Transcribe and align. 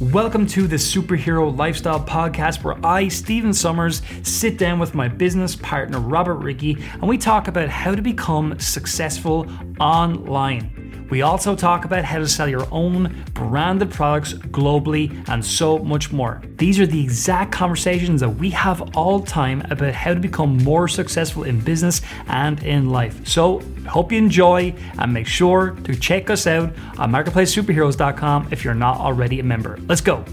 Welcome 0.00 0.48
to 0.48 0.66
the 0.66 0.74
Superhero 0.74 1.56
Lifestyle 1.56 2.00
Podcast, 2.00 2.64
where 2.64 2.84
I, 2.84 3.06
Stephen 3.06 3.54
Somers, 3.54 4.02
sit 4.24 4.58
down 4.58 4.80
with 4.80 4.92
my 4.92 5.06
business 5.06 5.54
partner, 5.54 6.00
Robert 6.00 6.38
Rickey, 6.38 6.76
and 6.94 7.04
we 7.04 7.16
talk 7.16 7.46
about 7.46 7.68
how 7.68 7.94
to 7.94 8.02
become 8.02 8.58
successful 8.58 9.46
online. 9.78 10.83
We 11.10 11.22
also 11.22 11.54
talk 11.54 11.84
about 11.84 12.04
how 12.04 12.18
to 12.18 12.28
sell 12.28 12.48
your 12.48 12.66
own 12.70 13.24
branded 13.34 13.90
products 13.90 14.34
globally 14.34 15.12
and 15.28 15.44
so 15.44 15.78
much 15.78 16.12
more. 16.12 16.42
These 16.56 16.80
are 16.80 16.86
the 16.86 17.00
exact 17.00 17.52
conversations 17.52 18.20
that 18.20 18.30
we 18.30 18.50
have 18.50 18.96
all 18.96 19.20
time 19.20 19.62
about 19.70 19.94
how 19.94 20.14
to 20.14 20.20
become 20.20 20.56
more 20.58 20.88
successful 20.88 21.44
in 21.44 21.60
business 21.60 22.00
and 22.26 22.62
in 22.62 22.90
life. 22.90 23.26
So, 23.26 23.62
hope 23.88 24.12
you 24.12 24.18
enjoy 24.18 24.74
and 24.98 25.12
make 25.12 25.26
sure 25.26 25.70
to 25.84 25.94
check 25.94 26.30
us 26.30 26.46
out 26.46 26.72
on 26.98 27.12
marketplacesuperheroes.com 27.12 28.48
if 28.50 28.64
you're 28.64 28.74
not 28.74 28.98
already 28.98 29.40
a 29.40 29.44
member. 29.44 29.78
Let's 29.86 30.00
go. 30.00 30.24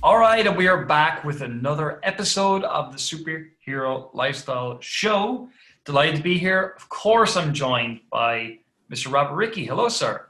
All 0.00 0.16
right, 0.16 0.46
and 0.46 0.56
we 0.56 0.68
are 0.68 0.84
back 0.86 1.24
with 1.24 1.42
another 1.42 1.98
episode 2.04 2.62
of 2.62 2.92
the 2.92 2.98
Superhero 2.98 4.14
Lifestyle 4.14 4.80
Show. 4.80 5.50
Delighted 5.88 6.16
to 6.16 6.22
be 6.22 6.36
here. 6.36 6.74
Of 6.76 6.90
course, 6.90 7.34
I'm 7.34 7.54
joined 7.54 8.00
by 8.12 8.58
Mr. 8.92 9.10
Robert 9.10 9.34
Rickey. 9.36 9.64
Hello, 9.64 9.88
sir. 9.88 10.26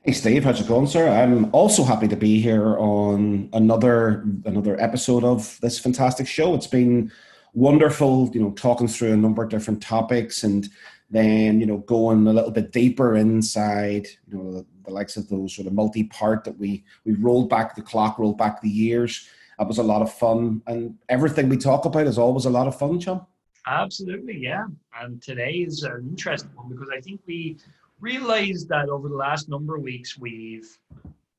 Hey 0.00 0.10
Steve, 0.10 0.42
how's 0.42 0.60
it 0.60 0.66
going, 0.66 0.88
sir? 0.88 1.08
I'm 1.08 1.54
also 1.54 1.84
happy 1.84 2.08
to 2.08 2.16
be 2.16 2.40
here 2.40 2.76
on 2.80 3.48
another 3.52 4.24
another 4.44 4.76
episode 4.80 5.22
of 5.22 5.56
this 5.60 5.78
fantastic 5.78 6.26
show. 6.26 6.56
It's 6.56 6.66
been 6.66 7.12
wonderful, 7.54 8.28
you 8.34 8.40
know, 8.40 8.50
talking 8.54 8.88
through 8.88 9.12
a 9.12 9.16
number 9.16 9.44
of 9.44 9.50
different 9.50 9.80
topics 9.80 10.42
and 10.42 10.68
then 11.10 11.60
you 11.60 11.66
know 11.66 11.78
going 11.78 12.26
a 12.26 12.32
little 12.32 12.50
bit 12.50 12.72
deeper 12.72 13.14
inside, 13.14 14.08
you 14.26 14.36
know, 14.36 14.52
the, 14.52 14.66
the 14.84 14.90
likes 14.90 15.16
of 15.16 15.28
those 15.28 15.54
sort 15.54 15.68
of 15.68 15.74
multi-part 15.74 16.42
that 16.42 16.58
we 16.58 16.82
we 17.04 17.12
rolled 17.12 17.48
back 17.48 17.76
the 17.76 17.82
clock, 17.82 18.18
rolled 18.18 18.36
back 18.36 18.60
the 18.60 18.68
years. 18.68 19.28
That 19.60 19.68
was 19.68 19.78
a 19.78 19.84
lot 19.84 20.02
of 20.02 20.12
fun, 20.12 20.60
and 20.66 20.98
everything 21.08 21.48
we 21.48 21.56
talk 21.56 21.84
about 21.84 22.08
is 22.08 22.18
always 22.18 22.46
a 22.46 22.50
lot 22.50 22.66
of 22.66 22.76
fun, 22.76 22.98
chum. 22.98 23.24
Absolutely, 23.66 24.38
yeah. 24.38 24.66
And 25.00 25.22
today 25.22 25.52
is 25.52 25.82
an 25.84 26.06
interesting 26.08 26.50
one 26.54 26.68
because 26.68 26.88
I 26.94 27.00
think 27.00 27.20
we 27.26 27.58
realized 28.00 28.68
that 28.68 28.88
over 28.88 29.08
the 29.08 29.14
last 29.14 29.48
number 29.48 29.76
of 29.76 29.82
weeks 29.82 30.18
we've 30.18 30.76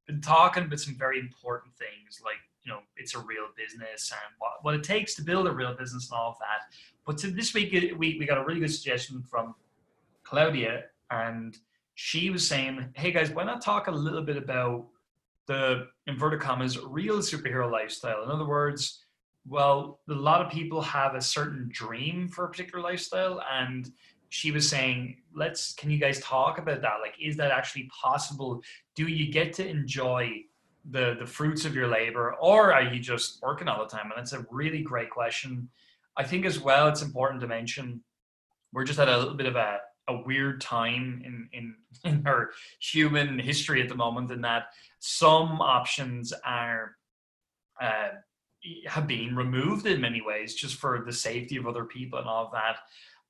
been 0.07 0.21
talking 0.21 0.63
about 0.63 0.79
some 0.79 0.95
very 0.95 1.19
important 1.19 1.73
things 1.75 2.21
like 2.23 2.37
you 2.63 2.71
know 2.71 2.79
it's 2.95 3.15
a 3.15 3.19
real 3.19 3.47
business 3.57 4.11
and 4.11 4.33
what, 4.39 4.51
what 4.63 4.73
it 4.73 4.83
takes 4.83 5.13
to 5.15 5.21
build 5.21 5.45
a 5.47 5.51
real 5.51 5.75
business 5.75 6.09
and 6.09 6.17
all 6.17 6.31
of 6.31 6.37
that 6.39 6.73
but 7.05 7.35
this 7.35 7.53
week 7.53 7.71
we, 7.97 8.17
we 8.17 8.25
got 8.25 8.37
a 8.37 8.43
really 8.43 8.61
good 8.61 8.71
suggestion 8.71 9.21
from 9.21 9.53
claudia 10.23 10.85
and 11.11 11.57
she 11.95 12.29
was 12.29 12.47
saying 12.47 12.89
hey 12.95 13.11
guys 13.11 13.29
why 13.31 13.43
not 13.43 13.61
talk 13.61 13.87
a 13.87 13.91
little 13.91 14.23
bit 14.23 14.37
about 14.37 14.85
the 15.47 15.87
inverted 16.07 16.39
commas 16.39 16.79
real 16.79 17.17
superhero 17.17 17.69
lifestyle 17.69 18.23
in 18.23 18.29
other 18.29 18.45
words 18.45 19.02
well, 19.47 19.99
a 20.09 20.13
lot 20.13 20.41
of 20.41 20.51
people 20.51 20.81
have 20.81 21.15
a 21.15 21.21
certain 21.21 21.69
dream 21.71 22.27
for 22.29 22.45
a 22.45 22.47
particular 22.47 22.83
lifestyle, 22.83 23.41
and 23.51 23.91
she 24.29 24.51
was 24.51 24.67
saying, 24.67 25.17
"Let's. 25.35 25.73
Can 25.73 25.91
you 25.91 25.97
guys 25.97 26.19
talk 26.21 26.57
about 26.57 26.81
that? 26.81 26.99
Like, 27.01 27.15
is 27.21 27.37
that 27.37 27.51
actually 27.51 27.89
possible? 28.01 28.63
Do 28.95 29.07
you 29.07 29.31
get 29.31 29.53
to 29.53 29.67
enjoy 29.67 30.43
the 30.89 31.15
the 31.19 31.25
fruits 31.25 31.65
of 31.65 31.75
your 31.75 31.87
labor, 31.87 32.35
or 32.35 32.73
are 32.73 32.83
you 32.83 32.99
just 32.99 33.41
working 33.41 33.67
all 33.67 33.83
the 33.83 33.89
time?" 33.89 34.11
And 34.11 34.21
it's 34.21 34.33
a 34.33 34.45
really 34.49 34.81
great 34.81 35.09
question. 35.09 35.69
I 36.15 36.23
think 36.23 36.45
as 36.45 36.59
well, 36.59 36.87
it's 36.87 37.01
important 37.01 37.41
to 37.41 37.47
mention 37.47 38.01
we're 38.71 38.85
just 38.85 38.99
at 38.99 39.09
a 39.09 39.17
little 39.17 39.35
bit 39.35 39.47
of 39.47 39.55
a 39.55 39.79
a 40.07 40.21
weird 40.21 40.61
time 40.61 41.21
in 41.25 41.49
in 41.51 41.75
in 42.05 42.25
our 42.25 42.51
human 42.79 43.39
history 43.39 43.81
at 43.81 43.89
the 43.89 43.95
moment, 43.95 44.31
in 44.31 44.41
that 44.41 44.67
some 44.99 45.61
options 45.61 46.31
are. 46.45 46.95
Uh, 47.81 48.09
have 48.87 49.07
been 49.07 49.35
removed 49.35 49.85
in 49.85 50.01
many 50.01 50.21
ways 50.21 50.53
just 50.55 50.75
for 50.75 51.03
the 51.05 51.13
safety 51.13 51.57
of 51.57 51.67
other 51.67 51.85
people 51.85 52.19
and 52.19 52.27
all 52.27 52.45
of 52.45 52.51
that. 52.51 52.77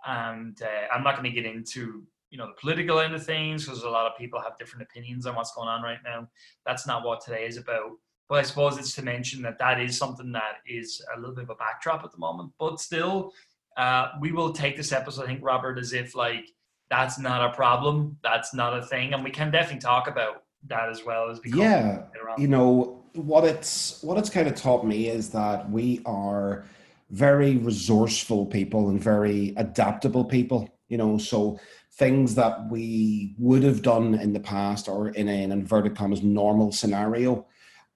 And 0.06 0.62
uh, 0.62 0.94
I'm 0.94 1.04
not 1.04 1.16
going 1.16 1.32
to 1.32 1.42
get 1.42 1.50
into 1.50 2.04
you 2.30 2.40
know 2.40 2.48
the 2.48 2.60
political 2.60 3.00
end 3.00 3.14
of 3.14 3.24
things 3.24 3.66
because 3.66 3.84
a 3.84 3.90
lot 3.90 4.08
of 4.12 4.18
people 4.18 4.42
have 4.42 4.58
different 4.58 4.88
opinions 4.90 5.28
on 5.28 5.36
what's 5.36 5.54
going 5.54 5.68
on 5.70 5.84
right 5.84 6.00
now. 6.04 6.28
That's 6.66 6.88
not 6.88 7.06
what 7.06 7.24
today 7.24 7.46
is 7.46 7.58
about. 7.58 7.92
But 8.28 8.40
I 8.40 8.42
suppose 8.42 8.78
it's 8.80 8.96
to 8.96 9.04
mention 9.04 9.44
that 9.44 9.60
that 9.60 9.80
is 9.80 9.98
something 9.98 10.32
that 10.32 10.56
is 10.66 11.00
a 11.16 11.20
little 11.20 11.36
bit 11.36 11.44
of 11.44 11.52
a 11.52 11.56
backdrop 11.56 12.04
at 12.04 12.12
the 12.12 12.18
moment. 12.18 12.52
But 12.58 12.80
still, 12.80 13.34
uh, 13.78 14.08
we 14.20 14.32
will 14.32 14.52
take 14.52 14.76
this 14.76 14.92
episode, 14.92 15.24
I 15.24 15.28
think, 15.28 15.44
Robert, 15.44 15.78
as 15.78 15.94
if 15.94 16.16
like 16.16 16.50
that's 16.90 17.20
not 17.20 17.44
a 17.44 17.54
problem, 17.54 18.18
that's 18.24 18.54
not 18.54 18.78
a 18.78 18.82
thing, 18.82 19.14
and 19.14 19.24
we 19.24 19.30
can 19.30 19.52
definitely 19.52 19.82
talk 19.82 20.08
about 20.08 20.44
that 20.68 20.90
as 20.90 21.04
well 21.06 21.30
as 21.30 21.40
yeah, 21.46 22.04
you 22.38 22.48
know 22.48 23.03
what 23.14 23.44
it's 23.44 24.02
what 24.02 24.18
it's 24.18 24.30
kind 24.30 24.48
of 24.48 24.56
taught 24.56 24.86
me 24.86 25.08
is 25.08 25.30
that 25.30 25.70
we 25.70 26.02
are 26.06 26.66
very 27.12 27.58
resourceful 27.58 28.46
people 28.46 28.90
and 28.90 29.02
very 29.02 29.54
adaptable 29.58 30.26
people 30.26 30.74
you 30.94 30.98
know? 30.98 31.18
So 31.18 31.60
things 31.94 32.36
that 32.36 32.70
we 32.70 33.34
would 33.40 33.64
have 33.64 33.82
done 33.82 34.14
in 34.14 34.32
the 34.34 34.40
past 34.40 34.88
or 34.88 35.10
in 35.10 35.28
an 35.28 35.52
inverted 35.52 35.96
commas 35.96 36.24
normal 36.24 36.72
scenario 36.72 37.46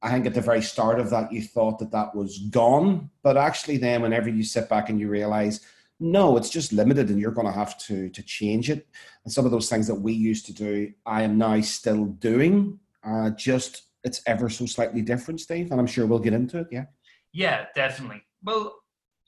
i 0.04 0.12
think 0.12 0.28
at 0.28 0.36
the 0.36 0.42
very 0.42 0.62
start 0.62 1.00
of 1.00 1.10
that 1.10 1.32
you 1.32 1.42
thought 1.42 1.80
that 1.80 1.90
that 1.92 2.14
was 2.14 2.38
gone. 2.52 3.10
But 3.24 3.38
actually 3.38 3.78
then 3.78 4.04
whenever 4.04 4.30
you 4.30 4.44
sit 4.44 4.70
back 4.70 4.90
and 4.90 5.00
you 5.00 5.10
realize 5.10 5.62
no 6.00 6.38
it's 6.38 6.50
just 6.50 6.74
limited 6.74 7.10
and 7.10 7.20
you're 7.20 7.32
going 7.32 7.48
to 7.48 7.60
have 7.62 7.78
to 7.88 8.10
to 8.10 8.24
change 8.24 8.70
it. 8.70 8.88
And 9.24 9.34
some 9.34 9.46
of 9.46 9.52
those 9.52 9.70
things 9.70 9.88
that 9.88 10.02
we 10.08 10.14
used 10.14 10.46
to 10.48 10.54
do 10.54 10.92
i 11.06 11.22
am 11.24 11.38
now 11.38 11.60
still 11.62 12.06
doing 12.06 12.80
uh, 13.04 13.30
just 13.32 13.87
it's 14.08 14.22
ever 14.26 14.50
so 14.50 14.66
slightly 14.66 15.02
different, 15.02 15.40
Steve, 15.40 15.72
and 15.72 15.80
I'm 15.80 15.86
sure 15.86 16.08
we'll 16.08 16.18
get 16.18 16.34
into 16.34 16.58
it. 16.60 16.68
Yeah. 16.72 16.86
Yeah, 17.34 17.66
definitely. 17.76 18.24
Well, 18.42 18.76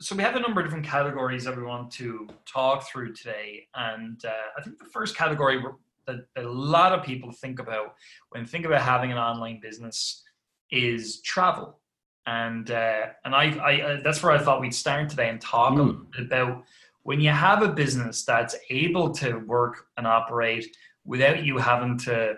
so 0.01 0.15
we 0.15 0.23
have 0.23 0.35
a 0.35 0.39
number 0.39 0.61
of 0.61 0.65
different 0.65 0.85
categories 0.85 1.43
that 1.43 1.55
we 1.55 1.63
want 1.63 1.91
to 1.91 2.27
talk 2.51 2.87
through 2.87 3.13
today, 3.13 3.67
and 3.75 4.23
uh, 4.25 4.47
I 4.57 4.61
think 4.63 4.79
the 4.79 4.85
first 4.85 5.15
category 5.15 5.61
that, 6.07 6.25
that 6.35 6.45
a 6.45 6.49
lot 6.49 6.93
of 6.93 7.03
people 7.03 7.31
think 7.31 7.59
about 7.59 7.95
when 8.29 8.45
think 8.45 8.65
about 8.65 8.81
having 8.81 9.11
an 9.11 9.17
online 9.17 9.59
business 9.61 10.23
is 10.71 11.21
travel, 11.21 11.79
and 12.25 12.71
uh, 12.71 13.07
and 13.25 13.35
I, 13.35 13.57
I 13.57 13.81
uh, 13.81 13.99
that's 14.01 14.23
where 14.23 14.31
I 14.31 14.39
thought 14.39 14.61
we'd 14.61 14.73
start 14.73 15.09
today 15.09 15.29
and 15.29 15.41
talk 15.41 15.73
mm. 15.73 16.01
about 16.17 16.63
when 17.03 17.19
you 17.19 17.31
have 17.31 17.61
a 17.61 17.67
business 17.67 18.23
that's 18.23 18.55
able 18.69 19.11
to 19.15 19.39
work 19.39 19.87
and 19.97 20.07
operate 20.07 20.65
without 21.03 21.43
you 21.43 21.57
having 21.57 21.97
to 21.97 22.35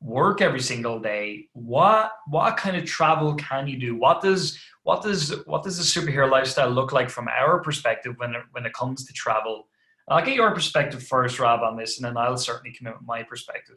work 0.00 0.40
every 0.40 0.60
single 0.60 1.00
day 1.00 1.48
what 1.54 2.12
what 2.28 2.56
kind 2.56 2.76
of 2.76 2.84
travel 2.84 3.34
can 3.34 3.66
you 3.66 3.78
do? 3.78 3.96
What 3.96 4.22
does 4.22 4.58
what 4.84 5.02
does 5.02 5.34
what 5.46 5.64
does 5.64 5.76
the 5.76 6.00
superhero 6.00 6.30
lifestyle 6.30 6.70
look 6.70 6.92
like 6.92 7.10
from 7.10 7.28
our 7.28 7.60
perspective 7.60 8.14
when 8.16 8.30
it, 8.34 8.42
when 8.52 8.64
it 8.64 8.72
comes 8.72 9.04
to 9.06 9.12
travel? 9.12 9.68
I'll 10.08 10.24
get 10.24 10.34
your 10.34 10.54
perspective 10.54 11.02
first 11.02 11.38
rob 11.38 11.60
on 11.60 11.76
this 11.76 11.98
and 11.98 12.06
then 12.06 12.16
i'll 12.16 12.38
certainly 12.38 12.74
come 12.78 12.86
in 12.86 12.94
with 12.94 13.06
my 13.06 13.22
perspective. 13.22 13.76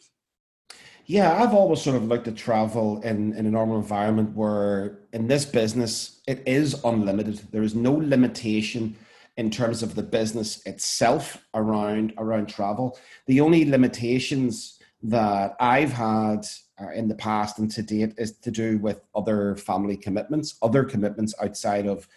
Yeah 1.06 1.42
i've 1.42 1.54
always 1.54 1.82
sort 1.82 1.98
of 1.98 2.06
liked 2.06 2.26
to 2.26 2.32
travel 2.32 3.02
in 3.02 3.34
in 3.34 3.46
a 3.48 3.52
normal 3.52 3.78
environment 3.78 4.36
where 4.36 5.00
in 5.14 5.28
this 5.28 5.46
business 5.46 6.22
it 6.28 6.44
is 6.46 6.80
unlimited. 6.86 7.42
There 7.52 7.64
is 7.64 7.74
no 7.74 7.94
limitation 7.94 8.96
in 9.38 9.50
terms 9.50 9.82
of 9.82 9.96
the 9.96 10.04
business 10.04 10.62
itself 10.68 11.44
around 11.56 12.14
around 12.18 12.48
travel. 12.48 13.00
The 13.26 13.42
only 13.42 13.66
limitations 13.66 14.78
that 15.04 15.56
I've 15.60 15.92
had 15.92 16.46
uh, 16.80 16.92
in 16.92 17.08
the 17.08 17.16
past 17.16 17.60
and 17.60 17.72
to 17.72 17.82
date 17.82 18.14
is 18.18 18.38
to 18.38 18.52
do 18.52 18.78
with 18.78 19.02
other 19.16 19.56
family 19.56 19.98
commitments, 19.98 20.56
other 20.62 20.84
commitments 20.84 21.34
outside 21.42 21.88
of 21.88 22.08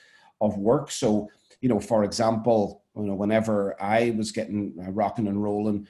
of 0.41 0.59
work. 0.59 0.91
So, 0.91 1.31
you 1.61 1.69
know, 1.69 1.81
for 1.81 2.05
example, 2.05 2.83
you 2.97 3.05
know, 3.05 3.15
whenever 3.15 3.81
I 3.81 4.15
was 4.17 4.33
getting 4.33 4.75
uh, 4.79 4.91
rocking 4.91 5.27
and 5.29 5.43
rolling, 5.43 5.87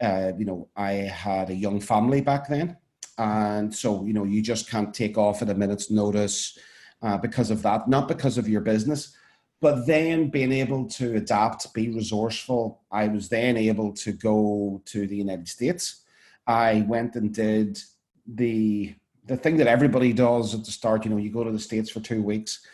uh, 0.00 0.32
you 0.38 0.44
know, 0.44 0.68
I 0.76 0.92
had 0.92 1.50
a 1.50 1.54
young 1.54 1.80
family 1.80 2.20
back 2.20 2.48
then, 2.48 2.76
and 3.18 3.74
so 3.74 4.04
you 4.04 4.14
know, 4.14 4.24
you 4.24 4.40
just 4.42 4.70
can't 4.70 4.94
take 4.94 5.18
off 5.18 5.42
at 5.42 5.50
a 5.50 5.54
minute's 5.54 5.90
notice 5.90 6.58
uh, 7.02 7.18
because 7.18 7.50
of 7.50 7.62
that, 7.62 7.88
not 7.88 8.08
because 8.08 8.38
of 8.38 8.48
your 8.48 8.62
business. 8.62 9.14
But 9.60 9.86
then 9.88 10.30
being 10.30 10.52
able 10.52 10.86
to 10.90 11.16
adapt, 11.16 11.74
be 11.74 11.90
resourceful, 11.90 12.80
I 12.92 13.08
was 13.08 13.28
then 13.28 13.56
able 13.56 13.92
to 13.94 14.12
go 14.12 14.80
to 14.84 15.06
the 15.08 15.16
United 15.16 15.48
States 15.48 16.04
I 16.48 16.86
went 16.88 17.14
and 17.14 17.32
did 17.32 17.78
the 18.26 18.94
the 19.26 19.36
thing 19.36 19.58
that 19.58 19.66
everybody 19.66 20.14
does 20.14 20.54
at 20.54 20.64
the 20.64 20.72
start. 20.72 21.04
You 21.04 21.10
know, 21.10 21.18
you 21.18 21.30
go 21.30 21.44
to 21.44 21.52
the 21.52 21.58
states 21.58 21.90
for 21.90 22.00
two 22.00 22.22
weeks, 22.22 22.66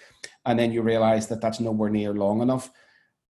and 0.47 0.57
then 0.57 0.73
you 0.73 0.83
realize 0.83 1.27
that 1.27 1.41
that's 1.41 1.59
nowhere 1.59 1.91
near 1.91 2.15
long 2.15 2.41
enough. 2.41 2.71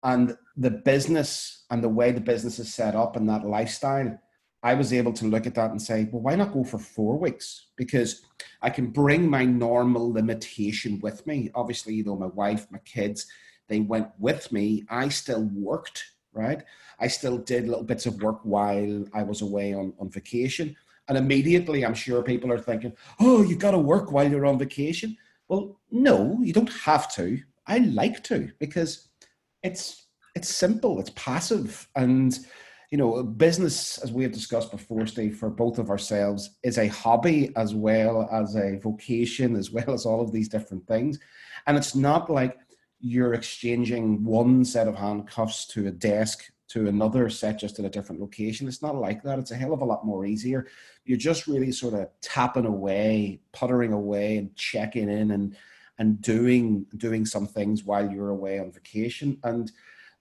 And 0.04 0.36
the 0.56 0.70
business 0.70 1.64
and 1.70 1.82
the 1.82 1.88
way 1.88 2.12
the 2.12 2.20
business 2.20 2.60
is 2.60 2.72
set 2.72 2.94
up 2.94 3.16
and 3.16 3.28
that 3.28 3.44
lifestyle, 3.44 4.16
I 4.62 4.74
was 4.74 4.92
able 4.92 5.12
to 5.14 5.26
look 5.26 5.48
at 5.48 5.56
that 5.56 5.72
and 5.72 5.82
say, 5.82 6.08
well, 6.12 6.22
why 6.22 6.36
not 6.36 6.52
go 6.52 6.62
for 6.62 6.78
four 6.78 7.18
weeks? 7.18 7.66
Because 7.76 8.22
I 8.62 8.70
can 8.70 8.90
bring 8.90 9.28
my 9.28 9.44
normal 9.44 10.12
limitation 10.12 11.00
with 11.00 11.26
me. 11.26 11.50
Obviously, 11.56 11.94
you 11.94 12.04
know, 12.04 12.16
my 12.16 12.26
wife, 12.26 12.68
my 12.70 12.78
kids, 12.84 13.26
they 13.68 13.80
went 13.80 14.08
with 14.20 14.52
me. 14.52 14.84
I 14.88 15.08
still 15.08 15.50
worked 15.52 16.04
right? 16.38 16.62
I 17.00 17.08
still 17.08 17.38
did 17.38 17.68
little 17.68 17.84
bits 17.84 18.06
of 18.06 18.22
work 18.22 18.40
while 18.44 19.04
I 19.12 19.22
was 19.22 19.42
away 19.42 19.74
on, 19.74 19.92
on 19.98 20.08
vacation. 20.08 20.76
And 21.08 21.18
immediately, 21.18 21.84
I'm 21.84 21.94
sure 21.94 22.22
people 22.22 22.52
are 22.52 22.58
thinking, 22.58 22.92
oh, 23.20 23.42
you've 23.42 23.58
got 23.58 23.72
to 23.72 23.78
work 23.78 24.12
while 24.12 24.30
you're 24.30 24.46
on 24.46 24.58
vacation. 24.58 25.16
Well, 25.48 25.78
no, 25.90 26.38
you 26.42 26.52
don't 26.52 26.72
have 26.72 27.12
to. 27.14 27.40
I 27.66 27.78
like 27.78 28.22
to 28.24 28.50
because 28.58 29.08
it's 29.62 30.06
it's 30.34 30.48
simple, 30.48 31.00
it's 31.00 31.10
passive, 31.16 31.88
and 31.96 32.38
you 32.90 32.96
know, 32.96 33.22
business, 33.22 33.98
as 33.98 34.12
we 34.12 34.22
have 34.22 34.32
discussed 34.32 34.70
before, 34.70 35.06
Steve, 35.06 35.36
for 35.36 35.50
both 35.50 35.78
of 35.78 35.90
ourselves, 35.90 36.56
is 36.62 36.78
a 36.78 36.88
hobby 36.88 37.52
as 37.54 37.74
well 37.74 38.28
as 38.32 38.56
a 38.56 38.78
vocation, 38.78 39.56
as 39.56 39.70
well 39.70 39.92
as 39.92 40.06
all 40.06 40.22
of 40.22 40.32
these 40.32 40.48
different 40.48 40.86
things. 40.86 41.18
And 41.66 41.76
it's 41.76 41.94
not 41.94 42.30
like 42.30 42.56
you're 43.00 43.34
exchanging 43.34 44.24
one 44.24 44.64
set 44.64 44.88
of 44.88 44.96
handcuffs 44.96 45.66
to 45.66 45.86
a 45.86 45.90
desk 45.90 46.50
to 46.68 46.86
another 46.86 47.30
set 47.30 47.58
just 47.58 47.78
at 47.78 47.84
a 47.84 47.90
different 47.90 48.20
location. 48.20 48.68
It's 48.68 48.82
not 48.82 48.94
like 48.94 49.22
that. 49.22 49.38
It's 49.38 49.52
a 49.52 49.56
hell 49.56 49.72
of 49.72 49.80
a 49.80 49.86
lot 49.86 50.04
more 50.04 50.26
easier. 50.26 50.66
You're 51.04 51.16
just 51.16 51.46
really 51.46 51.72
sort 51.72 51.94
of 51.94 52.08
tapping 52.20 52.66
away, 52.66 53.40
puttering 53.52 53.92
away, 53.92 54.36
and 54.36 54.54
checking 54.54 55.08
in 55.08 55.30
and 55.30 55.56
and 55.98 56.20
doing 56.20 56.86
doing 56.96 57.24
some 57.24 57.46
things 57.46 57.84
while 57.84 58.08
you're 58.08 58.30
away 58.30 58.58
on 58.60 58.70
vacation. 58.70 59.38
And 59.44 59.72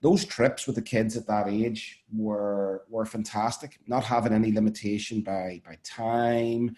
those 0.02 0.26
trips 0.26 0.68
with 0.68 0.76
the 0.76 0.82
kids 0.82 1.18
at 1.18 1.28
that 1.28 1.48
age 1.50 2.04
were 2.14 2.84
were 2.90 3.06
fantastic. 3.06 3.80
Not 3.88 4.06
having 4.06 4.34
any 4.34 4.54
limitation 4.54 5.22
by 5.22 5.62
by 5.66 5.78
time 5.84 6.76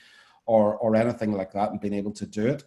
or 0.47 0.77
or 0.77 0.95
anything 0.95 1.33
like 1.33 1.51
that, 1.53 1.69
and 1.69 1.79
being 1.79 1.93
able 1.93 2.13
to 2.13 2.25
do 2.25 2.47
it. 2.47 2.63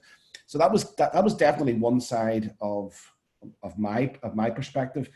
So 0.47 0.57
that 0.59 0.71
was 0.71 0.95
that, 0.97 1.13
that 1.15 1.25
was 1.25 1.35
definitely 1.35 1.75
one 1.75 2.01
side 2.01 2.55
of 2.61 3.13
of 3.63 3.79
my 3.79 4.15
of 4.23 4.35
my 4.35 4.51
perspective 4.51 5.09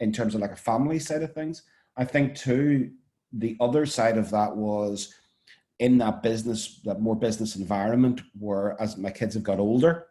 in 0.00 0.12
terms 0.12 0.34
of 0.34 0.40
like 0.40 0.52
a 0.52 0.56
family 0.56 0.98
side 0.98 1.22
of 1.22 1.32
things. 1.32 1.62
I 1.96 2.04
think 2.04 2.34
too 2.34 2.90
the 3.32 3.56
other 3.60 3.86
side 3.86 4.18
of 4.18 4.30
that 4.30 4.54
was 4.56 5.12
in 5.78 5.98
that 5.98 6.22
business 6.22 6.80
that 6.84 7.00
more 7.00 7.16
business 7.16 7.56
environment 7.56 8.22
where 8.38 8.80
as 8.80 8.96
my 8.96 9.10
kids 9.10 9.34
have 9.34 9.42
got 9.42 9.58
older 9.58 10.06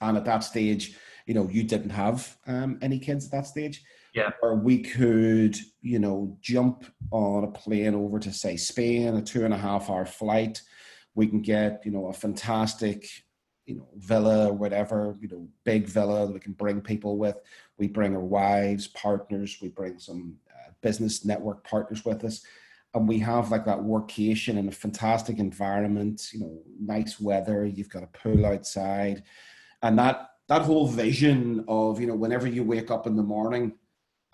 and 0.00 0.16
at 0.16 0.24
that 0.24 0.44
stage 0.44 0.96
you 1.26 1.34
know 1.34 1.48
you 1.50 1.64
didn't 1.64 1.90
have 1.90 2.36
um, 2.46 2.78
any 2.80 3.00
kids 3.00 3.26
at 3.26 3.32
that 3.32 3.46
stage 3.46 3.82
yeah. 4.14 4.30
Or 4.42 4.54
we 4.54 4.78
could, 4.78 5.56
you 5.82 5.98
know, 5.98 6.38
jump 6.40 6.86
on 7.10 7.44
a 7.44 7.48
plane 7.48 7.94
over 7.94 8.20
to 8.20 8.32
say 8.32 8.56
Spain, 8.56 9.16
a 9.16 9.22
two 9.22 9.44
and 9.44 9.52
a 9.52 9.58
half 9.58 9.90
hour 9.90 10.06
flight. 10.06 10.62
We 11.16 11.26
can 11.26 11.42
get, 11.42 11.82
you 11.84 11.90
know, 11.90 12.06
a 12.06 12.12
fantastic, 12.12 13.06
you 13.66 13.76
know, 13.76 13.88
villa 13.96 14.48
or 14.48 14.52
whatever, 14.52 15.16
you 15.20 15.28
know, 15.28 15.48
big 15.64 15.86
villa 15.86 16.26
that 16.26 16.32
we 16.32 16.40
can 16.40 16.52
bring 16.52 16.80
people 16.80 17.16
with. 17.16 17.36
We 17.78 17.88
bring 17.88 18.14
our 18.14 18.22
wives, 18.22 18.86
partners, 18.88 19.58
we 19.62 19.68
bring 19.68 19.98
some 19.98 20.36
uh, 20.50 20.72
business 20.82 21.24
network 21.24 21.64
partners 21.64 22.04
with 22.04 22.24
us. 22.24 22.44
And 22.94 23.08
we 23.08 23.18
have 23.20 23.50
like 23.50 23.64
that 23.64 23.78
workation 23.78 24.56
in 24.56 24.68
a 24.68 24.72
fantastic 24.72 25.38
environment, 25.38 26.28
you 26.32 26.40
know, 26.40 26.62
nice 26.78 27.18
weather, 27.18 27.66
you've 27.66 27.88
got 27.88 28.04
a 28.04 28.08
pool 28.08 28.46
outside. 28.46 29.24
And 29.82 29.98
that 29.98 30.30
that 30.48 30.62
whole 30.62 30.86
vision 30.86 31.64
of, 31.68 31.98
you 31.98 32.06
know, 32.06 32.14
whenever 32.14 32.46
you 32.46 32.62
wake 32.62 32.90
up 32.90 33.06
in 33.06 33.16
the 33.16 33.22
morning, 33.22 33.72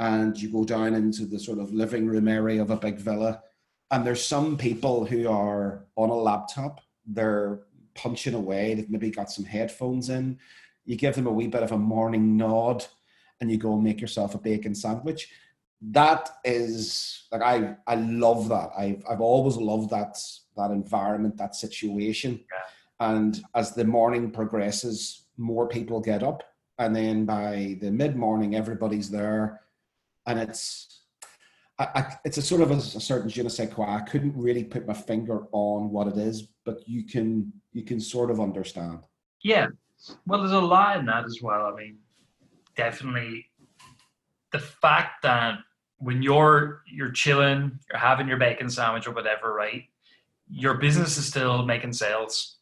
and 0.00 0.41
you 0.41 0.50
go 0.50 0.65
down 0.65 0.94
into 0.94 1.27
the 1.27 1.38
sort 1.38 1.59
of 1.59 1.73
living 1.73 2.06
room 2.06 2.27
area 2.27 2.61
of 2.61 2.71
a 2.71 2.77
big 2.77 2.97
villa 2.97 3.43
and 3.91 4.05
there's 4.05 4.25
some 4.25 4.56
people 4.56 5.05
who 5.05 5.29
are 5.29 5.87
on 5.97 6.09
a 6.09 6.15
laptop 6.15 6.81
they're 7.06 7.61
punching 8.02 8.35
away 8.35 8.75
they've 8.75 8.91
maybe 8.91 9.11
got 9.11 9.31
some 9.31 9.44
headphones 9.44 10.08
in. 10.08 10.38
You 10.85 10.97
give 10.97 11.14
them 11.14 11.26
a 11.26 11.32
wee 11.32 11.49
bit 11.49 11.62
of 11.62 11.73
a 11.73 11.79
morning 11.79 12.37
nod 12.37 12.85
and 13.41 13.50
you 13.50 13.58
go 13.58 13.75
and 13.75 13.85
make 13.85 14.00
yourself 14.00 14.35
a 14.35 14.38
bacon 14.38 14.75
sandwich. 14.75 15.29
That 15.82 16.31
is 16.44 17.25
like 17.32 17.43
i 17.43 17.75
i 17.87 17.94
love 17.94 18.49
that. 18.49 18.70
I've, 18.76 19.02
I've 19.08 19.20
always 19.20 19.56
loved 19.56 19.91
that 19.91 20.19
that 20.56 20.70
environment 20.70 21.37
that 21.37 21.55
situation. 21.55 22.32
Yeah. 22.52 23.08
and 23.08 23.43
as 23.55 23.75
the 23.75 23.85
morning 23.85 24.31
progresses 24.31 25.26
more 25.38 25.67
people 25.69 26.00
get 26.00 26.23
up 26.23 26.43
and 26.79 26.94
then 26.94 27.25
by 27.25 27.79
the 27.81 27.91
mid 27.91 28.14
morning 28.17 28.55
everybody's 28.55 29.11
there 29.11 29.61
and 30.26 30.38
it's 30.38 31.00
I, 31.81 32.17
it's 32.25 32.37
a 32.37 32.43
sort 32.43 32.61
of 32.61 32.71
a, 32.71 32.75
a, 32.75 32.81
certain 32.81 33.29
je 33.29 33.43
ne 33.43 33.49
sais 33.49 33.73
quoi. 33.73 33.87
I 33.87 34.00
couldn't 34.00 34.35
really 34.37 34.65
put 34.65 34.87
my 34.87 34.93
finger 34.93 35.47
on 35.53 35.91
what 35.91 36.09
it 36.09 36.17
is, 36.19 36.49
but 36.65 36.87
you 36.87 37.05
can 37.05 37.53
you 37.73 37.85
can 37.85 38.00
sort 38.00 38.31
of 38.31 38.41
understand. 38.41 39.00
Yeah, 39.43 39.69
well, 40.27 40.41
there's 40.41 40.53
a 40.53 40.61
lot 40.61 40.99
in 40.99 41.06
that 41.06 41.25
as 41.25 41.38
well. 41.43 41.67
I 41.67 41.75
mean, 41.75 41.99
definitely 42.77 43.47
the 44.53 44.59
fact 44.59 45.23
that 45.23 45.59
when 45.99 46.23
you're 46.23 46.82
you're 46.87 47.12
chilling, 47.12 47.79
you're 47.91 47.99
having 47.99 48.29
your 48.29 48.38
bacon 48.38 48.69
sandwich 48.69 49.06
or 49.06 49.12
whatever, 49.12 49.53
right? 49.53 49.85
Your 50.50 50.75
business 50.75 51.17
is 51.17 51.27
still 51.27 51.65
making 51.65 51.93
sales 51.93 52.56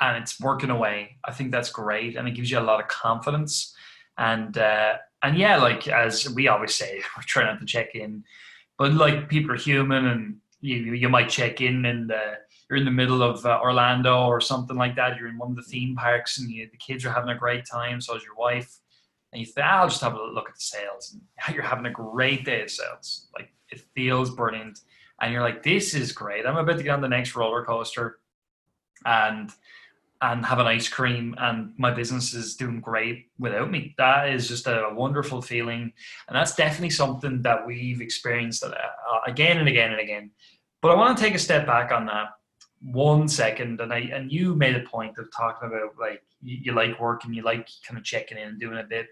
and 0.00 0.22
it's 0.22 0.40
working 0.40 0.70
away. 0.70 1.16
I 1.24 1.32
think 1.32 1.50
that's 1.50 1.70
great, 1.70 2.16
and 2.16 2.28
it 2.28 2.32
gives 2.32 2.50
you 2.50 2.58
a 2.58 2.60
lot 2.60 2.80
of 2.80 2.88
confidence. 2.88 3.74
And 4.16 4.56
uh, 4.56 4.94
and 5.22 5.36
yeah, 5.36 5.56
like 5.56 5.88
as 5.88 6.28
we 6.30 6.48
always 6.48 6.74
say, 6.74 7.02
we're 7.16 7.22
trying 7.22 7.46
not 7.46 7.60
to 7.60 7.66
check 7.66 7.94
in, 7.94 8.24
but 8.76 8.92
like 8.92 9.28
people 9.28 9.52
are 9.52 9.56
human, 9.56 10.06
and 10.06 10.36
you 10.60 10.76
you 10.76 11.08
might 11.08 11.28
check 11.28 11.60
in 11.60 11.84
and 11.84 12.12
you're 12.68 12.78
in 12.78 12.84
the 12.84 12.90
middle 12.90 13.22
of 13.22 13.44
uh, 13.46 13.58
Orlando 13.62 14.26
or 14.26 14.40
something 14.40 14.76
like 14.76 14.94
that. 14.96 15.16
You're 15.16 15.28
in 15.28 15.38
one 15.38 15.50
of 15.50 15.56
the 15.56 15.62
theme 15.62 15.96
parks, 15.96 16.38
and 16.38 16.50
you, 16.50 16.68
the 16.70 16.76
kids 16.76 17.04
are 17.04 17.12
having 17.12 17.30
a 17.30 17.38
great 17.38 17.64
time. 17.64 18.00
So 18.00 18.16
is 18.16 18.24
your 18.24 18.34
wife, 18.36 18.78
and 19.32 19.40
you 19.40 19.46
think, 19.46 19.66
ah, 19.66 19.80
I'll 19.80 19.88
just 19.88 20.02
have 20.02 20.14
a 20.14 20.22
look 20.22 20.48
at 20.48 20.54
the 20.54 20.60
sales. 20.60 21.12
And 21.14 21.54
you're 21.54 21.64
having 21.64 21.86
a 21.86 21.90
great 21.90 22.44
day 22.44 22.62
of 22.62 22.70
sales. 22.70 23.28
Like 23.34 23.52
it 23.70 23.80
feels 23.94 24.30
brilliant, 24.30 24.80
and 25.20 25.32
you're 25.32 25.42
like, 25.42 25.62
this 25.62 25.94
is 25.94 26.12
great. 26.12 26.46
I'm 26.46 26.56
about 26.56 26.76
to 26.78 26.82
get 26.82 26.94
on 26.94 27.00
the 27.00 27.08
next 27.08 27.34
roller 27.34 27.64
coaster, 27.64 28.18
and 29.04 29.50
and 30.20 30.44
have 30.44 30.58
an 30.58 30.66
ice 30.66 30.88
cream 30.88 31.34
and 31.38 31.72
my 31.78 31.92
business 31.92 32.34
is 32.34 32.56
doing 32.56 32.80
great 32.80 33.26
without 33.38 33.70
me. 33.70 33.94
That 33.98 34.28
is 34.30 34.48
just 34.48 34.66
a 34.66 34.90
wonderful 34.92 35.40
feeling 35.40 35.92
and 36.28 36.36
that's 36.36 36.54
definitely 36.54 36.90
something 36.90 37.42
that 37.42 37.66
we've 37.66 38.00
experienced 38.00 38.64
uh, 38.64 38.72
again 39.26 39.58
and 39.58 39.68
again 39.68 39.92
and 39.92 40.00
again. 40.00 40.30
But 40.80 40.92
i 40.92 40.94
want 40.94 41.16
to 41.16 41.22
take 41.22 41.34
a 41.34 41.38
step 41.38 41.66
back 41.66 41.92
on 41.92 42.06
that 42.06 42.28
one 42.80 43.26
second 43.26 43.80
and 43.80 43.92
i 43.92 43.98
and 43.98 44.30
you 44.30 44.54
made 44.54 44.76
a 44.76 44.88
point 44.88 45.18
of 45.18 45.26
talking 45.36 45.68
about 45.68 45.98
like 45.98 46.22
you, 46.40 46.58
you 46.62 46.72
like 46.72 47.00
work 47.00 47.24
and 47.24 47.34
you 47.34 47.42
like 47.42 47.68
kind 47.86 47.98
of 47.98 48.04
checking 48.04 48.38
in 48.38 48.48
and 48.48 48.60
doing 48.60 48.78
a 48.78 48.84
bit. 48.84 49.06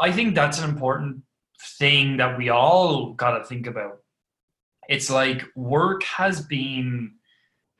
I 0.00 0.12
think 0.12 0.34
that's 0.34 0.58
an 0.58 0.68
important 0.68 1.22
thing 1.78 2.16
that 2.18 2.38
we 2.38 2.50
all 2.50 3.12
got 3.14 3.38
to 3.38 3.44
think 3.44 3.66
about. 3.66 3.98
It's 4.88 5.10
like 5.10 5.44
work 5.54 6.02
has 6.04 6.40
been 6.40 7.14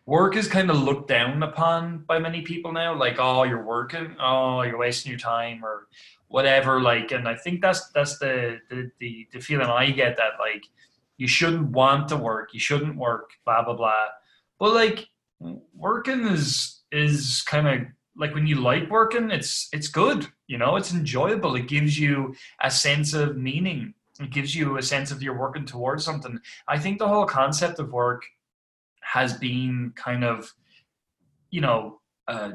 work 0.09 0.37
is 0.37 0.49
kind 0.49 0.71
of 0.71 0.79
looked 0.79 1.07
down 1.07 1.43
upon 1.43 1.99
by 2.07 2.19
many 2.19 2.41
people 2.41 2.73
now 2.73 2.95
like 2.95 3.17
oh 3.19 3.43
you're 3.43 3.63
working. 3.63 4.17
Oh 4.19 4.63
you're 4.63 4.79
wasting 4.79 5.11
your 5.11 5.19
time 5.19 5.63
or 5.63 5.87
whatever 6.29 6.81
like 6.81 7.13
and 7.13 7.27
i 7.27 7.35
think 7.35 7.61
that's 7.63 7.89
that's 7.91 8.19
the 8.19 8.59
the 8.71 8.91
the, 9.01 9.27
the 9.33 9.41
feeling 9.41 9.67
i 9.67 9.91
get 9.91 10.17
that 10.17 10.33
like 10.39 10.65
you 11.19 11.27
shouldn't 11.27 11.71
want 11.71 12.09
to 12.09 12.17
work 12.17 12.55
you 12.55 12.61
shouldn't 12.61 12.97
work 12.97 13.31
blah 13.45 13.63
blah 13.63 13.75
blah. 13.75 14.07
But 14.59 14.73
like 14.73 15.09
working 15.75 16.27
is 16.27 16.81
is 16.91 17.43
kind 17.43 17.69
of 17.69 17.87
like 18.17 18.35
when 18.35 18.47
you 18.47 18.57
like 18.57 18.91
working 18.91 19.31
it's 19.31 19.69
it's 19.73 19.89
good 19.89 20.27
you 20.47 20.57
know 20.57 20.77
it's 20.77 20.95
enjoyable. 20.95 21.55
It 21.55 21.69
gives 21.69 21.99
you 21.99 22.35
a 22.63 22.71
sense 22.71 23.13
of 23.13 23.37
meaning. 23.37 23.93
It 24.21 24.31
gives 24.31 24.55
you 24.55 24.79
a 24.79 24.83
sense 24.83 25.11
of 25.13 25.23
you're 25.23 25.39
working 25.39 25.67
towards 25.67 26.05
something. 26.05 26.41
I 26.67 26.79
think 26.79 26.99
the 26.99 27.07
whole 27.07 27.27
concept 27.27 27.79
of 27.79 27.93
work 27.93 28.25
has 29.13 29.33
been 29.35 29.93
kind 29.97 30.25
of, 30.25 30.53
you 31.51 31.61
know, 31.61 32.01
uh, 32.27 32.53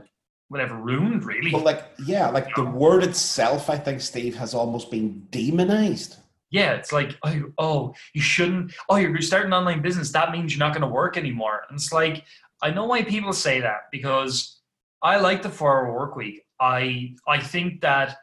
whatever 0.50 0.75
ruined 0.75 1.25
really. 1.25 1.51
Well, 1.51 1.63
like 1.63 1.83
yeah, 2.05 2.29
like 2.29 2.48
you 2.50 2.63
the 2.63 2.69
know? 2.69 2.77
word 2.77 3.03
itself, 3.03 3.69
I 3.69 3.77
think 3.77 4.01
Steve 4.01 4.36
has 4.36 4.53
almost 4.53 4.91
been 4.91 5.27
demonized. 5.31 6.17
Yeah, 6.51 6.74
it's 6.74 6.91
like 6.91 7.17
oh, 7.24 7.51
oh, 7.57 7.93
you 8.13 8.22
shouldn't. 8.22 8.74
Oh, 8.88 8.98
you're 8.98 9.19
starting 9.22 9.48
an 9.48 9.53
online 9.53 9.81
business. 9.81 10.12
That 10.12 10.31
means 10.31 10.53
you're 10.53 10.65
not 10.65 10.74
going 10.74 10.88
to 10.88 10.93
work 10.93 11.17
anymore. 11.17 11.62
And 11.67 11.75
it's 11.75 11.91
like 11.91 12.24
I 12.62 12.69
know 12.69 12.86
why 12.86 13.01
people 13.01 13.33
say 13.33 13.60
that 13.62 13.89
because 13.91 14.60
I 15.01 15.17
like 15.17 15.41
the 15.41 15.50
four-hour 15.50 15.91
work 15.91 16.15
week. 16.15 16.43
I 16.60 17.15
I 17.27 17.39
think 17.39 17.81
that 17.81 18.17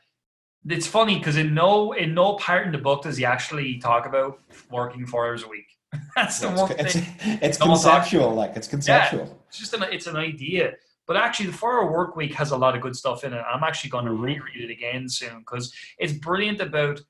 it's 0.68 0.86
funny 0.86 1.18
because 1.18 1.36
in 1.36 1.52
no 1.54 1.92
in 1.92 2.14
no 2.14 2.34
part 2.34 2.66
in 2.66 2.72
the 2.72 2.78
book 2.78 3.02
does 3.02 3.16
he 3.16 3.24
actually 3.24 3.78
talk 3.78 4.06
about 4.06 4.38
working 4.70 5.04
four 5.04 5.26
hours 5.26 5.42
a 5.42 5.48
week. 5.48 5.66
That's 6.16 6.40
the 6.40 6.50
one 6.50 6.72
it's, 6.78 6.94
thing. 6.94 7.06
It's, 7.20 7.42
it's 7.42 7.58
conceptual, 7.58 8.34
like 8.34 8.56
it's 8.56 8.68
conceptual. 8.68 9.26
Yeah, 9.26 9.32
it's 9.48 9.58
just 9.58 9.74
an 9.74 9.82
it's 9.84 10.06
an 10.06 10.16
idea. 10.16 10.74
But 11.06 11.16
actually, 11.16 11.46
the 11.46 11.54
four-hour 11.54 11.90
work 11.90 12.14
week 12.14 12.34
has 12.34 12.52
a 12.52 12.56
lot 12.56 12.76
of 12.76 12.82
good 12.82 12.94
stuff 12.94 13.24
in 13.24 13.32
it. 13.32 13.42
I'm 13.52 13.64
actually 13.64 13.90
going 13.90 14.04
to 14.04 14.12
reread 14.12 14.62
it 14.62 14.70
again 14.70 15.08
soon 15.08 15.40
because 15.40 15.72
it's 15.98 16.12
brilliant 16.12 16.60
about 16.60 17.00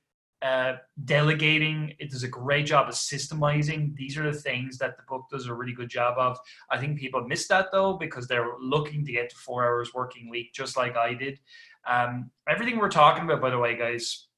uh, 0.42 0.76
delegating. 1.04 1.94
It 1.98 2.10
does 2.10 2.22
a 2.22 2.28
great 2.28 2.64
job 2.64 2.88
of 2.88 2.94
systemizing. 2.94 3.94
These 3.94 4.16
are 4.16 4.32
the 4.32 4.38
things 4.38 4.78
that 4.78 4.96
the 4.96 5.02
book 5.06 5.26
does 5.30 5.46
a 5.46 5.54
really 5.54 5.74
good 5.74 5.90
job 5.90 6.14
of. 6.16 6.38
I 6.70 6.78
think 6.78 6.98
people 6.98 7.26
miss 7.26 7.46
that 7.48 7.66
though 7.72 7.94
because 7.94 8.26
they're 8.26 8.54
looking 8.58 9.04
to 9.04 9.12
get 9.12 9.28
to 9.30 9.36
four 9.36 9.64
hours 9.64 9.92
working 9.92 10.30
week, 10.30 10.54
just 10.54 10.78
like 10.78 10.96
I 10.96 11.12
did. 11.12 11.38
Um, 11.86 12.30
everything 12.48 12.78
we're 12.78 12.88
talking 12.88 13.24
about, 13.24 13.42
by 13.42 13.50
the 13.50 13.58
way, 13.58 13.76
guys, 13.76 14.28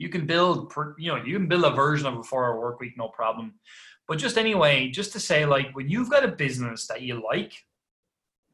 you 0.00 0.08
can 0.08 0.24
build, 0.24 0.72
you 0.96 1.12
know, 1.12 1.22
you 1.22 1.36
can 1.36 1.46
build 1.46 1.62
a 1.62 1.70
version 1.70 2.06
of 2.06 2.16
a 2.16 2.22
four-hour 2.22 2.58
work 2.58 2.80
week, 2.80 2.96
no 2.96 3.08
problem. 3.08 3.52
But 4.08 4.16
just 4.16 4.38
anyway, 4.38 4.88
just 4.88 5.12
to 5.12 5.20
say, 5.20 5.44
like, 5.44 5.76
when 5.76 5.90
you've 5.90 6.08
got 6.08 6.24
a 6.24 6.28
business 6.28 6.86
that 6.86 7.02
you 7.02 7.22
like, 7.22 7.52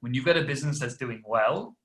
when 0.00 0.12
you've 0.12 0.24
got 0.24 0.36
a 0.36 0.42
business 0.42 0.80
that's 0.80 0.96
doing 0.96 1.22
well, 1.24 1.76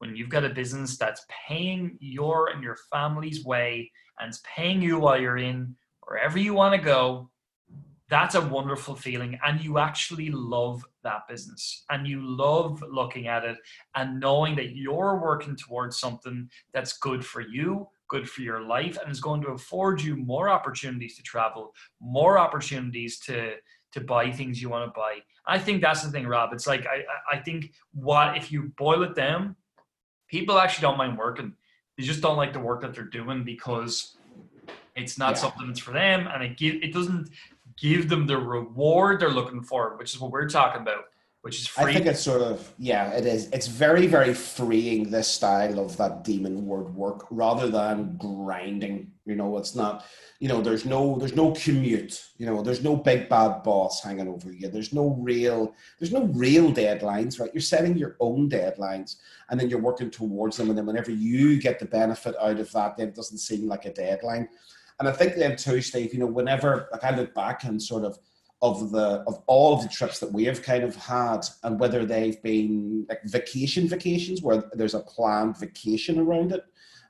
when 0.00 0.14
you've 0.14 0.28
got 0.28 0.44
a 0.44 0.50
business 0.50 0.98
that's 0.98 1.24
paying 1.48 1.96
your 1.98 2.50
and 2.50 2.62
your 2.62 2.76
family's 2.92 3.42
way 3.42 3.90
and 4.18 4.28
it's 4.28 4.42
paying 4.44 4.82
you 4.82 4.98
while 4.98 5.18
you're 5.18 5.38
in 5.38 5.74
wherever 6.06 6.38
you 6.38 6.52
want 6.52 6.74
to 6.74 6.80
go, 6.80 7.30
that's 8.10 8.34
a 8.34 8.40
wonderful 8.40 8.94
feeling. 8.94 9.38
And 9.46 9.62
you 9.62 9.78
actually 9.78 10.30
love 10.30 10.84
that 11.04 11.26
business 11.26 11.84
and 11.88 12.06
you 12.06 12.20
love 12.20 12.84
looking 12.86 13.28
at 13.28 13.44
it 13.44 13.56
and 13.94 14.20
knowing 14.20 14.56
that 14.56 14.76
you're 14.76 15.18
working 15.22 15.56
towards 15.56 15.98
something 15.98 16.50
that's 16.74 16.98
good 16.98 17.24
for 17.24 17.40
you, 17.40 17.88
good 18.08 18.28
for 18.28 18.42
your 18.42 18.60
life, 18.62 18.98
and 19.00 19.10
is 19.10 19.20
going 19.20 19.42
to 19.42 19.48
afford 19.48 20.00
you 20.00 20.16
more 20.16 20.48
opportunities 20.48 21.16
to 21.16 21.22
travel, 21.22 21.74
more 22.00 22.38
opportunities 22.38 23.18
to 23.20 23.54
to 23.92 24.00
buy 24.00 24.30
things 24.30 24.60
you 24.60 24.68
want 24.68 24.92
to 24.92 24.98
buy. 24.98 25.18
I 25.46 25.58
think 25.58 25.80
that's 25.80 26.02
the 26.02 26.10
thing, 26.10 26.26
Rob. 26.26 26.52
It's 26.52 26.66
like 26.66 26.86
I 26.86 27.04
I 27.30 27.38
think 27.38 27.72
what 27.92 28.36
if 28.36 28.52
you 28.52 28.72
boil 28.76 29.02
it 29.02 29.14
down, 29.14 29.56
people 30.28 30.58
actually 30.58 30.82
don't 30.82 30.98
mind 30.98 31.18
working. 31.18 31.54
They 31.96 32.04
just 32.04 32.20
don't 32.20 32.36
like 32.36 32.52
the 32.52 32.60
work 32.60 32.82
that 32.82 32.94
they're 32.94 33.04
doing 33.04 33.42
because 33.42 34.16
it's 34.94 35.18
not 35.18 35.30
yeah. 35.30 35.40
something 35.40 35.66
that's 35.66 35.80
for 35.80 35.92
them, 35.92 36.26
and 36.26 36.42
it 36.42 36.56
give 36.56 36.76
it 36.82 36.92
doesn't 36.92 37.30
give 37.78 38.08
them 38.08 38.26
the 38.26 38.36
reward 38.36 39.20
they're 39.20 39.30
looking 39.30 39.62
for, 39.62 39.96
which 39.96 40.14
is 40.14 40.20
what 40.20 40.30
we're 40.30 40.48
talking 40.48 40.82
about, 40.82 41.04
which 41.46 41.60
is 41.60 41.68
free. 41.68 41.84
I 41.84 41.94
think 41.94 42.06
it's 42.06 42.20
sort 42.20 42.42
of 42.42 42.72
yeah, 42.76 43.12
it 43.12 43.24
is. 43.24 43.48
It's 43.52 43.68
very 43.68 44.08
very 44.08 44.34
freeing 44.34 45.10
this 45.10 45.28
style 45.28 45.78
of 45.78 45.96
that 45.96 46.24
demon 46.24 46.66
word 46.66 46.92
work 46.92 47.26
rather 47.30 47.70
than 47.70 48.16
grinding. 48.16 49.12
You 49.24 49.36
know, 49.36 49.56
it's 49.56 49.76
not 49.76 50.04
you 50.40 50.48
know 50.48 50.60
there's 50.60 50.84
no 50.84 51.16
there's 51.18 51.34
no 51.34 51.52
commute 51.52 52.26
you 52.36 52.46
know 52.46 52.62
there's 52.62 52.82
no 52.82 52.94
big 52.94 53.28
bad 53.28 53.62
boss 53.62 54.02
hanging 54.02 54.28
over 54.28 54.52
you 54.52 54.68
there's 54.68 54.92
no 54.92 55.16
real 55.18 55.74
there's 55.98 56.12
no 56.12 56.24
real 56.24 56.70
deadlines 56.72 57.40
right 57.40 57.54
you're 57.54 57.60
setting 57.60 57.96
your 57.96 58.16
own 58.20 58.48
deadlines 58.50 59.16
and 59.48 59.58
then 59.58 59.70
you're 59.70 59.80
working 59.80 60.10
towards 60.10 60.56
them 60.56 60.68
and 60.68 60.76
then 60.76 60.84
whenever 60.84 61.10
you 61.10 61.58
get 61.58 61.78
the 61.78 61.86
benefit 61.86 62.34
out 62.38 62.60
of 62.60 62.70
that 62.72 62.96
then 62.96 63.08
it 63.08 63.14
doesn't 63.14 63.38
seem 63.38 63.66
like 63.66 63.86
a 63.86 63.92
deadline 63.94 64.46
and 65.00 65.08
i 65.08 65.12
think 65.12 65.34
then 65.36 65.56
too 65.56 65.80
steve 65.80 66.12
you 66.12 66.20
know 66.20 66.26
whenever 66.26 66.88
like 66.92 67.04
i 67.04 67.16
look 67.16 67.32
back 67.34 67.64
and 67.64 67.82
sort 67.82 68.04
of 68.04 68.18
of 68.62 68.90
the 68.90 69.22
of 69.26 69.42
all 69.46 69.74
of 69.74 69.82
the 69.82 69.88
trips 69.88 70.18
that 70.18 70.32
we 70.32 70.44
have 70.44 70.62
kind 70.62 70.82
of 70.82 70.96
had 70.96 71.40
and 71.62 71.78
whether 71.78 72.06
they've 72.06 72.42
been 72.42 73.04
like 73.08 73.22
vacation 73.24 73.86
vacations 73.86 74.42
where 74.42 74.64
there's 74.72 74.94
a 74.94 75.00
planned 75.00 75.58
vacation 75.58 76.18
around 76.18 76.52
it 76.52 76.64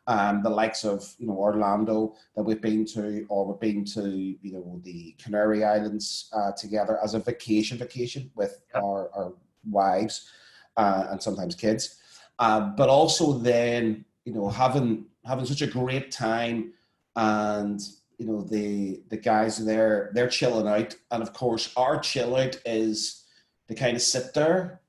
um, 0.09 0.43
the 0.43 0.51
likes 0.51 0.85
of 0.85 1.05
you 1.19 1.27
know 1.27 1.37
Orlando 1.37 2.15
that 2.35 2.43
we've 2.43 2.61
been 2.61 2.85
to, 2.87 3.27
or 3.29 3.47
we've 3.47 3.61
been 3.61 3.85
to 3.87 4.09
you 4.09 4.53
know 4.53 4.81
the 4.85 5.17
Canary 5.19 5.65
Islands 5.65 6.31
uh, 6.33 6.53
together 6.53 6.99
as 7.03 7.15
a 7.15 7.19
vacation 7.19 7.79
vacation 7.79 8.31
with 8.35 8.61
yep. 8.73 8.83
our, 8.83 9.11
our 9.15 9.33
wives 9.69 10.31
uh, 10.77 11.07
and 11.11 11.21
sometimes 11.21 11.55
kids, 11.55 11.99
uh, 12.39 12.61
but 12.61 12.89
also 12.89 13.33
then 13.33 14.05
you 14.25 14.33
know 14.33 14.49
having 14.49 15.07
having 15.25 15.45
such 15.45 15.63
a 15.63 15.67
great 15.67 16.13
time 16.13 16.73
and 17.17 17.81
you 18.19 18.27
know 18.27 18.43
the 18.43 19.03
the 19.09 19.17
guys 19.17 19.65
there 19.65 20.11
they're 20.15 20.29
chilling 20.29 20.67
out 20.67 20.95
and 21.11 21.23
of 21.23 21.33
course 21.33 21.73
our 21.77 21.99
chill 21.99 22.37
out 22.37 22.57
is 22.65 23.25
to 23.69 23.75
kind 23.75 23.97
of 23.97 24.03
sit 24.03 24.33
there 24.35 24.81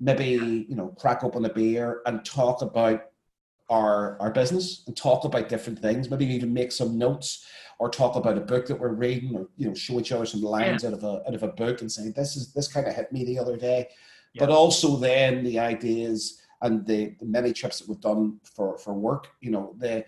maybe 0.00 0.66
you 0.68 0.74
know 0.74 0.88
crack 0.98 1.22
open 1.22 1.44
a 1.44 1.52
beer 1.52 2.02
and 2.06 2.24
talk 2.24 2.62
about 2.62 3.02
our 3.72 4.20
our 4.20 4.30
business 4.30 4.84
and 4.86 4.96
talk 4.96 5.24
about 5.24 5.48
different 5.48 5.78
things. 5.78 6.10
Maybe 6.10 6.26
even 6.26 6.52
make 6.52 6.70
some 6.70 6.98
notes 6.98 7.46
or 7.78 7.88
talk 7.88 8.16
about 8.16 8.36
a 8.36 8.42
book 8.42 8.66
that 8.66 8.78
we're 8.78 8.92
reading, 8.92 9.34
or 9.34 9.48
you 9.56 9.66
know, 9.66 9.74
show 9.74 9.98
each 9.98 10.12
other 10.12 10.26
some 10.26 10.42
lines 10.42 10.82
yeah. 10.82 10.90
out 10.90 10.94
of 10.94 11.04
a 11.04 11.22
out 11.26 11.34
of 11.34 11.42
a 11.42 11.48
book 11.48 11.80
and 11.80 11.90
say 11.90 12.10
this 12.10 12.36
is 12.36 12.52
this 12.52 12.68
kind 12.68 12.86
of 12.86 12.94
hit 12.94 13.12
me 13.12 13.24
the 13.24 13.38
other 13.38 13.56
day. 13.56 13.88
Yeah. 14.34 14.46
But 14.46 14.50
also 14.50 14.96
then 14.96 15.42
the 15.42 15.58
ideas 15.58 16.42
and 16.60 16.86
the, 16.86 17.16
the 17.18 17.26
many 17.26 17.52
trips 17.52 17.80
that 17.80 17.88
we've 17.88 18.00
done 18.00 18.38
for 18.44 18.76
for 18.78 18.92
work. 18.92 19.28
You 19.40 19.50
know 19.52 19.74
the 19.78 20.04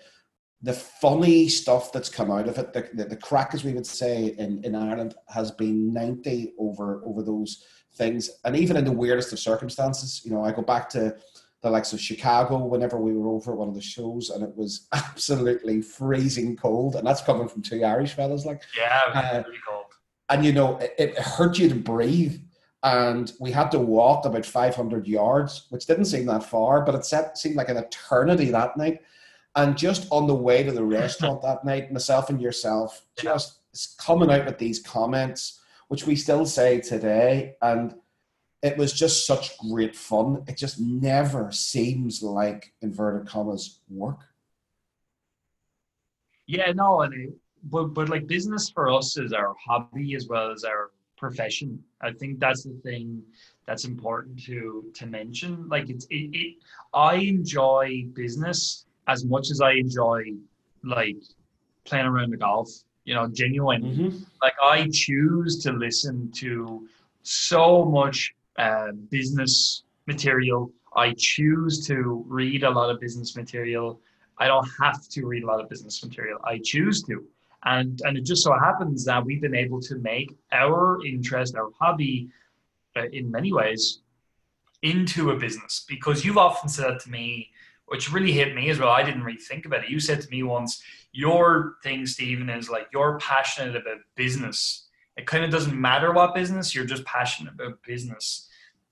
the 0.64 0.72
funny 0.72 1.46
stuff 1.46 1.92
that's 1.92 2.08
come 2.08 2.30
out 2.30 2.48
of 2.48 2.56
it, 2.56 2.72
the, 2.72 2.88
the, 2.94 3.04
the 3.04 3.16
crack, 3.16 3.52
as 3.52 3.64
we 3.64 3.74
would 3.74 3.86
say 3.86 4.34
in, 4.38 4.64
in 4.64 4.74
Ireland, 4.74 5.14
has 5.28 5.50
been 5.50 5.92
90 5.92 6.54
over 6.58 7.02
over 7.04 7.22
those 7.22 7.64
things. 7.96 8.30
And 8.44 8.56
even 8.56 8.78
in 8.78 8.86
the 8.86 8.92
weirdest 8.92 9.32
of 9.34 9.38
circumstances, 9.38 10.22
you 10.24 10.32
know, 10.32 10.42
I 10.42 10.52
go 10.52 10.62
back 10.62 10.88
to 10.90 11.16
the 11.60 11.70
likes 11.70 11.92
of 11.92 12.00
Chicago 12.00 12.64
whenever 12.64 12.98
we 12.98 13.12
were 13.12 13.28
over 13.28 13.54
one 13.54 13.68
of 13.68 13.74
the 13.74 13.80
shows, 13.82 14.30
and 14.30 14.42
it 14.42 14.56
was 14.56 14.88
absolutely 14.92 15.82
freezing 15.82 16.56
cold. 16.56 16.96
And 16.96 17.06
that's 17.06 17.20
coming 17.20 17.46
from 17.46 17.60
two 17.60 17.84
Irish 17.84 18.14
fellas, 18.14 18.46
like 18.46 18.62
yeah, 18.76 19.02
uh, 19.14 19.42
really 19.46 19.58
cold. 19.68 19.86
And 20.30 20.46
you 20.46 20.54
know, 20.54 20.78
it, 20.78 20.94
it 20.98 21.18
hurt 21.18 21.58
you 21.58 21.68
to 21.68 21.74
breathe. 21.74 22.40
And 22.82 23.32
we 23.38 23.50
had 23.50 23.70
to 23.70 23.78
walk 23.78 24.26
about 24.26 24.44
500 24.44 25.06
yards, 25.06 25.66
which 25.70 25.86
didn't 25.86 26.04
seem 26.06 26.26
that 26.26 26.44
far, 26.44 26.82
but 26.82 26.94
it 26.94 27.36
seemed 27.36 27.56
like 27.56 27.70
an 27.70 27.78
eternity 27.78 28.50
that 28.50 28.76
night. 28.76 29.00
And 29.56 29.76
just 29.76 30.08
on 30.10 30.26
the 30.26 30.34
way 30.34 30.62
to 30.62 30.72
the 30.72 30.84
restaurant 30.84 31.42
that 31.42 31.64
night, 31.64 31.92
myself 31.92 32.28
and 32.28 32.40
yourself 32.40 33.06
just 33.16 33.60
coming 33.98 34.30
out 34.30 34.46
with 34.46 34.58
these 34.58 34.80
comments, 34.80 35.60
which 35.88 36.06
we 36.06 36.16
still 36.16 36.44
say 36.44 36.80
today. 36.80 37.54
And 37.62 37.94
it 38.62 38.76
was 38.76 38.92
just 38.92 39.26
such 39.26 39.56
great 39.58 39.94
fun. 39.94 40.42
It 40.48 40.56
just 40.56 40.80
never 40.80 41.52
seems 41.52 42.22
like 42.22 42.72
inverted 42.82 43.28
commas 43.28 43.80
work. 43.88 44.20
Yeah, 46.46 46.72
no, 46.72 47.02
and 47.02 47.14
it, 47.14 47.34
but 47.64 47.94
but 47.94 48.08
like 48.08 48.26
business 48.26 48.70
for 48.70 48.90
us 48.90 49.16
is 49.16 49.32
our 49.32 49.54
hobby 49.64 50.14
as 50.14 50.26
well 50.28 50.50
as 50.50 50.64
our 50.64 50.90
profession. 51.16 51.82
I 52.00 52.12
think 52.12 52.40
that's 52.40 52.64
the 52.64 52.78
thing 52.82 53.22
that's 53.66 53.84
important 53.84 54.42
to 54.44 54.90
to 54.94 55.06
mention. 55.06 55.68
Like 55.68 55.88
it's 55.88 56.06
it, 56.10 56.30
it 56.32 56.56
I 56.92 57.16
enjoy 57.16 58.06
business 58.14 58.86
as 59.08 59.24
much 59.24 59.50
as 59.50 59.60
I 59.60 59.72
enjoy 59.72 60.24
like 60.82 61.16
playing 61.84 62.06
around 62.06 62.30
the 62.30 62.36
golf. 62.36 62.70
You 63.04 63.14
know, 63.14 63.28
genuine. 63.28 63.82
Mm-hmm. 63.82 64.18
Like 64.42 64.54
I 64.62 64.88
choose 64.90 65.62
to 65.64 65.72
listen 65.72 66.32
to 66.36 66.88
so 67.22 67.84
much 67.84 68.34
uh, 68.58 68.92
business 69.10 69.82
material. 70.06 70.72
I 70.96 71.14
choose 71.18 71.86
to 71.88 72.24
read 72.26 72.62
a 72.62 72.70
lot 72.70 72.88
of 72.90 73.00
business 73.00 73.36
material. 73.36 74.00
I 74.38 74.46
don't 74.46 74.68
have 74.80 75.06
to 75.08 75.26
read 75.26 75.42
a 75.42 75.46
lot 75.46 75.60
of 75.60 75.68
business 75.68 76.02
material. 76.02 76.38
I 76.44 76.60
choose 76.62 77.02
to. 77.04 77.24
And, 77.64 78.00
and 78.04 78.16
it 78.16 78.24
just 78.24 78.42
so 78.42 78.52
happens 78.52 79.04
that 79.06 79.24
we've 79.24 79.40
been 79.40 79.54
able 79.54 79.80
to 79.82 79.96
make 79.96 80.34
our 80.52 81.04
interest, 81.04 81.56
our 81.56 81.70
hobby, 81.78 82.28
uh, 82.96 83.08
in 83.12 83.30
many 83.30 83.52
ways, 83.52 84.00
into 84.82 85.30
a 85.30 85.36
business. 85.36 85.84
Because 85.88 86.24
you've 86.24 86.38
often 86.38 86.68
said 86.68 87.00
to 87.00 87.10
me, 87.10 87.50
which 87.86 88.12
really 88.12 88.32
hit 88.32 88.54
me 88.54 88.70
as 88.70 88.78
well. 88.78 88.90
I 88.90 89.02
didn't 89.02 89.24
really 89.24 89.38
think 89.38 89.66
about 89.66 89.84
it. 89.84 89.90
You 89.90 90.00
said 90.00 90.20
to 90.20 90.28
me 90.30 90.42
once, 90.42 90.82
your 91.12 91.74
thing, 91.82 92.06
Stephen, 92.06 92.50
is 92.50 92.68
like 92.68 92.88
you're 92.92 93.18
passionate 93.18 93.76
about 93.76 93.98
business 94.16 94.84
it 95.16 95.26
kind 95.26 95.44
of 95.44 95.50
doesn't 95.50 95.80
matter 95.80 96.12
what 96.12 96.34
business 96.34 96.74
you're 96.74 96.84
just 96.84 97.04
passionate 97.04 97.54
about 97.54 97.80
business 97.82 98.48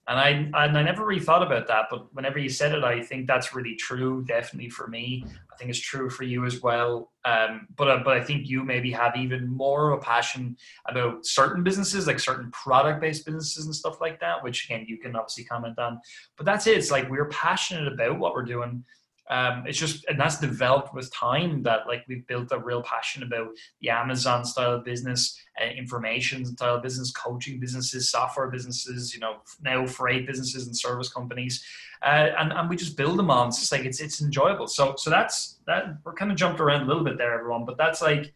and 0.08 0.18
I 0.18 0.28
and 0.64 0.76
I 0.76 0.82
never 0.82 1.06
really 1.06 1.20
thought 1.20 1.44
about 1.44 1.68
that, 1.68 1.86
but 1.88 2.12
whenever 2.12 2.38
you 2.38 2.48
said 2.48 2.72
it, 2.72 2.82
I 2.82 3.00
think 3.02 3.28
that's 3.28 3.54
really 3.54 3.76
true. 3.76 4.24
Definitely 4.24 4.68
for 4.70 4.88
me, 4.88 5.24
think 5.62 5.70
it's 5.70 5.78
true 5.78 6.10
for 6.10 6.24
you 6.24 6.44
as 6.44 6.60
well. 6.60 7.12
Um, 7.24 7.68
but 7.76 7.88
uh, 7.88 8.00
but 8.04 8.16
I 8.16 8.22
think 8.22 8.48
you 8.48 8.64
maybe 8.64 8.90
have 8.90 9.16
even 9.16 9.48
more 9.48 9.92
of 9.92 9.98
a 9.98 10.02
passion 10.02 10.56
about 10.88 11.24
certain 11.24 11.62
businesses, 11.62 12.06
like 12.06 12.18
certain 12.18 12.50
product-based 12.50 13.24
businesses 13.24 13.66
and 13.66 13.74
stuff 13.74 14.00
like 14.00 14.20
that, 14.20 14.42
which 14.42 14.64
again 14.64 14.84
you 14.88 14.98
can 14.98 15.14
obviously 15.14 15.44
comment 15.44 15.78
on. 15.78 16.00
But 16.36 16.46
that's 16.46 16.66
it. 16.66 16.76
It's 16.76 16.90
like 16.90 17.08
we're 17.08 17.28
passionate 17.28 17.92
about 17.92 18.18
what 18.18 18.34
we're 18.34 18.44
doing, 18.44 18.84
um, 19.32 19.64
it's 19.66 19.78
just 19.78 20.04
and 20.08 20.20
that's 20.20 20.38
developed 20.38 20.94
with 20.94 21.12
time 21.14 21.62
that 21.62 21.86
like 21.86 22.04
we've 22.06 22.26
built 22.26 22.52
a 22.52 22.58
real 22.58 22.82
passion 22.82 23.22
about 23.22 23.48
the 23.80 23.88
amazon 23.88 24.44
style 24.44 24.72
of 24.72 24.84
business 24.84 25.40
uh, 25.60 25.66
information 25.66 26.44
style 26.44 26.76
of 26.76 26.82
business 26.82 27.10
coaching 27.12 27.58
businesses 27.58 28.10
software 28.10 28.48
businesses 28.48 29.14
you 29.14 29.20
know 29.20 29.36
now 29.62 29.86
freight 29.86 30.26
businesses 30.26 30.66
and 30.66 30.76
service 30.76 31.08
companies. 31.08 31.64
Uh, 32.02 32.30
and, 32.36 32.52
and 32.52 32.68
we 32.68 32.74
just 32.74 32.96
build 32.96 33.16
them 33.16 33.30
on 33.30 33.48
it's 33.48 33.60
just 33.60 33.72
like 33.72 33.84
it's 33.84 34.00
it's 34.00 34.20
enjoyable. 34.20 34.66
So 34.66 34.94
so 34.96 35.08
that's 35.08 35.58
that 35.66 35.98
we're 36.04 36.14
kind 36.14 36.30
of 36.30 36.36
jumped 36.36 36.60
around 36.60 36.82
a 36.82 36.86
little 36.86 37.04
bit 37.04 37.16
there 37.16 37.32
everyone 37.32 37.64
but 37.64 37.78
that's 37.78 38.02
like 38.02 38.34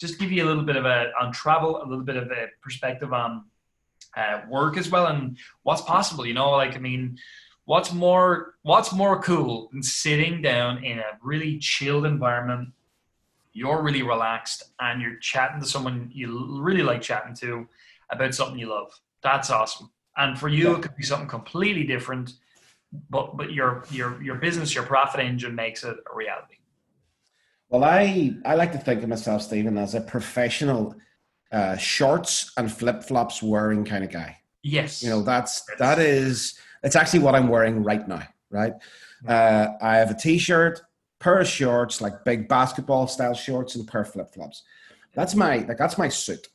just 0.00 0.18
give 0.18 0.30
you 0.30 0.44
a 0.44 0.46
little 0.46 0.62
bit 0.62 0.76
of 0.76 0.86
a 0.86 1.10
on 1.20 1.32
travel 1.32 1.82
a 1.82 1.86
little 1.86 2.04
bit 2.04 2.16
of 2.16 2.30
a 2.30 2.46
perspective 2.62 3.12
on 3.12 3.44
uh, 4.16 4.40
work 4.48 4.76
as 4.78 4.88
well 4.88 5.08
and 5.08 5.36
what's 5.64 5.82
possible 5.82 6.24
you 6.24 6.34
know? 6.34 6.50
Like 6.50 6.76
i 6.76 6.78
mean 6.78 7.18
what's 7.68 7.92
more 7.92 8.54
what's 8.62 8.94
more 8.94 9.20
cool 9.20 9.68
than 9.72 9.82
sitting 9.82 10.40
down 10.40 10.82
in 10.82 10.98
a 10.98 11.18
really 11.22 11.58
chilled 11.58 12.06
environment? 12.06 12.70
You're 13.52 13.82
really 13.82 14.02
relaxed 14.02 14.62
and 14.80 15.02
you're 15.02 15.18
chatting 15.18 15.60
to 15.60 15.66
someone 15.66 16.10
you 16.12 16.60
really 16.62 16.82
like 16.82 17.02
chatting 17.02 17.34
to 17.36 17.68
about 18.10 18.34
something 18.34 18.58
you 18.58 18.70
love. 18.70 18.90
That's 19.22 19.50
awesome. 19.50 19.90
And 20.16 20.38
for 20.38 20.48
you 20.48 20.76
it 20.76 20.82
could 20.82 20.96
be 20.96 21.04
something 21.04 21.28
completely 21.28 21.84
different 21.84 22.32
but 23.10 23.36
but 23.36 23.52
your 23.52 23.84
your 23.90 24.22
your 24.22 24.36
business 24.36 24.74
your 24.74 24.84
profit 24.84 25.20
engine 25.20 25.54
makes 25.54 25.84
it 25.84 25.96
a 26.10 26.16
reality. 26.16 26.56
Well 27.68 27.84
i 27.84 28.32
i 28.46 28.54
like 28.54 28.72
to 28.72 28.78
think 28.78 29.02
of 29.02 29.10
myself 29.10 29.42
stephen 29.42 29.76
as 29.76 29.94
a 29.94 30.00
professional 30.00 30.96
uh, 31.52 31.76
shorts 31.76 32.50
and 32.56 32.72
flip 32.72 33.02
flops 33.02 33.42
wearing 33.42 33.84
kind 33.84 34.04
of 34.04 34.10
guy. 34.10 34.38
Yes. 34.62 35.02
You 35.02 35.10
know, 35.10 35.22
that's 35.22 35.62
that 35.78 35.98
is 35.98 36.58
it's 36.82 36.96
actually 36.96 37.20
what 37.20 37.34
I'm 37.34 37.48
wearing 37.48 37.82
right 37.82 38.06
now. 38.06 38.22
Right. 38.50 38.72
Uh, 39.26 39.68
I 39.82 39.96
have 39.96 40.10
a 40.10 40.14
t-shirt, 40.14 40.80
pair 41.18 41.40
of 41.40 41.46
shorts, 41.46 42.00
like 42.00 42.24
big 42.24 42.48
basketball 42.48 43.06
style 43.06 43.34
shorts, 43.34 43.74
and 43.74 43.86
a 43.86 43.90
pair 43.90 44.02
of 44.02 44.12
flip 44.12 44.32
flops. 44.32 44.62
That's 45.14 45.34
my 45.34 45.58
like 45.58 45.78
that's 45.78 45.98
my 45.98 46.08
suit. 46.08 46.48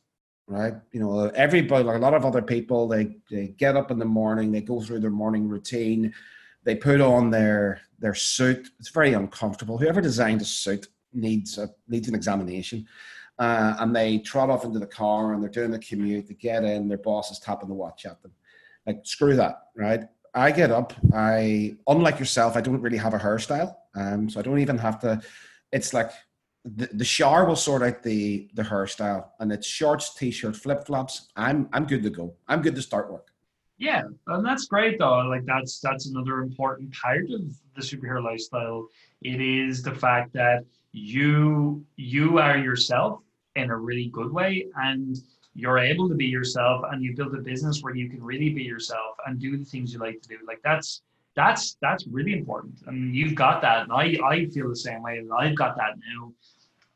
Right. 0.46 0.74
You 0.92 1.00
know, 1.00 1.28
everybody 1.28 1.84
like 1.84 1.96
a 1.96 2.00
lot 2.00 2.14
of 2.14 2.24
other 2.24 2.42
people, 2.42 2.88
they 2.88 3.16
they 3.30 3.48
get 3.48 3.76
up 3.76 3.90
in 3.90 3.98
the 3.98 4.04
morning, 4.04 4.50
they 4.52 4.60
go 4.60 4.80
through 4.80 5.00
their 5.00 5.10
morning 5.10 5.48
routine, 5.48 6.12
they 6.64 6.74
put 6.74 7.00
on 7.00 7.30
their 7.30 7.80
their 7.98 8.14
suit. 8.14 8.68
It's 8.80 8.90
very 8.90 9.12
uncomfortable. 9.12 9.78
Whoever 9.78 10.00
designed 10.00 10.42
a 10.42 10.44
suit 10.44 10.88
needs 11.12 11.58
a 11.58 11.70
needs 11.88 12.08
an 12.08 12.14
examination. 12.14 12.86
Uh, 13.38 13.74
and 13.80 13.94
they 13.94 14.18
trot 14.18 14.50
off 14.50 14.64
into 14.64 14.78
the 14.78 14.86
car 14.86 15.32
and 15.32 15.42
they're 15.42 15.50
doing 15.50 15.70
the 15.70 15.78
commute. 15.78 16.28
They 16.28 16.34
get 16.34 16.62
in, 16.62 16.88
their 16.88 16.98
boss 16.98 17.32
is 17.32 17.40
tapping 17.40 17.68
the 17.68 17.74
watch 17.74 18.06
at 18.06 18.22
them. 18.22 18.32
Like, 18.86 19.00
screw 19.04 19.36
that, 19.36 19.56
right? 19.76 20.04
I 20.34 20.50
get 20.50 20.70
up. 20.70 20.92
I, 21.14 21.76
unlike 21.86 22.18
yourself, 22.18 22.56
I 22.56 22.60
don't 22.60 22.80
really 22.80 22.98
have 22.98 23.14
a 23.14 23.18
hairstyle. 23.18 23.74
Um, 23.94 24.28
so 24.28 24.40
I 24.40 24.42
don't 24.42 24.58
even 24.58 24.78
have 24.78 24.98
to, 25.00 25.22
it's 25.70 25.94
like 25.94 26.10
the, 26.64 26.88
the 26.92 27.04
shower 27.04 27.44
will 27.44 27.56
sort 27.56 27.82
out 27.82 28.02
the, 28.02 28.48
the 28.54 28.62
hairstyle 28.62 29.28
and 29.38 29.52
it's 29.52 29.66
shorts, 29.66 30.14
t-shirt, 30.14 30.56
flip 30.56 30.86
flops. 30.86 31.28
I'm, 31.36 31.68
I'm 31.72 31.86
good 31.86 32.02
to 32.02 32.10
go. 32.10 32.34
I'm 32.48 32.62
good 32.62 32.74
to 32.74 32.82
start 32.82 33.12
work. 33.12 33.28
Yeah, 33.76 34.02
and 34.28 34.46
that's 34.46 34.66
great 34.66 34.98
though. 34.98 35.18
Like 35.22 35.44
that's 35.46 35.80
that's 35.80 36.06
another 36.06 36.42
important 36.42 36.94
part 36.94 37.24
of 37.30 37.42
the 37.74 37.82
superhero 37.82 38.22
lifestyle. 38.22 38.86
It 39.22 39.40
is 39.40 39.82
the 39.82 39.94
fact 39.94 40.32
that 40.34 40.64
you 40.92 41.84
you 41.96 42.38
are 42.38 42.56
yourself 42.56 43.20
in 43.56 43.70
a 43.70 43.76
really 43.76 44.10
good 44.12 44.32
way 44.32 44.66
and 44.76 45.16
you're 45.54 45.78
able 45.78 46.08
to 46.08 46.14
be 46.14 46.26
yourself 46.26 46.84
and 46.90 47.02
you 47.02 47.14
build 47.14 47.34
a 47.34 47.38
business 47.38 47.82
where 47.82 47.94
you 47.94 48.10
can 48.10 48.22
really 48.22 48.50
be 48.50 48.62
yourself 48.62 49.16
and 49.26 49.38
do 49.38 49.56
the 49.56 49.64
things 49.64 49.92
you 49.92 50.00
like 50.00 50.20
to 50.22 50.28
do. 50.28 50.38
Like 50.46 50.60
that's 50.64 51.02
that's 51.36 51.76
that's 51.80 52.06
really 52.06 52.32
important. 52.32 52.82
And 52.86 53.14
you've 53.14 53.34
got 53.34 53.62
that. 53.62 53.82
And 53.82 53.92
i 53.92 54.16
i 54.24 54.46
feel 54.46 54.68
the 54.68 54.76
same 54.76 55.02
way. 55.02 55.22
I've 55.36 55.56
got 55.56 55.76
that 55.76 55.94
now. 56.12 56.32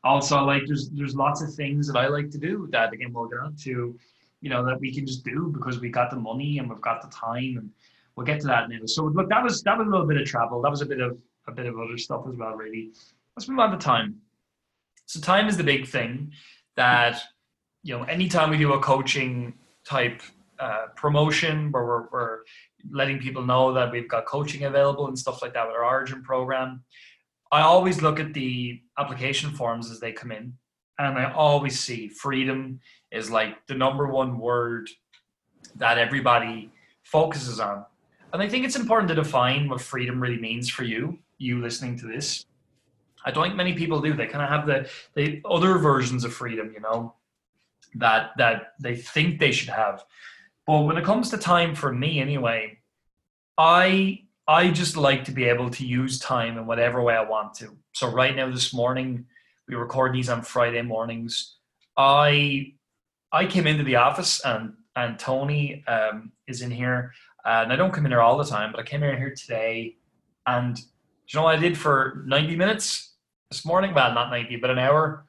Also 0.03 0.43
like 0.43 0.63
there's 0.67 0.89
there's 0.89 1.15
lots 1.15 1.41
of 1.41 1.53
things 1.53 1.85
that 1.87 1.97
i 1.97 2.07
like 2.07 2.29
to 2.29 2.37
do 2.37 2.69
that 2.71 2.93
again 2.93 3.11
we'll 3.11 3.27
get 3.27 3.39
on 3.39 3.53
to 3.53 3.99
you 4.39 4.49
know 4.49 4.65
that 4.65 4.79
we 4.79 4.93
can 4.93 5.05
just 5.05 5.25
do 5.25 5.51
because 5.53 5.81
we 5.81 5.89
got 5.89 6.09
the 6.09 6.15
money 6.15 6.59
and 6.59 6.69
we've 6.69 6.79
got 6.79 7.01
the 7.01 7.09
time 7.09 7.57
and 7.57 7.69
we'll 8.15 8.25
get 8.25 8.39
to 8.41 8.47
that 8.47 8.69
now. 8.69 8.79
So 8.85 9.05
look 9.05 9.29
that 9.29 9.43
was 9.43 9.61
that 9.63 9.77
was 9.77 9.87
a 9.87 9.89
little 9.89 10.05
bit 10.05 10.17
of 10.17 10.25
travel. 10.25 10.61
That 10.61 10.69
was 10.69 10.81
a 10.81 10.85
bit 10.85 10.99
of 10.99 11.17
a 11.47 11.51
bit 11.51 11.65
of 11.65 11.79
other 11.79 11.97
stuff 11.97 12.25
as 12.27 12.35
well 12.35 12.53
really. 12.55 12.91
Let's 13.35 13.47
move 13.47 13.59
on 13.59 13.71
to 13.71 13.77
time. 13.77 14.17
So 15.05 15.19
time 15.19 15.47
is 15.47 15.57
the 15.57 15.63
big 15.63 15.87
thing 15.87 16.31
that 16.75 17.21
you 17.83 17.97
know 17.97 18.03
anytime 18.03 18.49
we 18.49 18.57
do 18.57 18.73
a 18.73 18.79
coaching 18.79 19.53
type 19.85 20.21
uh, 20.59 20.87
promotion 20.95 21.71
where 21.71 21.85
we're, 21.85 22.07
we're, 22.11 22.39
letting 22.91 23.19
people 23.19 23.45
know 23.45 23.73
that 23.73 23.91
we've 23.91 24.07
got 24.07 24.25
coaching 24.25 24.63
available 24.63 25.07
and 25.07 25.19
stuff 25.19 25.41
like 25.41 25.53
that 25.53 25.67
with 25.67 25.75
our 25.75 25.83
origin 25.83 26.23
program 26.23 26.81
i 27.51 27.59
always 27.61 28.01
look 28.01 28.21
at 28.21 28.33
the 28.33 28.81
application 28.97 29.51
forms 29.51 29.91
as 29.91 29.99
they 29.99 30.13
come 30.13 30.31
in. 30.31 30.53
And 30.97 31.17
i 31.17 31.31
always 31.33 31.79
see 31.79 32.07
freedom 32.07 32.79
is 33.11 33.29
like 33.29 33.65
the 33.67 33.75
number 33.75 34.07
one 34.07 34.39
word 34.39 34.89
that 35.75 35.97
everybody 35.97 36.71
focuses 37.03 37.59
on. 37.59 37.85
And 38.31 38.41
i 38.41 38.47
think 38.47 38.63
it's 38.63 38.77
important 38.77 39.09
to 39.09 39.15
define 39.15 39.67
what 39.67 39.81
freedom 39.81 40.21
really 40.21 40.39
means 40.39 40.69
for 40.69 40.83
you 40.83 41.19
you 41.39 41.61
listening 41.61 41.97
to 41.97 42.05
this. 42.05 42.45
I 43.25 43.31
don't 43.31 43.43
think 43.43 43.55
many 43.55 43.73
people 43.73 43.99
do. 44.01 44.13
They 44.13 44.27
kind 44.27 44.43
of 44.43 44.49
have 44.49 44.67
the 44.67 44.89
the 45.15 45.41
other 45.49 45.77
versions 45.77 46.23
of 46.23 46.33
freedom, 46.33 46.71
you 46.73 46.81
know, 46.81 47.15
that 47.95 48.31
that 48.37 48.73
they 48.79 48.95
think 48.95 49.39
they 49.39 49.51
should 49.51 49.69
have. 49.69 50.03
But 50.65 50.81
when 50.81 50.97
it 50.97 51.03
comes 51.03 51.29
to 51.29 51.37
time 51.37 51.75
for 51.75 51.91
me 51.91 52.19
anyway, 52.19 52.79
I 53.57 54.23
I 54.47 54.69
just 54.69 54.97
like 54.97 55.25
to 55.25 55.31
be 55.31 55.45
able 55.45 55.69
to 55.71 55.85
use 55.85 56.19
time 56.19 56.57
in 56.57 56.65
whatever 56.65 57.01
way 57.01 57.15
I 57.15 57.23
want 57.23 57.53
to. 57.55 57.77
So 57.93 58.09
right 58.09 58.35
now 58.35 58.49
this 58.51 58.73
morning, 58.73 59.25
we 59.67 59.75
record 59.75 60.13
these 60.13 60.29
on 60.29 60.41
Friday 60.41 60.81
mornings. 60.81 61.57
I 61.97 62.73
I 63.31 63.45
came 63.45 63.67
into 63.67 63.83
the 63.83 63.95
office 63.95 64.41
and 64.45 64.73
and 64.95 65.17
Tony 65.17 65.83
um, 65.87 66.31
is 66.47 66.61
in 66.61 66.71
here, 66.71 67.13
and 67.45 67.71
I 67.71 67.75
don't 67.75 67.91
come 67.91 68.05
in 68.05 68.11
here 68.11 68.21
all 68.21 68.37
the 68.37 68.43
time, 68.43 68.71
but 68.71 68.79
I 68.79 68.83
came 68.83 69.03
in 69.03 69.17
here 69.17 69.33
today, 69.33 69.95
and 70.45 70.77
you 70.77 71.37
know 71.37 71.43
what 71.43 71.57
I 71.57 71.59
did 71.59 71.77
for 71.77 72.23
ninety 72.25 72.55
minutes? 72.55 73.09
this 73.49 73.65
morning, 73.65 73.93
well, 73.93 74.13
not 74.13 74.29
90, 74.29 74.57
but 74.57 74.69
an 74.69 74.77
hour, 74.77 75.25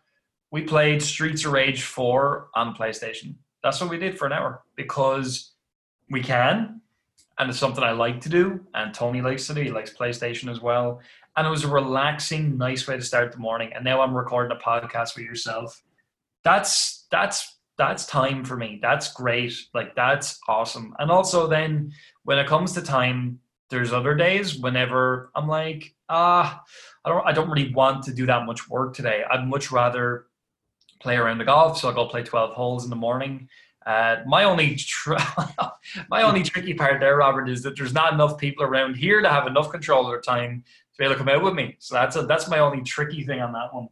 we 0.51 0.63
played 0.63 1.03
Streets 1.03 1.45
of 1.45 1.53
Rage 1.53 1.83
4 1.83 2.49
on 2.55 2.75
PlayStation. 2.75 3.35
That's 3.63 3.81
what 3.81 3.91
we 3.91 3.99
did 3.99 4.19
for 4.19 4.27
an 4.27 4.33
hour 4.33 4.63
because 4.75 5.53
we 6.11 6.23
can, 6.23 6.81
and 7.39 7.51
it's 7.51 7.59
something 7.59 7.85
I 7.85 7.93
like 7.93 8.21
to 8.23 8.29
do, 8.29 8.61
and 8.75 8.93
Tony 8.93 9.23
likes 9.23 9.47
to 9.47 9.55
do. 9.55 9.63
He 9.63 9.71
likes 9.71 9.95
PlayStation 9.95 10.51
as 10.51 10.61
well. 10.61 11.01
And 11.37 11.47
it 11.47 11.51
was 11.51 11.65
a 11.65 11.69
relaxing, 11.69 12.59
nice 12.59 12.87
way 12.87 12.97
to 12.97 13.03
start 13.03 13.33
the 13.33 13.39
morning. 13.39 13.73
And 13.75 13.85
now 13.85 14.01
I'm 14.01 14.15
recording 14.15 14.57
a 14.57 14.61
podcast 14.61 15.17
with 15.17 15.25
yourself. 15.25 15.83
That's 16.43 17.07
that's 17.11 17.59
that's 17.79 18.05
time 18.07 18.45
for 18.45 18.57
me. 18.57 18.79
That's 18.83 19.13
great. 19.13 19.55
Like 19.73 19.95
that's 19.95 20.39
awesome. 20.49 20.95
And 20.99 21.11
also 21.11 21.47
then 21.47 21.93
when 22.25 22.39
it 22.39 22.47
comes 22.47 22.73
to 22.73 22.83
time, 22.83 23.39
there's 23.71 23.93
other 23.93 24.15
days 24.15 24.59
whenever 24.59 25.31
I'm 25.35 25.49
like, 25.49 25.95
ah, 26.09 26.63
I 27.05 27.09
don't 27.09 27.27
I 27.27 27.33
don't 27.33 27.49
really 27.49 27.73
want 27.73 28.03
to 28.05 28.13
do 28.13 28.27
that 28.27 28.45
much 28.45 28.69
work 28.69 28.95
today. 28.95 29.23
I'd 29.31 29.49
much 29.49 29.71
rather 29.71 30.27
play 31.01 31.17
around 31.17 31.39
the 31.39 31.45
golf, 31.45 31.79
so 31.79 31.89
I'll 31.89 31.95
go 31.95 32.07
play 32.07 32.23
12 32.23 32.55
holes 32.55 32.85
in 32.85 32.91
the 32.91 32.97
morning. 32.97 33.49
Uh, 33.85 34.17
my 34.27 34.45
only 34.45 34.77
tr- 34.77 35.15
my 36.11 36.23
only 36.23 36.43
tricky 36.43 36.75
part 36.75 37.01
there, 37.01 37.17
Robert, 37.17 37.49
is 37.49 37.63
that 37.63 37.77
there's 37.77 37.95
not 37.95 38.13
enough 38.13 38.39
people 38.39 38.65
around 38.65 38.95
here 38.97 39.23
to 39.23 39.29
have 39.29 39.47
enough 39.47 39.71
control 39.71 40.05
of 40.05 40.11
their 40.11 40.21
time 40.21 40.63
to 40.93 40.99
be 40.99 41.05
able 41.05 41.15
to 41.15 41.19
come 41.19 41.29
out 41.29 41.43
with 41.43 41.55
me. 41.55 41.77
So 41.79 41.95
that's 41.95 42.17
a, 42.17 42.23
that's 42.23 42.49
my 42.49 42.59
only 42.59 42.83
tricky 42.83 43.25
thing 43.25 43.41
on 43.41 43.53
that 43.53 43.75
one. 43.75 43.89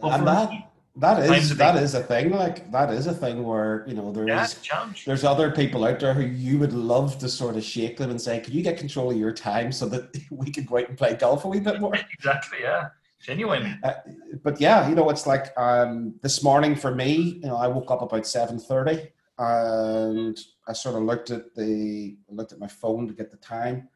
But 0.00 0.18
and 0.18 0.26
that, 0.26 0.50
me, 0.50 0.66
that 0.96 1.18
is 1.30 1.56
that 1.56 1.76
is 1.76 1.94
a 1.94 2.02
thing. 2.02 2.30
Like 2.30 2.70
that 2.70 2.90
is 2.90 3.06
a 3.06 3.14
thing 3.14 3.42
where 3.42 3.84
you 3.88 3.94
know 3.94 4.12
there's 4.12 4.28
yeah, 4.68 4.86
there's 5.06 5.24
other 5.24 5.50
people 5.50 5.86
out 5.86 5.98
there 5.98 6.12
who 6.12 6.22
you 6.22 6.58
would 6.58 6.74
love 6.74 7.18
to 7.18 7.28
sort 7.28 7.56
of 7.56 7.64
shake 7.64 7.96
them 7.96 8.10
and 8.10 8.20
say, 8.20 8.40
"Can 8.40 8.52
you 8.52 8.62
get 8.62 8.76
control 8.76 9.10
of 9.10 9.16
your 9.16 9.32
time 9.32 9.72
so 9.72 9.88
that 9.88 10.14
we 10.30 10.50
could 10.50 10.66
go 10.66 10.78
out 10.78 10.88
and 10.90 10.98
play 10.98 11.14
golf 11.14 11.46
a 11.46 11.48
wee 11.48 11.60
bit 11.60 11.80
more?" 11.80 11.94
Exactly. 12.12 12.58
Yeah. 12.60 12.88
Genuine. 13.22 13.78
Uh, 13.82 13.94
but 14.42 14.60
yeah, 14.60 14.88
you 14.88 14.94
know, 14.94 15.08
it's 15.10 15.26
like 15.26 15.56
um, 15.56 16.14
this 16.22 16.42
morning 16.42 16.74
for 16.74 16.94
me. 16.94 17.40
You 17.42 17.48
know, 17.48 17.56
I 17.56 17.68
woke 17.68 17.90
up 17.90 18.02
about 18.02 18.26
seven 18.26 18.58
thirty, 18.58 19.12
and 19.38 20.38
I 20.66 20.72
sort 20.72 20.96
of 20.96 21.02
looked 21.02 21.30
at 21.30 21.54
the 21.54 22.16
looked 22.28 22.52
at 22.52 22.58
my 22.58 22.68
phone 22.68 23.06
to 23.08 23.14
get 23.14 23.30
the 23.30 23.36
time, 23.36 23.88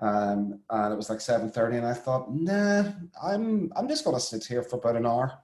um, 0.00 0.60
and 0.70 0.92
it 0.92 0.96
was 0.96 1.10
like 1.10 1.20
seven 1.20 1.50
thirty, 1.50 1.78
and 1.78 1.86
I 1.86 1.94
thought, 1.94 2.34
nah, 2.34 2.84
I'm 3.22 3.72
I'm 3.74 3.88
just 3.88 4.04
gonna 4.04 4.20
sit 4.20 4.44
here 4.44 4.62
for 4.62 4.76
about 4.76 4.96
an 4.96 5.06
hour 5.06 5.38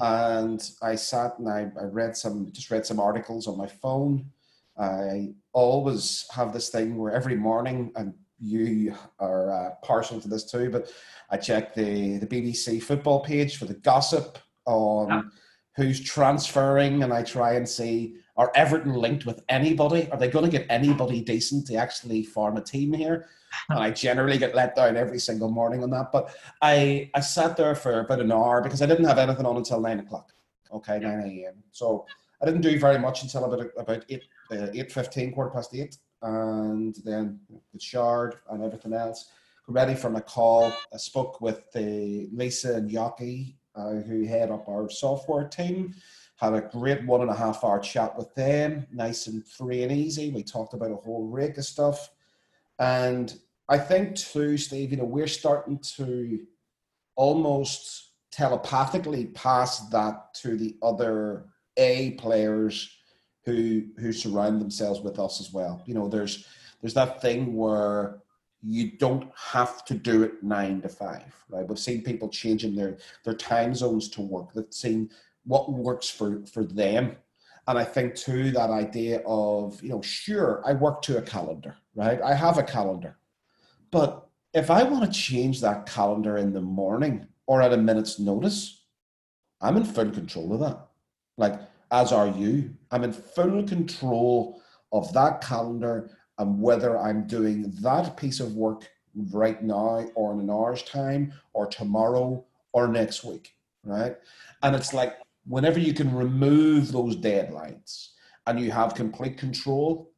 and 0.00 0.70
I 0.82 0.94
sat 0.94 1.38
and 1.38 1.48
I, 1.48 1.70
I 1.80 1.84
read 1.84 2.16
some 2.16 2.50
just 2.52 2.70
read 2.70 2.86
some 2.86 3.00
articles 3.00 3.46
on 3.46 3.58
my 3.58 3.66
phone. 3.66 4.30
I 4.78 5.34
always 5.52 6.26
have 6.32 6.52
this 6.52 6.68
thing 6.68 6.96
where 6.96 7.12
every 7.12 7.34
morning, 7.34 7.90
and 7.96 8.14
you 8.40 8.94
are 9.18 9.50
uh, 9.50 9.70
partial 9.82 10.20
to 10.20 10.28
this 10.28 10.50
too, 10.50 10.70
but 10.70 10.90
I 11.30 11.36
check 11.36 11.74
the 11.74 12.18
the 12.18 12.26
BBC 12.26 12.82
football 12.82 13.20
page 13.20 13.56
for 13.56 13.64
the 13.64 13.74
gossip 13.74 14.38
on 14.66 15.08
yeah. 15.08 15.22
who's 15.76 16.00
transferring, 16.00 17.02
and 17.02 17.12
I 17.12 17.22
try 17.22 17.54
and 17.54 17.68
see 17.68 18.16
are 18.38 18.52
Everton 18.54 18.94
linked 18.94 19.26
with 19.26 19.42
anybody? 19.48 20.08
Are 20.12 20.18
they 20.18 20.28
going 20.28 20.44
to 20.44 20.50
get 20.50 20.64
anybody 20.70 21.20
decent 21.20 21.66
to 21.66 21.74
actually 21.74 22.22
form 22.22 22.56
a 22.56 22.60
team 22.60 22.92
here? 22.92 23.26
and 23.70 23.80
I 23.80 23.90
generally 23.90 24.38
get 24.38 24.54
let 24.54 24.76
down 24.76 24.96
every 24.96 25.18
single 25.18 25.50
morning 25.50 25.82
on 25.82 25.90
that. 25.90 26.12
But 26.12 26.34
I 26.62 27.10
I 27.14 27.20
sat 27.20 27.56
there 27.56 27.74
for 27.74 28.00
about 28.00 28.20
an 28.20 28.32
hour 28.32 28.62
because 28.62 28.80
I 28.80 28.86
didn't 28.86 29.06
have 29.06 29.18
anything 29.18 29.44
on 29.44 29.56
until 29.56 29.80
nine 29.80 29.98
o'clock. 29.98 30.32
Okay, 30.72 30.98
nine 30.98 31.20
a.m. 31.20 31.62
So 31.72 32.06
I 32.40 32.46
didn't 32.46 32.60
do 32.60 32.78
very 32.78 32.98
much 32.98 33.22
until 33.22 33.44
about 33.44 33.70
about 33.76 34.04
eight 34.08 34.24
uh, 34.52 34.68
eight 34.72 34.92
fifteen, 34.92 35.32
quarter 35.32 35.50
past 35.50 35.74
eight, 35.74 35.96
and 36.22 36.96
then 37.04 37.40
the 37.72 37.80
shard 37.80 38.36
and 38.50 38.62
everything 38.62 38.92
else. 38.92 39.30
Ready 39.66 39.94
for 39.94 40.10
my 40.10 40.20
call. 40.20 40.72
I 40.92 40.96
spoke 40.96 41.40
with 41.40 41.70
the 41.72 42.28
Lisa 42.32 42.76
and 42.76 42.90
Yaki, 42.90 43.56
uh, 43.74 43.96
who 43.96 44.24
head 44.24 44.50
up 44.50 44.68
our 44.68 44.88
software 44.88 45.46
team. 45.46 45.94
Had 46.36 46.54
a 46.54 46.60
great 46.60 47.04
one 47.04 47.20
and 47.20 47.30
a 47.30 47.34
half 47.34 47.64
hour 47.64 47.80
chat 47.80 48.16
with 48.16 48.34
them, 48.34 48.86
nice 48.92 49.26
and 49.26 49.46
free 49.46 49.82
and 49.82 49.92
easy. 49.92 50.30
We 50.30 50.42
talked 50.42 50.72
about 50.72 50.92
a 50.92 50.96
whole 50.96 51.26
rig 51.26 51.58
of 51.58 51.64
stuff 51.64 52.10
and 52.78 53.36
I 53.68 53.78
think 53.78 54.16
too, 54.16 54.56
Steve, 54.56 54.92
you 54.92 54.96
know, 54.96 55.04
we're 55.04 55.26
starting 55.26 55.78
to 55.96 56.40
almost 57.16 58.12
telepathically 58.30 59.26
pass 59.26 59.88
that 59.88 60.34
to 60.34 60.56
the 60.56 60.76
other 60.82 61.46
A 61.76 62.12
players 62.12 62.90
who 63.48 63.84
who 64.00 64.12
surround 64.12 64.60
themselves 64.60 65.00
with 65.00 65.18
us 65.18 65.40
as 65.40 65.52
well. 65.52 65.74
You 65.86 65.94
know, 65.94 66.08
there's 66.08 66.34
there's 66.80 66.94
that 66.94 67.20
thing 67.22 67.40
where 67.62 68.18
you 68.62 68.84
don't 69.04 69.26
have 69.54 69.84
to 69.88 69.94
do 69.94 70.22
it 70.26 70.42
nine 70.42 70.80
to 70.82 70.88
five, 70.88 71.32
right? 71.48 71.66
We've 71.68 71.78
seen 71.88 72.02
people 72.02 72.28
changing 72.28 72.74
their 72.76 72.92
their 73.24 73.34
time 73.34 73.74
zones 73.74 74.08
to 74.10 74.20
work. 74.22 74.48
They've 74.54 74.74
seen 74.86 75.10
what 75.44 75.72
works 75.72 76.08
for 76.18 76.30
for 76.52 76.64
them 76.64 77.16
And 77.66 77.78
I 77.78 77.84
think 77.84 78.14
too 78.14 78.50
that 78.52 78.70
idea 78.70 79.20
of, 79.26 79.82
you 79.82 79.90
know, 79.90 80.00
sure, 80.02 80.62
I 80.64 80.72
work 80.72 81.02
to 81.02 81.18
a 81.18 81.22
calendar, 81.22 81.76
right? 81.94 82.20
I 82.22 82.34
have 82.34 82.56
a 82.58 82.62
calendar. 82.62 83.18
But 83.90 84.26
if 84.54 84.70
I 84.70 84.82
want 84.84 85.04
to 85.04 85.18
change 85.20 85.60
that 85.60 85.86
calendar 85.86 86.38
in 86.38 86.52
the 86.54 86.62
morning 86.62 87.26
or 87.46 87.62
at 87.62 87.72
a 87.74 87.76
minute's 87.76 88.18
notice, 88.18 88.86
I'm 89.60 89.76
in 89.76 89.84
full 89.84 90.10
control 90.10 90.54
of 90.54 90.60
that. 90.60 90.78
Like, 91.36 91.60
as 91.90 92.12
are 92.12 92.28
you. 92.28 92.74
I'm 92.90 93.04
in 93.04 93.12
full 93.12 93.62
control 93.64 94.62
of 94.92 95.12
that 95.12 95.40
calendar 95.40 96.10
and 96.38 96.60
whether 96.60 96.98
I'm 96.98 97.26
doing 97.26 97.72
that 97.80 98.16
piece 98.16 98.40
of 98.40 98.54
work 98.54 98.88
right 99.32 99.62
now 99.62 100.06
or 100.14 100.32
in 100.32 100.40
an 100.40 100.50
hour's 100.50 100.82
time 100.82 101.32
or 101.52 101.66
tomorrow 101.66 102.44
or 102.72 102.88
next 102.88 103.24
week, 103.24 103.54
right? 103.84 104.16
And 104.62 104.76
it's 104.76 104.94
like 104.94 105.18
whenever 105.46 105.78
you 105.78 105.92
can 105.92 106.14
remove 106.14 106.92
those 106.92 107.16
deadlines 107.16 108.10
and 108.46 108.60
you 108.60 108.70
have 108.70 108.94
complete 108.94 109.36
control, 109.36 110.10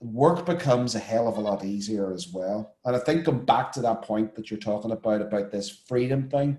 work 0.00 0.44
becomes 0.46 0.94
a 0.94 0.98
hell 0.98 1.26
of 1.26 1.38
a 1.38 1.40
lot 1.40 1.64
easier 1.64 2.12
as 2.12 2.28
well. 2.28 2.76
And 2.84 2.94
I 2.94 2.98
think 2.98 3.24
going 3.24 3.44
back 3.44 3.72
to 3.72 3.80
that 3.82 4.02
point 4.02 4.34
that 4.34 4.50
you're 4.50 4.60
talking 4.60 4.92
about, 4.92 5.22
about 5.22 5.50
this 5.50 5.70
freedom 5.70 6.28
thing, 6.28 6.58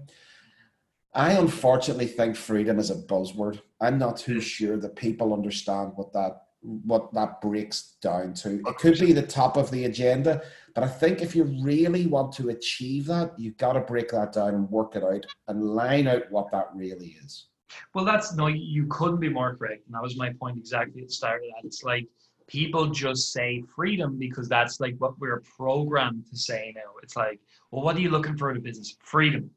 I 1.16 1.32
unfortunately 1.32 2.08
think 2.08 2.36
freedom 2.36 2.78
is 2.78 2.92
a 2.92 2.96
buzzword. 2.96 3.62
I'm 3.80 3.98
not 3.98 4.18
too 4.18 4.42
sure 4.42 4.78
that 4.78 4.98
people 4.98 5.34
understand 5.34 5.94
what 5.96 6.12
that 6.14 6.42
what 6.62 7.14
that 7.14 7.42
breaks 7.42 7.96
down 8.02 8.34
to. 8.34 8.60
It 8.66 8.78
could 8.78 9.00
be 9.00 9.14
the 9.14 9.22
top 9.22 9.56
of 9.56 9.70
the 9.70 9.86
agenda, 9.86 10.42
but 10.74 10.84
I 10.84 10.88
think 10.88 11.22
if 11.22 11.36
you 11.36 11.44
really 11.62 12.08
want 12.08 12.34
to 12.34 12.50
achieve 12.50 13.06
that, 13.06 13.38
you've 13.38 13.58
got 13.58 13.74
to 13.74 13.82
break 13.82 14.10
that 14.10 14.34
down 14.34 14.56
and 14.56 14.70
work 14.70 14.96
it 14.96 15.04
out 15.04 15.26
and 15.48 15.64
line 15.64 16.08
out 16.08 16.24
what 16.32 16.52
that 16.52 16.70
really 16.74 17.18
is. 17.24 17.48
Well, 17.94 18.04
that's 18.04 18.34
no, 18.34 18.48
you 18.48 18.88
couldn't 18.88 19.20
be 19.20 19.30
more 19.30 19.56
correct. 19.56 19.86
And 19.86 19.96
that 19.96 20.02
was 20.02 20.18
my 20.18 20.34
point 20.34 20.58
exactly 20.58 21.02
at 21.02 21.08
the 21.08 21.14
start 21.14 21.44
of 21.44 21.50
that. 21.50 21.68
It's 21.68 21.84
like 21.84 22.08
people 22.48 22.88
just 22.88 23.32
say 23.32 23.64
freedom 23.76 24.18
because 24.18 24.50
that's 24.50 24.80
like 24.80 24.96
what 24.98 25.20
we're 25.20 25.44
programmed 25.58 26.26
to 26.32 26.38
say 26.38 26.74
now. 26.76 26.94
It's 27.04 27.16
like, 27.16 27.40
well, 27.72 27.84
what 27.84 27.96
are 27.96 28.02
you 28.02 28.10
looking 28.10 28.38
for 28.38 28.52
in 28.52 28.58
a 28.58 28.60
business? 28.60 28.96
Freedom. 29.02 29.50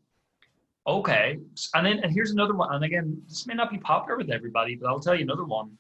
Okay. 0.89 1.39
And 1.75 1.87
then 1.87 1.99
and 1.99 2.13
here's 2.13 2.31
another 2.31 2.55
one. 2.55 2.75
And 2.75 2.83
again, 2.83 3.23
this 3.29 3.47
may 3.47 3.55
not 3.55 3.71
be 3.71 3.79
popular 3.79 4.17
with 4.17 4.31
everybody, 4.31 4.75
but 4.75 4.89
I'll 4.89 5.01
tell 5.01 5.15
you 5.15 5.23
another 5.23 5.45
one. 5.45 5.79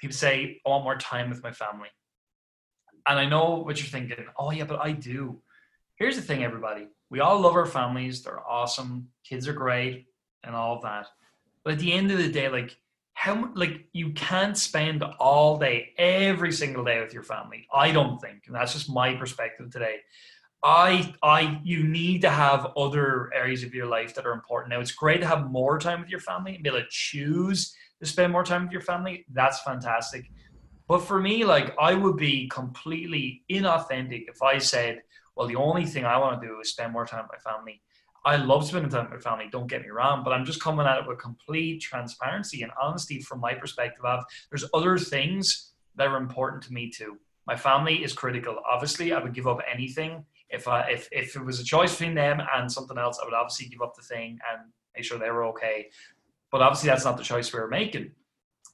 People 0.00 0.16
say, 0.16 0.60
I 0.66 0.70
want 0.70 0.84
more 0.84 0.96
time 0.96 1.28
with 1.28 1.42
my 1.42 1.52
family. 1.52 1.88
And 3.06 3.18
I 3.18 3.26
know 3.26 3.56
what 3.56 3.78
you're 3.78 3.88
thinking. 3.88 4.24
Oh, 4.36 4.50
yeah, 4.50 4.64
but 4.64 4.80
I 4.80 4.92
do. 4.92 5.42
Here's 5.96 6.16
the 6.16 6.22
thing, 6.22 6.42
everybody. 6.42 6.88
We 7.10 7.20
all 7.20 7.40
love 7.40 7.54
our 7.54 7.66
families. 7.66 8.22
They're 8.22 8.48
awesome. 8.48 9.08
Kids 9.28 9.46
are 9.46 9.52
great 9.52 10.06
and 10.44 10.56
all 10.56 10.76
of 10.76 10.82
that. 10.82 11.06
But 11.62 11.74
at 11.74 11.78
the 11.78 11.92
end 11.92 12.10
of 12.10 12.18
the 12.18 12.32
day, 12.32 12.48
like 12.48 12.76
how 13.14 13.52
like 13.54 13.86
you 13.92 14.10
can't 14.12 14.56
spend 14.56 15.04
all 15.20 15.58
day 15.58 15.90
every 15.98 16.52
single 16.52 16.84
day 16.84 17.00
with 17.00 17.12
your 17.12 17.22
family. 17.22 17.66
I 17.72 17.92
don't 17.92 18.20
think, 18.20 18.44
and 18.46 18.56
that's 18.56 18.72
just 18.72 18.90
my 18.90 19.14
perspective 19.14 19.70
today. 19.70 19.98
I 20.62 21.12
I 21.22 21.60
you 21.64 21.82
need 21.82 22.20
to 22.22 22.30
have 22.30 22.72
other 22.76 23.32
areas 23.34 23.64
of 23.64 23.74
your 23.74 23.86
life 23.86 24.14
that 24.14 24.26
are 24.26 24.32
important. 24.32 24.70
Now 24.70 24.80
it's 24.80 24.92
great 24.92 25.20
to 25.20 25.26
have 25.26 25.50
more 25.50 25.78
time 25.78 26.00
with 26.00 26.08
your 26.08 26.20
family 26.20 26.54
and 26.54 26.62
be 26.62 26.70
able 26.70 26.80
to 26.80 26.86
choose 26.88 27.74
to 28.00 28.06
spend 28.06 28.32
more 28.32 28.44
time 28.44 28.64
with 28.64 28.72
your 28.72 28.80
family. 28.80 29.24
That's 29.32 29.60
fantastic. 29.62 30.30
But 30.86 31.00
for 31.00 31.20
me, 31.20 31.44
like 31.44 31.74
I 31.80 31.94
would 31.94 32.16
be 32.16 32.48
completely 32.48 33.42
inauthentic 33.50 34.28
if 34.28 34.42
I 34.42 34.58
said, 34.58 35.02
well, 35.34 35.48
the 35.48 35.56
only 35.56 35.84
thing 35.84 36.04
I 36.04 36.18
want 36.18 36.40
to 36.40 36.46
do 36.46 36.60
is 36.60 36.70
spend 36.70 36.92
more 36.92 37.06
time 37.06 37.26
with 37.28 37.40
my 37.44 37.50
family. 37.50 37.82
I 38.24 38.36
love 38.36 38.64
spending 38.64 38.90
time 38.90 39.10
with 39.10 39.24
my 39.24 39.30
family, 39.30 39.48
don't 39.50 39.66
get 39.66 39.82
me 39.82 39.88
wrong, 39.88 40.22
but 40.22 40.32
I'm 40.32 40.44
just 40.44 40.62
coming 40.62 40.86
at 40.86 40.98
it 40.98 41.08
with 41.08 41.18
complete 41.18 41.80
transparency 41.80 42.62
and 42.62 42.70
honesty 42.80 43.20
from 43.20 43.40
my 43.40 43.54
perspective 43.54 44.04
of 44.04 44.22
there's 44.50 44.64
other 44.72 44.96
things 44.96 45.72
that 45.96 46.06
are 46.06 46.18
important 46.18 46.62
to 46.64 46.72
me 46.72 46.88
too. 46.88 47.18
My 47.46 47.56
family 47.56 48.04
is 48.04 48.12
critical. 48.12 48.60
Obviously, 48.70 49.12
I 49.12 49.18
would 49.18 49.34
give 49.34 49.48
up 49.48 49.58
anything 49.72 50.24
if 50.52 50.68
I 50.68 50.82
if 50.90 51.08
if 51.10 51.34
it 51.34 51.44
was 51.44 51.58
a 51.58 51.64
choice 51.64 51.92
between 51.92 52.14
them 52.14 52.40
and 52.54 52.70
something 52.70 52.98
else, 52.98 53.18
I 53.20 53.24
would 53.24 53.34
obviously 53.34 53.66
give 53.66 53.82
up 53.82 53.94
the 53.96 54.02
thing 54.02 54.38
and 54.50 54.70
make 54.94 55.04
sure 55.04 55.18
they 55.18 55.30
were 55.30 55.46
okay. 55.46 55.88
But 56.50 56.60
obviously, 56.60 56.88
that's 56.90 57.04
not 57.04 57.16
the 57.16 57.24
choice 57.24 57.52
we 57.52 57.58
are 57.58 57.68
making. 57.68 58.12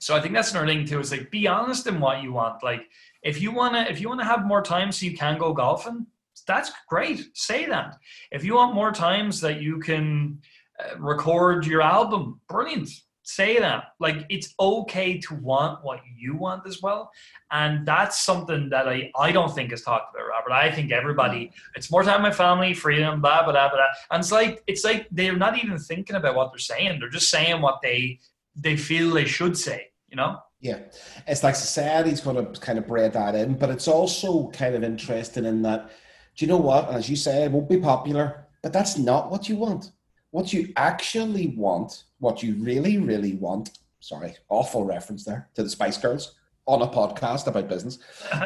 So 0.01 0.15
I 0.15 0.21
think 0.21 0.35
that's 0.35 0.51
another 0.51 0.67
thing 0.67 0.85
too. 0.85 1.01
Is 1.01 1.11
like 1.11 1.31
be 1.31 1.47
honest 1.47 1.87
in 1.87 2.01
what 2.01 2.23
you 2.23 2.33
want. 2.33 2.63
Like 2.63 2.83
if 3.23 3.41
you 3.41 3.53
wanna 3.53 3.87
if 3.89 4.01
you 4.01 4.09
wanna 4.09 4.25
have 4.25 4.45
more 4.45 4.63
time 4.63 4.93
so 4.93 5.07
you 5.07 5.17
can 5.17 5.39
go 5.39 5.53
golfing, 5.53 6.07
that's 6.47 6.73
great. 6.89 7.25
Say 7.35 7.67
that. 7.67 7.97
If 8.31 8.45
you 8.45 8.55
want 8.55 8.75
more 8.75 8.93
times 8.93 9.41
that 9.41 9.61
you 9.61 9.79
can 9.79 10.41
uh, 10.79 10.99
record 10.99 11.67
your 11.67 11.83
album, 11.83 12.41
brilliant. 12.49 12.91
Say 13.29 13.59
that. 13.59 13.93
Like 14.01 14.25
it's 14.31 14.55
okay 14.59 15.19
to 15.19 15.35
want 15.35 15.85
what 15.85 16.01
you 16.17 16.35
want 16.35 16.67
as 16.67 16.81
well, 16.81 17.11
and 17.51 17.87
that's 17.87 18.19
something 18.19 18.71
that 18.71 18.89
I 18.89 19.11
I 19.19 19.33
don't 19.33 19.55
think 19.55 19.71
is 19.71 19.83
talked 19.83 20.15
about, 20.15 20.29
Robert. 20.29 20.53
I 20.53 20.71
think 20.71 20.93
everybody 20.93 21.53
it's 21.75 21.91
more 21.91 22.03
time 22.03 22.23
my 22.23 22.31
family, 22.31 22.73
freedom, 22.73 23.21
blah 23.21 23.43
blah 23.43 23.53
blah 23.53 23.69
blah. 23.69 23.85
And 24.11 24.21
it's 24.21 24.33
like 24.33 24.63
it's 24.67 24.83
like 24.83 25.09
they're 25.11 25.37
not 25.37 25.63
even 25.63 25.79
thinking 25.79 26.17
about 26.17 26.37
what 26.37 26.53
they're 26.53 26.59
saying. 26.59 27.01
They're 27.01 27.11
just 27.11 27.29
saying 27.29 27.61
what 27.61 27.83
they 27.83 28.19
they 28.57 28.79
feel 28.79 29.13
they 29.13 29.27
should 29.27 29.59
say. 29.59 29.89
You 30.09 30.17
know. 30.17 30.41
Yeah, 30.61 30.79
it's 31.27 31.45
like 31.45 31.55
society's 31.55 32.23
to 32.23 32.47
kind 32.61 32.79
of 32.79 32.87
bred 32.87 33.13
that 33.13 33.35
in, 33.35 33.59
but 33.59 33.69
it's 33.69 33.89
also 33.89 34.49
kind 34.53 34.75
of 34.75 34.83
interesting 34.83 35.45
in 35.45 35.61
that 35.63 35.91
do 36.35 36.47
you 36.47 36.49
know 36.49 36.57
what? 36.57 36.89
As 36.89 37.11
you 37.11 37.17
say, 37.17 37.45
it 37.45 37.51
won't 37.51 37.69
be 37.69 37.79
popular, 37.79 38.47
but 38.63 38.73
that's 38.73 38.97
not 38.97 39.31
what 39.31 39.51
you 39.51 39.57
want. 39.57 39.93
What 40.31 40.51
you 40.53 40.73
actually 40.77 41.49
want, 41.49 42.05
what 42.19 42.43
you 42.43 42.55
really, 42.55 42.99
really 42.99 43.35
want, 43.35 43.79
sorry, 44.01 44.37
awful 44.49 44.85
reference 44.85 45.25
there 45.25 45.49
to 45.55 45.63
the 45.63 45.71
Spice 45.71 45.99
Girls 45.99 46.35
on 46.67 46.83
a 46.83 46.89
podcast 46.89 47.47
about 47.47 47.69
business. 47.69 47.99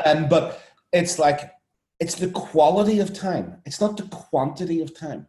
um, 0.04 0.28
but 0.28 0.62
it's 0.92 1.18
like, 1.18 1.52
it's 2.00 2.14
the 2.14 2.30
quality 2.30 3.00
of 3.00 3.14
time, 3.14 3.60
it's 3.64 3.80
not 3.80 3.96
the 3.96 4.04
quantity 4.04 4.80
of 4.80 4.96
time. 4.96 5.26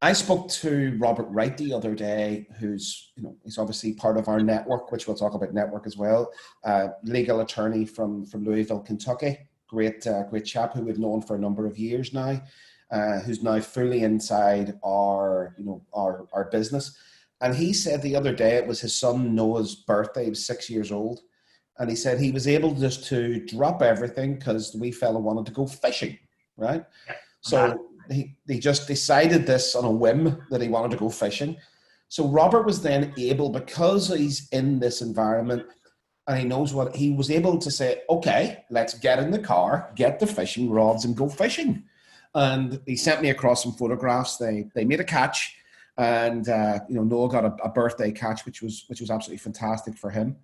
I 0.00 0.12
spoke 0.12 0.48
to 0.50 0.96
Robert 0.98 1.26
Wright 1.28 1.56
the 1.56 1.72
other 1.72 1.94
day, 1.94 2.46
who's 2.58 3.10
you 3.16 3.24
know 3.24 3.36
he's 3.42 3.58
obviously 3.58 3.94
part 3.94 4.16
of 4.16 4.28
our 4.28 4.38
network, 4.40 4.92
which 4.92 5.06
we'll 5.06 5.16
talk 5.16 5.34
about 5.34 5.52
network 5.52 5.86
as 5.86 5.96
well. 5.96 6.30
Uh, 6.62 6.88
legal 7.02 7.40
attorney 7.40 7.84
from 7.84 8.24
from 8.24 8.44
Louisville, 8.44 8.80
Kentucky, 8.80 9.38
great 9.66 10.06
uh, 10.06 10.22
great 10.24 10.44
chap 10.44 10.74
who 10.74 10.82
we've 10.82 11.00
known 11.00 11.20
for 11.20 11.34
a 11.34 11.40
number 11.40 11.66
of 11.66 11.78
years 11.78 12.12
now, 12.12 12.40
uh, 12.92 13.18
who's 13.20 13.42
now 13.42 13.58
fully 13.58 14.02
inside 14.02 14.78
our 14.84 15.54
you 15.58 15.64
know 15.64 15.82
our 15.92 16.28
our 16.32 16.44
business. 16.44 16.96
And 17.40 17.54
he 17.54 17.72
said 17.72 18.02
the 18.02 18.16
other 18.16 18.34
day 18.34 18.56
it 18.56 18.66
was 18.66 18.80
his 18.80 18.96
son 18.96 19.34
Noah's 19.34 19.74
birthday. 19.74 20.24
He 20.24 20.30
was 20.30 20.46
six 20.46 20.68
years 20.68 20.90
old, 20.90 21.20
and 21.78 21.88
he 21.88 21.96
said 21.96 22.18
he 22.18 22.32
was 22.32 22.48
able 22.48 22.74
just 22.74 23.04
to 23.08 23.44
drop 23.46 23.82
everything 23.82 24.34
because 24.34 24.72
the 24.72 24.78
wee 24.78 24.92
fella 24.92 25.20
wanted 25.20 25.46
to 25.46 25.52
go 25.52 25.66
fishing, 25.66 26.18
right? 26.56 26.84
So 27.40 27.58
uh-huh. 27.58 27.76
he 28.10 28.36
he 28.48 28.58
just 28.58 28.88
decided 28.88 29.46
this 29.46 29.76
on 29.76 29.84
a 29.84 29.90
whim 29.90 30.42
that 30.50 30.60
he 30.60 30.68
wanted 30.68 30.90
to 30.92 30.96
go 30.96 31.10
fishing. 31.10 31.56
So 32.08 32.26
Robert 32.26 32.64
was 32.64 32.82
then 32.82 33.12
able 33.18 33.50
because 33.50 34.08
he's 34.08 34.48
in 34.50 34.80
this 34.80 35.02
environment 35.02 35.66
and 36.26 36.38
he 36.38 36.44
knows 36.44 36.74
what 36.74 36.94
he 36.94 37.10
was 37.10 37.30
able 37.30 37.58
to 37.58 37.70
say, 37.70 38.02
okay, 38.10 38.64
let's 38.70 38.98
get 38.98 39.18
in 39.18 39.30
the 39.30 39.38
car, 39.38 39.90
get 39.94 40.18
the 40.18 40.26
fishing 40.26 40.70
rods, 40.70 41.04
and 41.04 41.16
go 41.16 41.28
fishing. 41.28 41.84
And 42.34 42.80
he 42.86 42.96
sent 42.96 43.22
me 43.22 43.30
across 43.30 43.62
some 43.62 43.72
photographs. 43.72 44.36
They 44.36 44.70
they 44.74 44.84
made 44.84 45.00
a 45.00 45.04
catch, 45.04 45.56
and 45.98 46.48
uh, 46.48 46.78
you 46.88 46.94
know 46.94 47.02
Noah 47.02 47.28
got 47.28 47.44
a, 47.44 47.54
a, 47.64 47.68
birthday 47.68 48.12
catch, 48.12 48.46
which 48.46 48.62
was 48.62 48.84
which 48.86 49.00
was 49.00 49.10
absolutely 49.10 49.38
fantastic 49.38 49.96
for 49.96 50.10
him. 50.10 50.36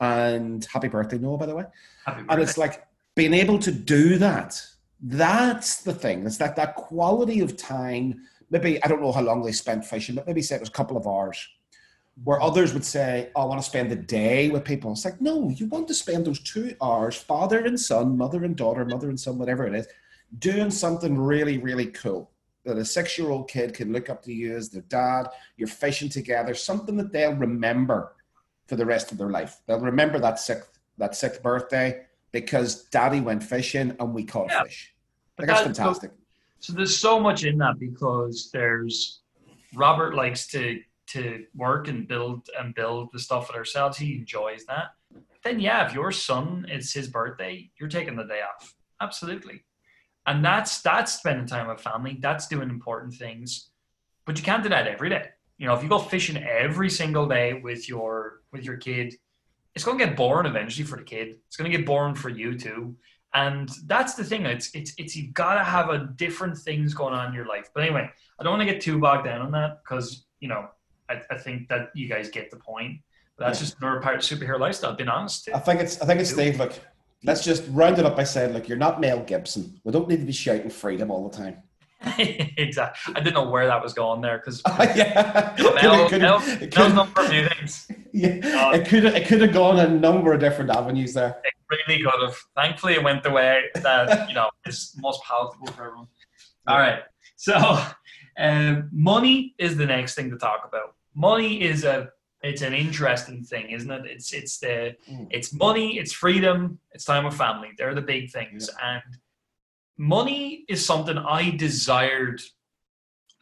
And 0.00 0.64
happy 0.64 0.88
birthday, 0.88 1.18
Noah, 1.18 1.38
by 1.38 1.46
the 1.46 1.54
way. 1.54 1.64
And 2.06 2.40
it's 2.40 2.58
like 2.58 2.84
being 3.16 3.34
able 3.34 3.58
to 3.60 3.72
do 3.72 4.18
that. 4.18 4.60
That's 5.00 5.82
the 5.82 5.94
thing. 5.94 6.26
It's 6.26 6.36
that 6.38 6.56
that 6.56 6.74
quality 6.74 7.40
of 7.40 7.56
time. 7.56 8.22
Maybe 8.50 8.82
I 8.82 8.88
don't 8.88 9.00
know 9.00 9.12
how 9.12 9.22
long 9.22 9.42
they 9.42 9.52
spent 9.52 9.84
fishing, 9.84 10.16
but 10.16 10.26
maybe 10.26 10.42
say 10.42 10.56
it 10.56 10.60
was 10.60 10.68
a 10.68 10.72
couple 10.72 10.96
of 10.96 11.06
hours 11.06 11.46
where 12.24 12.42
others 12.42 12.74
would 12.74 12.84
say, 12.84 13.30
oh, 13.36 13.42
I 13.42 13.44
want 13.44 13.60
to 13.60 13.68
spend 13.68 13.92
the 13.92 13.96
day 13.96 14.50
with 14.50 14.64
people. 14.64 14.90
It's 14.90 15.04
like, 15.04 15.20
no, 15.20 15.50
you 15.50 15.66
want 15.66 15.86
to 15.86 15.94
spend 15.94 16.26
those 16.26 16.40
two 16.40 16.74
hours, 16.82 17.14
father 17.14 17.64
and 17.64 17.78
son, 17.78 18.16
mother 18.16 18.42
and 18.42 18.56
daughter, 18.56 18.84
mother 18.84 19.08
and 19.08 19.20
son, 19.20 19.38
whatever 19.38 19.68
it 19.68 19.74
is, 19.76 19.86
doing 20.40 20.72
something 20.72 21.16
really, 21.16 21.58
really 21.58 21.86
cool 21.86 22.32
that 22.68 22.78
a 22.78 22.84
six 22.84 23.18
year 23.18 23.30
old 23.30 23.48
kid 23.48 23.74
can 23.74 23.92
look 23.92 24.10
up 24.10 24.22
to 24.22 24.32
you 24.32 24.54
as 24.54 24.68
their 24.68 24.82
dad. 24.82 25.28
You're 25.56 25.68
fishing 25.68 26.08
together, 26.08 26.54
something 26.54 26.96
that 26.96 27.12
they'll 27.12 27.34
remember 27.34 28.14
for 28.66 28.76
the 28.76 28.86
rest 28.86 29.10
of 29.10 29.18
their 29.18 29.30
life. 29.30 29.60
They'll 29.66 29.80
remember 29.80 30.18
that 30.20 30.38
sixth, 30.38 30.78
that 30.98 31.16
sixth 31.16 31.42
birthday 31.42 32.04
because 32.30 32.84
daddy 32.84 33.20
went 33.20 33.42
fishing 33.42 33.96
and 33.98 34.14
we 34.14 34.24
caught 34.24 34.50
yeah. 34.50 34.60
a 34.60 34.64
fish. 34.64 34.94
Like, 35.38 35.48
that's 35.48 35.62
fantastic. 35.62 36.10
So, 36.60 36.72
so 36.72 36.76
there's 36.76 36.96
so 36.96 37.18
much 37.18 37.44
in 37.44 37.58
that 37.58 37.78
because 37.78 38.50
there's 38.52 39.20
Robert 39.74 40.14
likes 40.14 40.46
to 40.48 40.80
to 41.08 41.46
work 41.56 41.88
and 41.88 42.06
build 42.06 42.50
and 42.58 42.74
build 42.74 43.08
the 43.12 43.18
stuff 43.18 43.48
with 43.48 43.56
ourselves. 43.56 43.96
He 43.96 44.16
enjoys 44.16 44.66
that. 44.66 44.88
Then 45.42 45.58
yeah, 45.58 45.86
if 45.86 45.94
your 45.94 46.12
son 46.12 46.66
it's 46.68 46.92
his 46.92 47.08
birthday, 47.08 47.70
you're 47.78 47.88
taking 47.88 48.16
the 48.16 48.24
day 48.24 48.40
off. 48.42 48.74
Absolutely. 49.00 49.62
And 50.28 50.44
that's 50.44 50.82
that's 50.82 51.14
spending 51.14 51.46
time 51.46 51.68
with 51.68 51.80
family. 51.80 52.18
That's 52.20 52.46
doing 52.48 52.68
important 52.68 53.14
things. 53.14 53.70
But 54.26 54.36
you 54.36 54.44
can't 54.44 54.62
do 54.62 54.68
that 54.68 54.86
every 54.86 55.08
day. 55.08 55.30
You 55.56 55.66
know, 55.66 55.74
if 55.74 55.82
you 55.82 55.88
go 55.88 55.98
fishing 55.98 56.36
every 56.36 56.90
single 56.90 57.26
day 57.26 57.54
with 57.54 57.88
your 57.88 58.42
with 58.52 58.62
your 58.62 58.76
kid, 58.76 59.14
it's 59.74 59.84
going 59.86 59.98
to 59.98 60.04
get 60.04 60.16
boring 60.16 60.46
eventually 60.46 60.84
for 60.84 60.98
the 60.98 61.02
kid. 61.02 61.36
It's 61.46 61.56
going 61.56 61.70
to 61.70 61.74
get 61.74 61.86
boring 61.86 62.14
for 62.14 62.28
you 62.28 62.58
too. 62.58 62.94
And 63.32 63.70
that's 63.86 64.14
the 64.14 64.24
thing. 64.24 64.44
It's 64.44 64.70
it's 64.74 64.92
it's 64.98 65.16
you 65.16 65.32
gotta 65.32 65.64
have 65.64 65.88
a 65.88 66.10
different 66.16 66.58
things 66.58 66.92
going 66.92 67.14
on 67.14 67.28
in 67.28 67.34
your 67.34 67.46
life. 67.46 67.70
But 67.74 67.84
anyway, 67.84 68.10
I 68.38 68.42
don't 68.42 68.52
want 68.58 68.68
to 68.68 68.72
get 68.72 68.82
too 68.82 68.98
bogged 68.98 69.24
down 69.24 69.40
on 69.40 69.50
that 69.52 69.80
because 69.82 70.26
you 70.40 70.48
know 70.48 70.68
I, 71.08 71.22
I 71.30 71.38
think 71.38 71.68
that 71.68 71.90
you 71.94 72.06
guys 72.06 72.28
get 72.28 72.50
the 72.50 72.56
point. 72.58 73.00
But 73.38 73.46
that's 73.46 73.60
just 73.60 73.78
another 73.80 74.00
part 74.00 74.16
of 74.16 74.22
superhero 74.22 74.60
lifestyle. 74.60 74.94
Being 74.94 75.08
honest. 75.08 75.48
I 75.54 75.58
think 75.58 75.80
it's 75.80 76.00
I 76.02 76.06
think 76.06 76.20
it's 76.20 76.34
Dave. 76.34 76.58
Look, 76.58 76.72
let's 77.24 77.44
just 77.44 77.64
round 77.70 77.98
it 77.98 78.06
up 78.06 78.16
by 78.16 78.24
saying, 78.24 78.52
look, 78.52 78.68
you're 78.68 78.78
not 78.78 79.00
Mel 79.00 79.20
Gibson. 79.20 79.80
We 79.84 79.92
don't 79.92 80.08
need 80.08 80.20
to 80.20 80.26
be 80.26 80.32
shouting 80.32 80.70
freedom 80.70 81.10
all 81.10 81.28
the 81.28 81.36
time. 81.36 81.62
exactly. 82.18 83.14
I 83.16 83.20
didn't 83.20 83.34
know 83.34 83.50
where 83.50 83.66
that 83.66 83.82
was 83.82 83.92
going 83.92 84.20
there 84.20 84.38
because 84.38 84.62
yeah, 84.96 85.54
Mel, 85.58 86.08
Mel, 86.10 86.18
Mel's 86.18 87.10
for 87.10 87.22
a 87.22 87.28
few 87.28 87.48
things. 87.48 87.90
Yeah, 88.12 88.38
uh, 88.44 88.70
it 88.70 88.86
could 88.86 89.04
it 89.04 89.26
could 89.26 89.40
have 89.40 89.52
gone 89.52 89.80
a 89.80 89.88
number 89.88 90.32
of 90.32 90.38
different 90.38 90.70
avenues 90.70 91.12
there. 91.14 91.40
It 91.42 91.54
really 91.68 92.02
could 92.02 92.22
have. 92.22 92.36
Thankfully, 92.54 92.94
it 92.94 93.02
went 93.02 93.24
the 93.24 93.30
way 93.30 93.64
that 93.74 94.28
you 94.28 94.34
know 94.34 94.48
is 94.64 94.94
most 94.98 95.22
palatable 95.24 95.66
for 95.68 95.86
everyone. 95.86 96.06
All 96.68 96.78
right, 96.78 97.00
so 97.34 97.82
um, 98.38 98.88
money 98.92 99.56
is 99.58 99.76
the 99.76 99.86
next 99.86 100.14
thing 100.14 100.30
to 100.30 100.38
talk 100.38 100.64
about. 100.68 100.94
Money 101.16 101.60
is 101.62 101.82
a 101.82 102.10
it's 102.42 102.62
an 102.62 102.74
interesting 102.74 103.42
thing, 103.42 103.70
isn't 103.70 103.90
it? 103.90 104.06
It's 104.06 104.32
it's 104.32 104.58
the 104.58 104.96
mm. 105.10 105.26
it's 105.30 105.52
money, 105.52 105.98
it's 105.98 106.12
freedom, 106.12 106.78
it's 106.92 107.04
time 107.04 107.24
with 107.24 107.34
family. 107.34 107.70
They're 107.76 107.94
the 107.94 108.02
big 108.02 108.30
things, 108.30 108.70
yeah. 108.78 108.94
and 108.94 109.18
money 109.96 110.64
is 110.68 110.84
something 110.84 111.18
I 111.18 111.50
desired 111.50 112.40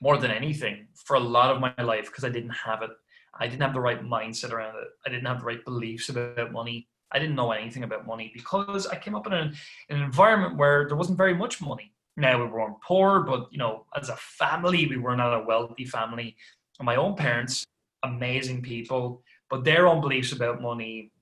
more 0.00 0.18
than 0.18 0.30
anything 0.30 0.88
for 0.94 1.16
a 1.16 1.20
lot 1.20 1.54
of 1.54 1.60
my 1.60 1.74
life 1.82 2.06
because 2.06 2.24
I 2.24 2.30
didn't 2.30 2.50
have 2.50 2.82
it. 2.82 2.90
I 3.38 3.46
didn't 3.46 3.62
have 3.62 3.74
the 3.74 3.80
right 3.80 4.02
mindset 4.02 4.52
around 4.52 4.76
it. 4.76 4.88
I 5.06 5.10
didn't 5.10 5.26
have 5.26 5.40
the 5.40 5.46
right 5.46 5.64
beliefs 5.64 6.08
about 6.08 6.52
money. 6.52 6.88
I 7.12 7.18
didn't 7.18 7.36
know 7.36 7.52
anything 7.52 7.84
about 7.84 8.06
money 8.06 8.30
because 8.34 8.86
I 8.86 8.96
came 8.96 9.14
up 9.14 9.26
in 9.26 9.32
an, 9.32 9.54
in 9.88 9.96
an 9.96 10.02
environment 10.02 10.56
where 10.56 10.86
there 10.88 10.96
wasn't 10.96 11.18
very 11.18 11.34
much 11.34 11.60
money. 11.60 11.92
Now 12.16 12.42
we 12.42 12.50
weren't 12.50 12.80
poor, 12.82 13.20
but 13.20 13.48
you 13.50 13.58
know, 13.58 13.86
as 13.94 14.08
a 14.08 14.16
family, 14.16 14.86
we 14.86 14.96
were 14.96 15.16
not 15.16 15.34
a 15.34 15.44
wealthy 15.44 15.84
family. 15.84 16.36
And 16.78 16.86
my 16.86 16.96
own 16.96 17.14
parents, 17.14 17.66
amazing 18.06 18.62
people, 18.62 19.22
but 19.50 19.64
their 19.64 19.86
own 19.86 20.00
beliefs 20.00 20.32
about 20.32 20.60
money 20.60 21.12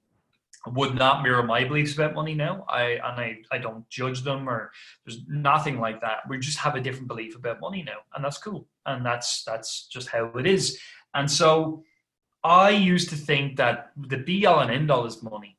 would 0.66 0.94
not 0.94 1.22
mirror 1.22 1.42
my 1.42 1.64
beliefs 1.64 1.94
about 1.94 2.14
money 2.14 2.34
now. 2.34 2.64
I 2.68 2.92
and 2.92 3.20
I, 3.20 3.38
I 3.52 3.58
don't 3.58 3.88
judge 3.90 4.22
them 4.22 4.48
or 4.48 4.72
there's 5.04 5.20
nothing 5.28 5.78
like 5.78 6.00
that. 6.00 6.28
We 6.28 6.38
just 6.38 6.58
have 6.58 6.74
a 6.74 6.80
different 6.80 7.08
belief 7.08 7.36
about 7.36 7.60
money 7.60 7.82
now. 7.82 7.98
And 8.14 8.24
that's 8.24 8.38
cool. 8.38 8.66
And 8.86 9.04
that's 9.04 9.44
that's 9.44 9.86
just 9.86 10.08
how 10.08 10.26
it 10.38 10.46
is. 10.46 10.78
And 11.14 11.30
so 11.30 11.84
I 12.42 12.70
used 12.70 13.10
to 13.10 13.16
think 13.16 13.56
that 13.56 13.90
the 13.96 14.18
be 14.18 14.46
all 14.46 14.60
and 14.60 14.70
end 14.70 14.90
all 14.90 15.06
is 15.06 15.22
money. 15.22 15.58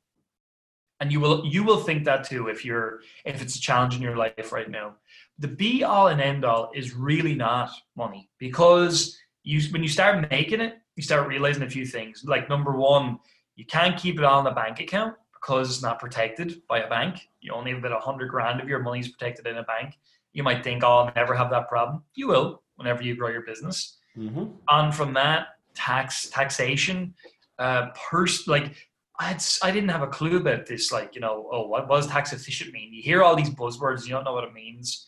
And 0.99 1.11
you 1.11 1.19
will 1.19 1.45
you 1.45 1.63
will 1.63 1.81
think 1.81 2.05
that 2.05 2.23
too 2.23 2.47
if 2.47 2.65
you're 2.65 3.01
if 3.25 3.41
it's 3.41 3.55
a 3.55 3.61
challenge 3.61 3.95
in 3.95 4.01
your 4.01 4.15
life 4.15 4.51
right 4.51 4.69
now. 4.69 4.95
The 5.37 5.49
be 5.49 5.83
all 5.83 6.07
and 6.07 6.21
end 6.21 6.45
all 6.45 6.71
is 6.73 6.93
really 6.95 7.35
not 7.35 7.69
money 7.95 8.29
because 8.39 9.19
you 9.43 9.61
when 9.71 9.83
you 9.83 9.89
start 9.89 10.29
making 10.31 10.61
it, 10.61 10.79
you 10.95 11.03
start 11.03 11.27
realizing 11.27 11.63
a 11.63 11.69
few 11.69 11.85
things. 11.85 12.23
Like 12.25 12.49
number 12.49 12.71
one, 12.71 13.19
you 13.55 13.65
can't 13.65 13.97
keep 13.97 14.17
it 14.17 14.23
on 14.23 14.47
a 14.47 14.53
bank 14.53 14.79
account 14.79 15.15
because 15.33 15.69
it's 15.69 15.81
not 15.81 15.99
protected 15.99 16.61
by 16.67 16.79
a 16.79 16.89
bank. 16.89 17.29
You 17.41 17.53
only 17.53 17.71
have 17.71 17.79
about 17.79 17.97
a 17.97 17.99
hundred 17.99 18.29
grand 18.29 18.61
of 18.61 18.67
your 18.67 18.79
money 18.79 18.99
is 18.99 19.09
protected 19.09 19.47
in 19.47 19.57
a 19.57 19.63
bank. 19.63 19.97
You 20.33 20.43
might 20.43 20.63
think, 20.63 20.83
"Oh, 20.83 20.97
I'll 20.97 21.13
never 21.15 21.35
have 21.35 21.49
that 21.51 21.69
problem." 21.69 22.03
You 22.15 22.27
will 22.27 22.61
whenever 22.75 23.03
you 23.03 23.15
grow 23.15 23.29
your 23.29 23.43
business. 23.43 23.97
Mm-hmm. 24.17 24.45
And 24.69 24.93
from 24.93 25.13
that, 25.13 25.47
tax 25.73 26.29
taxation, 26.29 27.13
uh, 27.59 27.87
pers- 28.09 28.47
like 28.47 28.75
I 29.19 29.25
had, 29.25 29.43
I 29.61 29.71
didn't 29.71 29.89
have 29.89 30.01
a 30.01 30.07
clue 30.07 30.37
about 30.37 30.65
this. 30.65 30.91
Like, 30.91 31.15
you 31.15 31.21
know, 31.21 31.47
oh, 31.51 31.67
what, 31.67 31.87
what 31.87 31.97
does 31.97 32.07
tax 32.07 32.33
efficient 32.33 32.73
mean? 32.73 32.93
You 32.93 33.01
hear 33.01 33.23
all 33.23 33.35
these 33.35 33.49
buzzwords, 33.49 34.03
you 34.03 34.09
don't 34.09 34.23
know 34.23 34.33
what 34.33 34.43
it 34.43 34.53
means. 34.53 35.05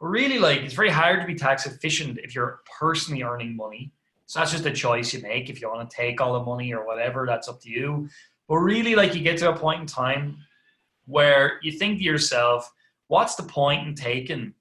But 0.00 0.06
really, 0.06 0.38
like, 0.38 0.60
it's 0.60 0.74
very 0.74 0.90
hard 0.90 1.20
to 1.20 1.26
be 1.26 1.34
tax 1.34 1.66
efficient 1.66 2.18
if 2.22 2.34
you're 2.34 2.60
personally 2.78 3.22
earning 3.22 3.56
money. 3.56 3.92
So 4.28 4.38
that's 4.38 4.52
just 4.52 4.66
a 4.66 4.70
choice 4.70 5.14
you 5.14 5.22
make. 5.22 5.48
If 5.48 5.62
you 5.62 5.70
want 5.70 5.88
to 5.88 5.96
take 5.96 6.20
all 6.20 6.34
the 6.34 6.44
money 6.44 6.74
or 6.74 6.86
whatever, 6.86 7.24
that's 7.26 7.48
up 7.48 7.62
to 7.62 7.70
you. 7.70 8.10
But 8.46 8.58
really, 8.58 8.94
like 8.94 9.14
you 9.14 9.22
get 9.22 9.38
to 9.38 9.50
a 9.50 9.56
point 9.56 9.80
in 9.80 9.86
time 9.86 10.36
where 11.06 11.58
you 11.62 11.72
think 11.72 11.96
to 11.96 12.04
yourself, 12.04 12.70
what's 13.06 13.36
the 13.36 13.42
point 13.42 13.88
in 13.88 13.94
taking 13.94 14.52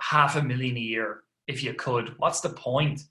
half 0.00 0.36
a 0.36 0.42
million 0.42 0.76
a 0.76 0.80
year 0.80 1.22
if 1.48 1.62
you 1.62 1.72
could? 1.72 2.14
What's 2.18 2.42
the 2.42 2.50
point 2.50 3.04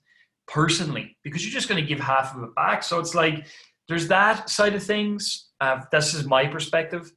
personally? 0.46 1.16
Because 1.24 1.44
you're 1.44 1.52
just 1.52 1.68
going 1.68 1.82
to 1.82 1.88
give 1.88 1.98
half 1.98 2.36
of 2.36 2.44
it 2.44 2.54
back. 2.54 2.84
So 2.84 3.00
it's 3.00 3.16
like 3.16 3.46
there's 3.88 4.06
that 4.08 4.48
side 4.48 4.76
of 4.76 4.84
things. 4.84 5.48
Uh, 5.60 5.80
this 5.90 6.14
is 6.14 6.24
my 6.24 6.46
perspective. 6.46 7.10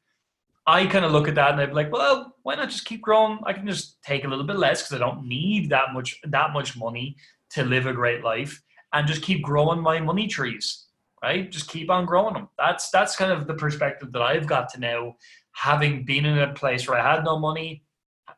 I 0.66 0.88
kind 0.88 1.06
of 1.06 1.12
look 1.12 1.28
at 1.28 1.36
that 1.36 1.52
and 1.52 1.62
I'm 1.62 1.74
like, 1.74 1.92
well, 1.92 2.38
why 2.42 2.56
not 2.56 2.70
just 2.70 2.86
keep 2.86 3.02
growing? 3.02 3.38
I 3.46 3.54
can 3.54 3.68
just 3.68 4.02
take 4.02 4.24
a 4.24 4.28
little 4.28 4.46
bit 4.46 4.56
less 4.56 4.82
because 4.82 4.96
I 4.96 5.06
don't 5.06 5.28
need 5.28 5.70
that 5.70 5.94
much 5.94 6.20
that 6.24 6.54
much 6.54 6.76
money 6.76 7.18
to 7.54 7.64
live 7.64 7.86
a 7.86 7.94
great 7.94 8.24
life 8.24 8.62
and 8.94 9.08
just 9.08 9.22
keep 9.22 9.42
growing 9.42 9.82
my 9.82 10.00
money 10.00 10.28
trees 10.28 10.84
right? 11.24 11.50
Just 11.50 11.70
keep 11.70 11.90
on 11.90 12.06
growing 12.06 12.34
them. 12.34 12.50
That's 12.58 12.90
that's 12.92 13.16
kind 13.16 13.32
of 13.32 13.48
the 13.48 13.54
perspective 13.54 14.12
that 14.12 14.22
i've 14.22 14.46
got 14.46 14.70
to 14.74 14.80
now 14.80 15.16
having 15.54 16.04
been 16.04 16.26
in 16.26 16.38
a 16.40 16.54
place 16.54 16.88
where 16.88 17.00
i 17.00 17.16
had 17.16 17.24
no 17.24 17.40
money. 17.40 17.84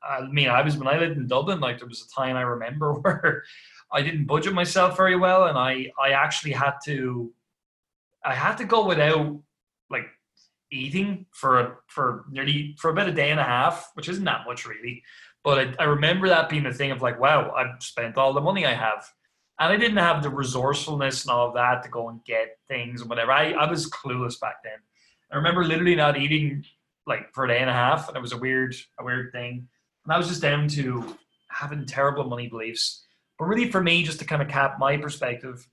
I 0.08 0.28
mean 0.28 0.50
i 0.50 0.62
was 0.62 0.78
when 0.78 0.88
i 0.88 1.00
lived 1.00 1.18
in 1.18 1.28
dublin 1.28 1.60
like 1.60 1.80
there 1.80 1.88
was 1.88 2.04
a 2.04 2.16
time 2.16 2.36
i 2.36 2.42
remember 2.42 2.94
where 3.02 3.44
i 3.92 4.02
didn't 4.02 4.26
budget 4.26 4.54
myself 4.54 4.96
very 4.96 5.16
well 5.16 5.46
and 5.46 5.58
i 5.58 5.92
i 6.02 6.10
actually 6.12 6.52
had 6.52 6.74
to 6.86 7.34
i 8.24 8.36
had 8.36 8.56
to 8.58 8.66
go 8.66 8.86
without 8.86 9.40
like 9.90 10.08
eating 10.72 11.26
for 11.32 11.84
for 11.88 12.26
nearly 12.30 12.76
for 12.78 12.92
about 12.92 13.10
a 13.10 13.12
day 13.12 13.32
and 13.32 13.40
a 13.40 13.44
half 13.44 13.92
which 13.96 14.10
isn't 14.10 14.26
that 14.26 14.46
much 14.46 14.68
really 14.68 15.02
but 15.46 15.60
I, 15.60 15.84
I 15.84 15.86
remember 15.86 16.28
that 16.28 16.50
being 16.50 16.66
a 16.66 16.74
thing 16.74 16.90
of 16.90 17.04
like, 17.04 17.20
wow, 17.20 17.52
I've 17.52 17.82
spent 17.82 18.18
all 18.18 18.34
the 18.34 18.42
money 18.42 18.66
I 18.66 18.74
have. 18.74 19.08
And 19.60 19.72
I 19.72 19.78
didn't 19.78 19.98
have 19.98 20.24
the 20.24 20.30
resourcefulness 20.30 21.24
and 21.24 21.32
all 21.32 21.48
of 21.48 21.54
that 21.54 21.84
to 21.84 21.90
go 21.90 22.10
and 22.10 22.26
get 22.26 22.58
things 22.68 23.00
and 23.00 23.10
whatever. 23.10 23.32
I, 23.32 23.52
I 23.52 23.70
was 23.70 23.90
clueless 23.90 24.40
back 24.40 24.64
then. 24.64 24.80
I 25.32 25.38
remember 25.38 25.64
literally 25.64 25.96
not 25.96 26.18
eating 26.18 26.66
like 27.06 27.32
for 27.34 27.46
a 27.46 27.48
day 27.48 27.60
and 27.60 27.70
a 27.70 27.74
half, 27.74 28.08
and 28.08 28.18
it 28.18 28.22
was 28.22 28.34
a 28.34 28.38
weird, 28.38 28.76
a 29.00 29.04
weird 29.04 29.32
thing. 29.32 29.68
And 30.04 30.14
I 30.14 30.18
was 30.18 30.28
just 30.28 30.42
down 30.42 30.68
to 30.70 31.16
having 31.52 31.86
terrible 31.86 32.24
money 32.24 32.50
beliefs. 32.50 33.06
But 33.38 33.46
really, 33.46 33.70
for 33.70 33.84
me, 33.84 34.04
just 34.04 34.18
to 34.20 34.26
kind 34.26 34.42
of 34.42 34.48
cap 34.48 34.78
my 34.80 34.98
perspective, 34.98 35.68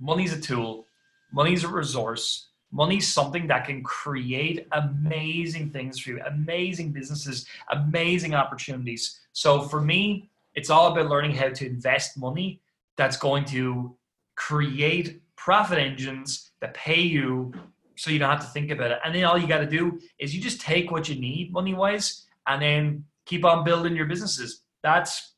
money's 0.00 0.32
a 0.32 0.40
tool, 0.40 0.86
money's 1.30 1.62
a 1.62 1.68
resource, 1.68 2.48
Money's 2.74 3.10
something 3.10 3.46
that 3.46 3.66
can 3.66 3.84
create 3.84 4.66
amazing 4.72 5.70
things 5.70 6.00
for 6.00 6.10
you, 6.10 6.20
amazing 6.26 6.90
businesses, 6.90 7.46
amazing 7.70 8.34
opportunities. 8.34 9.20
So 9.32 9.62
for 9.62 9.80
me, 9.80 10.28
it's 10.56 10.70
all 10.70 10.90
about 10.90 11.08
learning 11.08 11.36
how 11.36 11.50
to 11.50 11.66
invest 11.66 12.18
money 12.18 12.60
that's 12.96 13.16
going 13.16 13.44
to 13.46 13.96
create 14.34 15.22
profit 15.36 15.78
engines 15.78 16.50
that 16.60 16.74
pay 16.74 17.00
you 17.00 17.54
so 17.94 18.10
you 18.10 18.18
don't 18.18 18.30
have 18.30 18.40
to 18.40 18.46
think 18.46 18.72
about 18.72 18.90
it. 18.90 18.98
And 19.04 19.14
then 19.14 19.22
all 19.22 19.38
you 19.38 19.46
got 19.46 19.58
to 19.58 19.66
do 19.66 20.00
is 20.18 20.34
you 20.34 20.42
just 20.42 20.60
take 20.60 20.90
what 20.90 21.08
you 21.08 21.14
need 21.14 21.52
money 21.52 21.74
wise 21.74 22.26
and 22.48 22.60
then 22.60 23.04
keep 23.24 23.44
on 23.44 23.62
building 23.62 23.94
your 23.94 24.06
businesses. 24.06 24.62
That's 24.82 25.34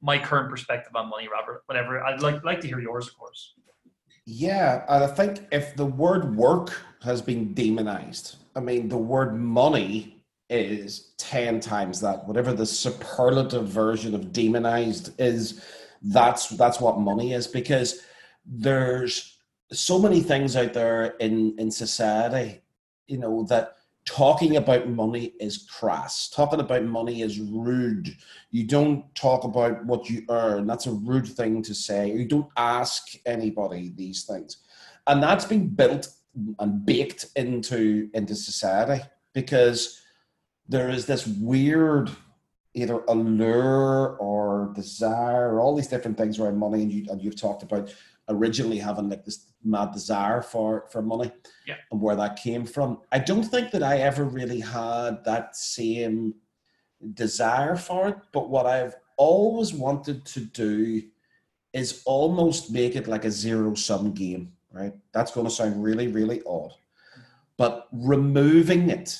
my 0.00 0.18
current 0.18 0.50
perspective 0.50 0.94
on 0.94 1.10
money, 1.10 1.26
Robert. 1.26 1.64
Whatever. 1.66 2.00
I'd 2.00 2.22
like 2.22 2.44
like 2.44 2.60
to 2.60 2.68
hear 2.68 2.78
yours, 2.78 3.08
of 3.08 3.18
course. 3.18 3.54
Yeah, 4.24 4.84
and 4.88 5.04
I 5.04 5.08
think 5.08 5.46
if 5.50 5.74
the 5.76 5.86
word 5.86 6.36
work 6.36 6.80
has 7.02 7.20
been 7.20 7.54
demonized, 7.54 8.36
I 8.54 8.60
mean, 8.60 8.88
the 8.88 8.98
word 8.98 9.34
money 9.34 10.22
is 10.48 11.12
10 11.18 11.60
times 11.60 12.00
that. 12.00 12.26
Whatever 12.28 12.52
the 12.52 12.66
superlative 12.66 13.66
version 13.68 14.14
of 14.14 14.32
demonized 14.32 15.18
is, 15.20 15.64
that's 16.02 16.48
that's 16.50 16.80
what 16.80 16.98
money 16.98 17.32
is 17.32 17.46
because 17.46 18.00
there's 18.44 19.38
so 19.72 19.98
many 19.98 20.20
things 20.20 20.56
out 20.56 20.72
there 20.72 21.14
in 21.20 21.56
in 21.58 21.70
society, 21.70 22.60
you 23.06 23.18
know, 23.18 23.44
that 23.44 23.76
talking 24.04 24.56
about 24.56 24.88
money 24.88 25.32
is 25.40 25.66
crass. 25.70 26.28
Talking 26.28 26.60
about 26.60 26.84
money 26.84 27.22
is 27.22 27.38
rude. 27.40 28.16
You 28.50 28.64
don't 28.64 29.14
talk 29.14 29.44
about 29.44 29.84
what 29.84 30.10
you 30.10 30.24
earn. 30.28 30.66
That's 30.66 30.86
a 30.86 30.92
rude 30.92 31.28
thing 31.28 31.62
to 31.62 31.74
say. 31.74 32.10
You 32.12 32.26
don't 32.26 32.50
ask 32.56 33.14
anybody 33.26 33.92
these 33.94 34.24
things. 34.24 34.58
And 35.06 35.22
that's 35.22 35.44
been 35.44 35.68
built 35.68 36.08
and 36.58 36.84
baked 36.84 37.26
into 37.36 38.08
into 38.14 38.34
society 38.34 39.04
because 39.34 40.00
there 40.68 40.88
is 40.88 41.06
this 41.06 41.26
weird 41.26 42.10
either 42.74 43.02
allure 43.08 44.16
or 44.16 44.72
desire 44.74 45.54
or 45.54 45.60
all 45.60 45.76
these 45.76 45.88
different 45.88 46.16
things 46.16 46.38
around 46.38 46.56
money 46.56 46.82
and 46.82 46.92
you 46.92 47.06
and 47.10 47.22
you've 47.22 47.40
talked 47.40 47.62
about 47.62 47.94
originally 48.28 48.78
having 48.78 49.08
like 49.08 49.24
this 49.24 49.46
mad 49.64 49.92
desire 49.92 50.42
for 50.42 50.86
for 50.90 51.02
money 51.02 51.30
yeah. 51.66 51.76
and 51.90 52.00
where 52.00 52.16
that 52.16 52.36
came 52.36 52.64
from. 52.66 52.98
I 53.10 53.18
don't 53.18 53.44
think 53.44 53.70
that 53.72 53.82
I 53.82 53.98
ever 53.98 54.24
really 54.24 54.60
had 54.60 55.24
that 55.24 55.56
same 55.56 56.34
desire 57.14 57.76
for 57.76 58.08
it, 58.08 58.16
but 58.32 58.48
what 58.48 58.66
I've 58.66 58.96
always 59.16 59.72
wanted 59.74 60.24
to 60.26 60.40
do 60.40 61.02
is 61.72 62.02
almost 62.04 62.70
make 62.70 62.96
it 62.96 63.08
like 63.08 63.24
a 63.24 63.30
zero 63.30 63.74
sum 63.74 64.12
game, 64.12 64.52
right? 64.72 64.92
That's 65.12 65.32
going 65.32 65.46
to 65.46 65.52
sound 65.52 65.82
really 65.82 66.08
really 66.08 66.42
odd. 66.46 66.72
but 67.56 67.88
removing 67.92 68.90
it 68.90 69.18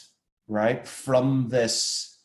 right 0.49 0.87
from 0.87 1.49
this 1.49 2.19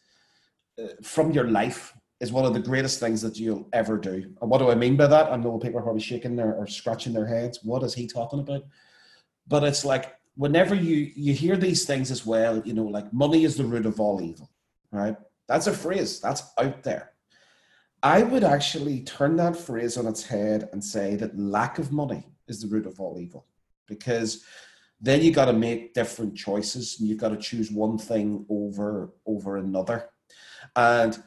uh, 0.81 0.87
from 1.03 1.31
your 1.31 1.49
life 1.49 1.93
is 2.19 2.31
one 2.31 2.45
of 2.45 2.53
the 2.53 2.59
greatest 2.59 2.99
things 2.99 3.21
that 3.21 3.37
you'll 3.37 3.67
ever 3.73 3.97
do. 3.97 4.33
And 4.41 4.49
what 4.49 4.57
do 4.57 4.71
I 4.71 4.75
mean 4.75 4.97
by 4.97 5.07
that? 5.07 5.31
I 5.31 5.35
know 5.35 5.57
people 5.59 5.79
are 5.79 5.83
probably 5.83 6.01
shaking 6.01 6.35
their 6.35 6.55
or 6.55 6.65
scratching 6.65 7.13
their 7.13 7.27
heads. 7.27 7.59
What 7.63 7.83
is 7.83 7.93
he 7.93 8.07
talking 8.07 8.39
about? 8.39 8.63
But 9.47 9.63
it's 9.63 9.85
like 9.85 10.15
whenever 10.35 10.75
you 10.75 11.11
you 11.15 11.33
hear 11.33 11.57
these 11.57 11.85
things 11.85 12.11
as 12.11 12.25
well, 12.25 12.61
you 12.65 12.73
know, 12.73 12.85
like 12.85 13.13
money 13.13 13.43
is 13.43 13.55
the 13.55 13.65
root 13.65 13.85
of 13.85 13.99
all 13.99 14.21
evil, 14.21 14.49
right? 14.91 15.15
That's 15.47 15.67
a 15.67 15.73
phrase 15.73 16.19
that's 16.19 16.43
out 16.57 16.83
there. 16.83 17.13
I 18.03 18.23
would 18.23 18.43
actually 18.43 19.01
turn 19.01 19.35
that 19.37 19.55
phrase 19.55 19.97
on 19.97 20.05
its 20.05 20.23
head 20.23 20.69
and 20.71 20.83
say 20.83 21.15
that 21.15 21.37
lack 21.37 21.79
of 21.79 21.91
money 21.91 22.27
is 22.47 22.61
the 22.61 22.67
root 22.67 22.85
of 22.85 22.99
all 22.99 23.19
evil, 23.19 23.45
because 23.87 24.43
then 25.01 25.21
you 25.21 25.31
got 25.31 25.45
to 25.45 25.53
make 25.53 25.93
different 25.93 26.35
choices 26.35 26.99
and 26.99 27.07
you've 27.07 27.19
got 27.19 27.29
to 27.29 27.37
choose 27.37 27.71
one 27.71 27.97
thing 27.97 28.45
over 28.49 29.13
over 29.25 29.57
another, 29.57 30.09
and 30.75 31.21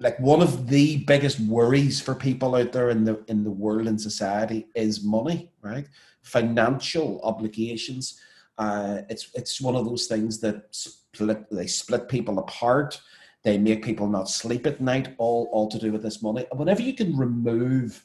like 0.00 0.18
one 0.18 0.40
of 0.40 0.68
the 0.68 0.96
biggest 1.04 1.38
worries 1.40 2.00
for 2.00 2.14
people 2.14 2.56
out 2.56 2.72
there 2.72 2.88
in 2.88 3.04
the 3.04 3.22
in 3.28 3.44
the 3.44 3.50
world 3.50 3.86
and 3.86 4.00
society 4.00 4.66
is 4.74 5.04
money, 5.04 5.52
right? 5.62 5.86
Financial 6.22 7.20
obligations. 7.22 8.18
Uh, 8.56 9.02
it's 9.10 9.30
it's 9.34 9.60
one 9.60 9.76
of 9.76 9.84
those 9.84 10.06
things 10.06 10.40
that 10.40 10.64
split 10.70 11.48
they 11.50 11.66
split 11.66 12.08
people 12.08 12.38
apart. 12.38 13.00
They 13.42 13.58
make 13.58 13.84
people 13.84 14.08
not 14.08 14.30
sleep 14.30 14.66
at 14.66 14.80
night. 14.80 15.14
All 15.18 15.50
all 15.52 15.68
to 15.68 15.78
do 15.78 15.92
with 15.92 16.02
this 16.02 16.22
money. 16.22 16.46
Whenever 16.52 16.80
you 16.80 16.94
can 16.94 17.16
remove 17.16 18.02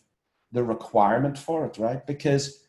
the 0.52 0.64
requirement 0.64 1.38
for 1.38 1.66
it, 1.66 1.78
right? 1.78 2.06
Because 2.06 2.62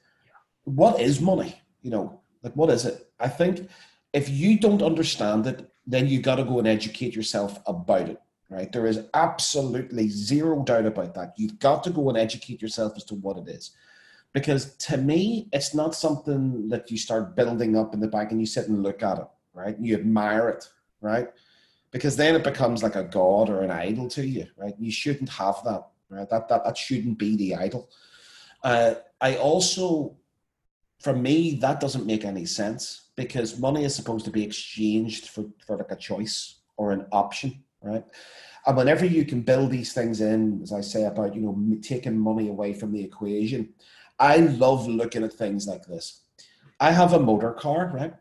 what 0.65 1.01
is 1.01 1.21
money? 1.21 1.61
You 1.83 1.91
know, 1.91 2.21
like 2.43 2.55
what 2.55 2.71
is 2.71 2.85
it? 2.85 3.11
I 3.19 3.29
think 3.29 3.69
if 4.13 4.29
you 4.29 4.61
don't 4.61 4.83
understand 4.83 5.49
it, 5.49 5.69
then 5.85 6.07
you 6.07 6.21
got 6.21 6.37
to 6.37 6.45
go 6.45 6.61
and 6.61 6.69
educate 6.69 7.15
yourself 7.15 7.59
about 7.67 8.09
it 8.09 8.21
right? 8.49 8.71
There 8.71 8.87
is 8.87 9.07
absolutely 9.15 10.09
zero 10.09 10.63
doubt 10.63 10.87
about 10.87 11.15
that. 11.15 11.35
You've 11.37 11.59
got 11.59 11.83
to 11.85 11.91
go 11.91 12.09
and 12.09 12.19
educate 12.19 12.63
yourself 12.63 12.93
as 12.97 13.05
to 13.05 13.15
what 13.15 13.39
it 13.39 13.49
is. 13.49 13.73
Because 14.33 14.77
to 14.77 14.99
me, 14.99 15.49
it's 15.53 15.75
not 15.75 15.95
something 15.95 16.69
that 16.69 16.91
you 16.91 16.99
start 16.99 17.35
building 17.35 17.77
up 17.77 17.95
in 17.95 18.01
the 18.01 18.09
back 18.09 18.31
and 18.31 18.41
you 18.41 18.47
sit 18.47 18.69
and 18.69 18.83
look 18.83 19.03
at 19.03 19.19
it, 19.19 19.27
right? 19.55 19.77
You 19.81 19.95
admire 19.95 20.49
it, 20.51 20.69
right? 21.01 21.29
Because 21.91 22.17
then 22.17 22.35
it 22.35 22.45
becomes 22.45 22.83
like 22.83 22.97
a 22.97 23.05
god 23.05 23.49
or 23.49 23.63
an 23.63 23.71
idol 23.71 24.09
to 24.11 24.27
you, 24.27 24.47
right? 24.57 24.75
You 24.79 24.91
shouldn't 24.91 25.31
have 25.31 25.63
that, 25.65 25.87
right? 26.11 26.29
That 26.29 26.49
that, 26.49 26.65
that 26.65 26.77
shouldn't 26.77 27.19
be 27.19 27.37
the 27.37 27.55
idol. 27.57 27.91
Uh, 28.63 28.97
I 29.21 29.37
also, 29.37 30.17
for 31.01 31.15
me, 31.15 31.55
that 31.63 31.81
doesn't 31.81 32.05
make 32.07 32.25
any 32.25 32.45
sense 32.45 33.09
because 33.17 33.59
money 33.59 33.85
is 33.85 33.95
supposed 33.95 34.27
to 34.27 34.31
be 34.31 34.45
exchanged 34.45 35.29
for, 35.29 35.47
for 35.67 35.79
like 35.79 35.91
a 35.91 35.97
choice 35.97 36.57
or 36.77 36.93
an 36.93 37.07
option 37.11 37.63
right? 37.87 38.05
And 38.67 38.77
whenever 38.77 39.07
you 39.07 39.25
can 39.25 39.43
build 39.43 39.71
these 39.71 39.93
things 39.93 40.21
in, 40.21 40.61
as 40.63 40.73
I 40.73 40.81
say 40.81 41.05
about 41.05 41.35
you 41.35 41.41
know 41.41 41.79
taking 41.83 42.19
money 42.19 42.49
away 42.49 42.75
from 42.75 42.93
the 42.93 43.03
equation, 43.03 43.75
I 44.19 44.39
love 44.39 44.89
looking 44.89 45.23
at 45.23 45.33
things 45.33 45.67
like 45.67 45.87
this. 45.87 46.23
I 46.81 46.91
have 46.91 47.13
a 47.13 47.21
motor 47.21 47.53
car, 47.53 47.91
right? 47.95 48.15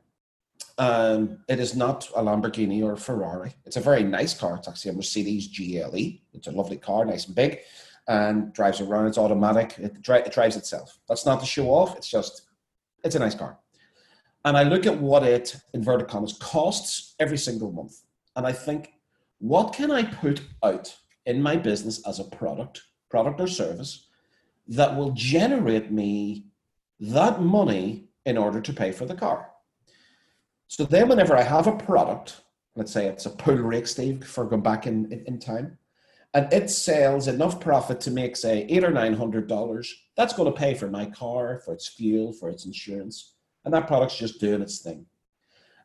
Um, 0.78 1.39
it 1.47 1.60
is 1.60 1.75
not 1.75 2.10
a 2.15 2.21
Lamborghini 2.21 2.84
or 2.84 2.93
a 2.93 2.97
Ferrari. 2.97 3.54
It's 3.65 3.78
a 3.78 3.82
very 3.82 4.04
nice 4.04 4.34
car. 4.34 4.56
It's 4.56 4.67
actually 4.67 4.91
a 4.91 4.95
Mercedes 4.95 5.47
GLE. 5.47 6.19
It's 6.34 6.47
a 6.47 6.51
lovely 6.51 6.78
car, 6.78 7.06
nice 7.06 7.28
and 7.28 7.36
big, 7.36 7.60
and 8.08 8.54
drives 8.54 8.82
around. 8.82 9.08
It's 9.08 9.17
automatic. 9.17 9.75
It, 9.78 10.01
dri- 10.01 10.19
it 10.19 10.34
drives 10.34 10.58
itself. 10.58 10.99
That's 11.08 11.25
not 11.25 11.39
to 11.39 11.45
show 11.45 11.67
off. 11.67 11.95
It's 11.95 12.10
just, 12.10 12.43
it's 13.04 13.15
a 13.15 13.19
nice 13.19 13.36
car. 13.36 13.58
And 14.43 14.58
I 14.58 14.63
look 14.63 14.86
at 14.86 14.99
what 14.99 15.23
it, 15.23 15.56
inverted 15.73 16.08
commas, 16.08 16.34
costs 16.34 17.15
every 17.19 17.38
single 17.38 17.71
month. 17.71 18.01
And 18.36 18.45
I 18.45 18.51
think 18.51 18.94
what 19.39 19.74
can 19.74 19.91
I 19.91 20.04
put 20.04 20.41
out 20.63 20.95
in 21.26 21.41
my 21.41 21.56
business 21.56 22.06
as 22.08 22.19
a 22.19 22.24
product, 22.24 22.82
product 23.10 23.39
or 23.41 23.48
service 23.48 24.08
that 24.67 24.95
will 24.95 25.12
generate 25.12 25.91
me 25.91 26.45
that 27.00 27.41
money 27.41 28.10
in 28.26 28.38
order 28.38 28.62
to 28.62 28.74
pay 28.74 28.91
for 28.91 29.06
the 29.06 29.15
car? 29.15 29.50
So 30.67 30.84
then, 30.84 31.10
whenever 31.10 31.36
I 31.38 31.43
have 31.43 31.67
a 31.67 31.78
product, 31.78 32.41
let's 32.76 32.91
say 32.91 33.08
it's 33.08 33.26
a 33.26 33.30
pool 33.30 33.58
rake, 33.58 33.88
Steve, 33.88 34.26
for 34.26 34.45
going 34.45 34.63
back 34.63 34.88
in, 34.88 35.12
in, 35.12 35.24
in 35.26 35.39
time, 35.39 35.78
and 36.34 36.52
it 36.52 36.69
sells 36.69 37.28
enough 37.28 37.62
profit 37.62 38.02
to 38.02 38.12
make, 38.12 38.36
say, 38.36 38.65
eight 38.67 38.84
or 38.84 38.91
nine 38.91 39.13
hundred 39.13 39.48
dollars, 39.48 39.93
that's 40.17 40.34
going 40.34 40.52
to 40.52 40.60
pay 40.60 40.74
for 40.74 40.88
my 40.89 41.06
car, 41.06 41.62
for 41.63 41.74
its 41.74 41.88
fuel, 41.88 42.34
for 42.34 42.50
its 42.50 42.65
insurance, 42.65 43.36
and 43.63 43.74
that 43.74 43.88
product's 43.88 44.17
just 44.17 44.41
doing 44.41 44.62
its 44.62 44.80
thing. 44.80 45.06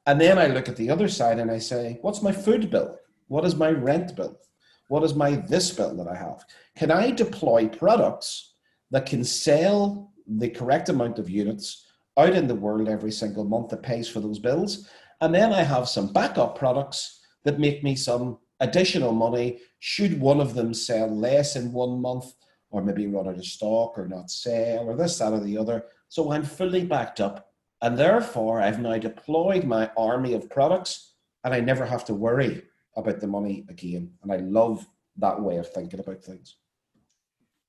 And 0.06 0.20
then 0.20 0.38
I 0.38 0.46
look 0.46 0.68
at 0.68 0.76
the 0.76 0.90
other 0.90 1.08
side 1.08 1.38
and 1.38 1.50
I 1.50 1.58
say, 1.58 1.98
what's 2.02 2.22
my 2.22 2.32
food 2.32 2.70
bill? 2.70 2.96
What 3.30 3.44
is 3.44 3.54
my 3.54 3.70
rent 3.70 4.16
bill? 4.16 4.40
What 4.88 5.04
is 5.04 5.14
my 5.14 5.36
this 5.36 5.70
bill 5.70 5.94
that 5.98 6.08
I 6.08 6.16
have? 6.16 6.44
Can 6.76 6.90
I 6.90 7.12
deploy 7.12 7.68
products 7.68 8.54
that 8.90 9.06
can 9.06 9.22
sell 9.22 10.12
the 10.26 10.48
correct 10.48 10.88
amount 10.88 11.20
of 11.20 11.30
units 11.30 11.86
out 12.18 12.32
in 12.32 12.48
the 12.48 12.56
world 12.56 12.88
every 12.88 13.12
single 13.12 13.44
month 13.44 13.68
that 13.68 13.84
pays 13.84 14.08
for 14.08 14.18
those 14.18 14.40
bills? 14.40 14.88
And 15.20 15.32
then 15.32 15.52
I 15.52 15.62
have 15.62 15.88
some 15.88 16.12
backup 16.12 16.58
products 16.58 17.20
that 17.44 17.60
make 17.60 17.84
me 17.84 17.94
some 17.94 18.38
additional 18.58 19.12
money 19.12 19.60
should 19.78 20.20
one 20.20 20.40
of 20.40 20.54
them 20.54 20.74
sell 20.74 21.08
less 21.08 21.54
in 21.54 21.72
one 21.72 22.02
month 22.02 22.34
or 22.70 22.82
maybe 22.82 23.06
run 23.06 23.28
out 23.28 23.38
of 23.38 23.46
stock 23.46 23.96
or 23.96 24.08
not 24.08 24.28
sell 24.28 24.88
or 24.88 24.96
this, 24.96 25.18
that, 25.18 25.32
or 25.32 25.38
the 25.38 25.56
other. 25.56 25.84
So 26.08 26.32
I'm 26.32 26.42
fully 26.42 26.84
backed 26.84 27.20
up. 27.20 27.52
And 27.80 27.96
therefore, 27.96 28.60
I've 28.60 28.80
now 28.80 28.98
deployed 28.98 29.62
my 29.62 29.88
army 29.96 30.34
of 30.34 30.50
products 30.50 31.12
and 31.44 31.54
I 31.54 31.60
never 31.60 31.86
have 31.86 32.04
to 32.06 32.14
worry 32.14 32.64
about 33.00 33.20
the 33.20 33.26
money 33.26 33.64
again. 33.68 34.12
And 34.22 34.32
I 34.32 34.36
love 34.36 34.86
that 35.16 35.40
way 35.40 35.56
of 35.56 35.70
thinking 35.70 36.00
about 36.00 36.22
things. 36.22 36.56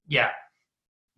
Yeah, 0.07 0.31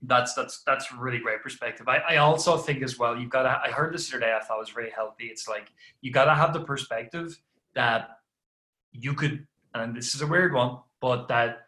that's 0.04 0.34
that's 0.34 0.63
that's 0.63 0.91
a 0.91 0.95
really 0.97 1.19
great 1.19 1.41
perspective. 1.41 1.88
I, 1.88 1.97
I 1.97 2.17
also 2.17 2.58
think 2.58 2.84
as 2.84 2.99
well, 2.99 3.17
you've 3.17 3.30
got 3.30 3.43
to. 3.43 3.62
I 3.63 3.71
heard 3.71 3.93
this 3.93 4.10
today. 4.10 4.36
I 4.39 4.43
thought 4.43 4.60
was 4.60 4.76
really 4.76 4.91
healthy. 4.91 5.26
It's 5.26 5.47
like 5.47 5.71
you 6.02 6.12
got 6.12 6.26
to 6.26 6.36
have 6.36 6.54
the 6.54 6.62
perspective 6.62 7.39
that 7.73 8.19
you 8.91 9.13
could, 9.13 9.47
and 9.73 9.95
this 9.95 10.13
is 10.13 10.21
a 10.21 10.28
weird 10.28 10.54
one, 10.54 10.80
but 11.02 11.28
that 11.30 11.67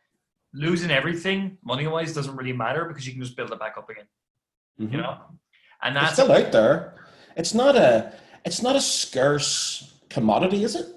losing 0.53 0.91
everything 0.91 1.57
money 1.63 1.87
wise 1.87 2.13
doesn't 2.13 2.35
really 2.35 2.53
matter 2.53 2.85
because 2.85 3.05
you 3.05 3.13
can 3.13 3.21
just 3.21 3.35
build 3.35 3.51
it 3.51 3.59
back 3.59 3.75
up 3.77 3.89
again. 3.89 4.05
Mm-hmm. 4.79 4.93
You 4.93 5.01
know, 5.01 5.17
and 5.81 5.95
that's 5.95 6.11
it's 6.11 6.21
still 6.21 6.31
out 6.31 6.51
there. 6.51 6.95
It's 7.37 7.53
not 7.53 7.75
a 7.75 8.13
it's 8.45 8.61
not 8.61 8.75
a 8.75 8.81
scarce 8.81 9.93
commodity, 10.09 10.63
is 10.63 10.75
it? 10.75 10.94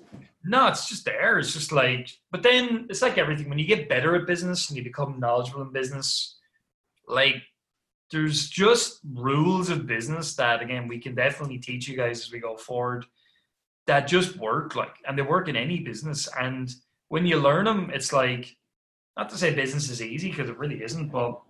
No, 0.48 0.66
it's 0.66 0.88
just 0.88 1.04
there. 1.04 1.38
It's 1.38 1.52
just 1.52 1.72
like, 1.72 2.11
but 2.30 2.42
then 2.42 2.87
it's 2.88 3.02
like 3.02 3.18
everything. 3.18 3.50
When 3.50 3.58
you 3.58 3.66
get 3.66 3.88
better 3.88 4.16
at 4.16 4.26
business 4.26 4.68
and 4.68 4.76
you 4.78 4.82
become 4.82 5.20
knowledgeable 5.20 5.62
in 5.62 5.72
business, 5.72 6.38
like 7.06 7.42
there's 8.11 8.48
just 8.48 9.00
rules 9.12 9.68
of 9.68 9.87
business 9.87 10.34
that 10.37 10.62
again 10.62 10.88
we 10.88 10.98
can 10.98 11.14
definitely 11.14 11.58
teach 11.58 11.88
you 11.88 11.96
guys 11.96 12.20
as 12.20 12.32
we 12.32 12.38
go 12.38 12.56
forward 12.56 13.04
that 13.87 14.06
just 14.06 14.37
work 14.37 14.74
like 14.76 14.96
and 15.06 15.18
they 15.18 15.22
work 15.22 15.48
in 15.48 15.56
any 15.56 15.80
business 15.80 16.28
and 16.40 16.74
when 17.08 17.26
you 17.26 17.38
learn 17.38 17.64
them 17.64 17.90
it's 17.92 18.12
like 18.12 18.56
not 19.16 19.28
to 19.28 19.37
say 19.37 19.54
business 19.54 19.90
is 19.90 20.02
easy 20.02 20.30
because 20.30 20.48
it 20.48 20.58
really 20.58 20.82
isn't 20.82 21.11
but 21.11 21.40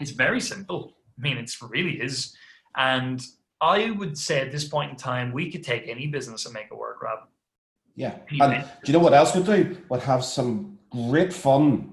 it's 0.00 0.10
very 0.10 0.40
simple 0.40 0.94
i 1.18 1.22
mean 1.22 1.36
it's 1.36 1.60
really 1.62 2.00
is 2.00 2.34
and 2.76 3.22
i 3.60 3.90
would 3.90 4.16
say 4.16 4.40
at 4.40 4.52
this 4.52 4.68
point 4.68 4.90
in 4.90 4.96
time 4.96 5.32
we 5.32 5.50
could 5.50 5.62
take 5.62 5.88
any 5.88 6.06
business 6.06 6.44
and 6.44 6.54
make 6.54 6.66
it 6.70 6.76
work 6.76 7.02
rob 7.02 7.28
yeah. 7.94 8.16
And 8.40 8.64
do 8.84 8.92
you 8.92 8.92
know 8.92 9.04
what 9.04 9.14
else 9.14 9.34
would 9.34 9.46
do? 9.46 9.76
Would 9.88 10.00
have 10.00 10.24
some 10.24 10.78
great 10.90 11.32
fun. 11.32 11.90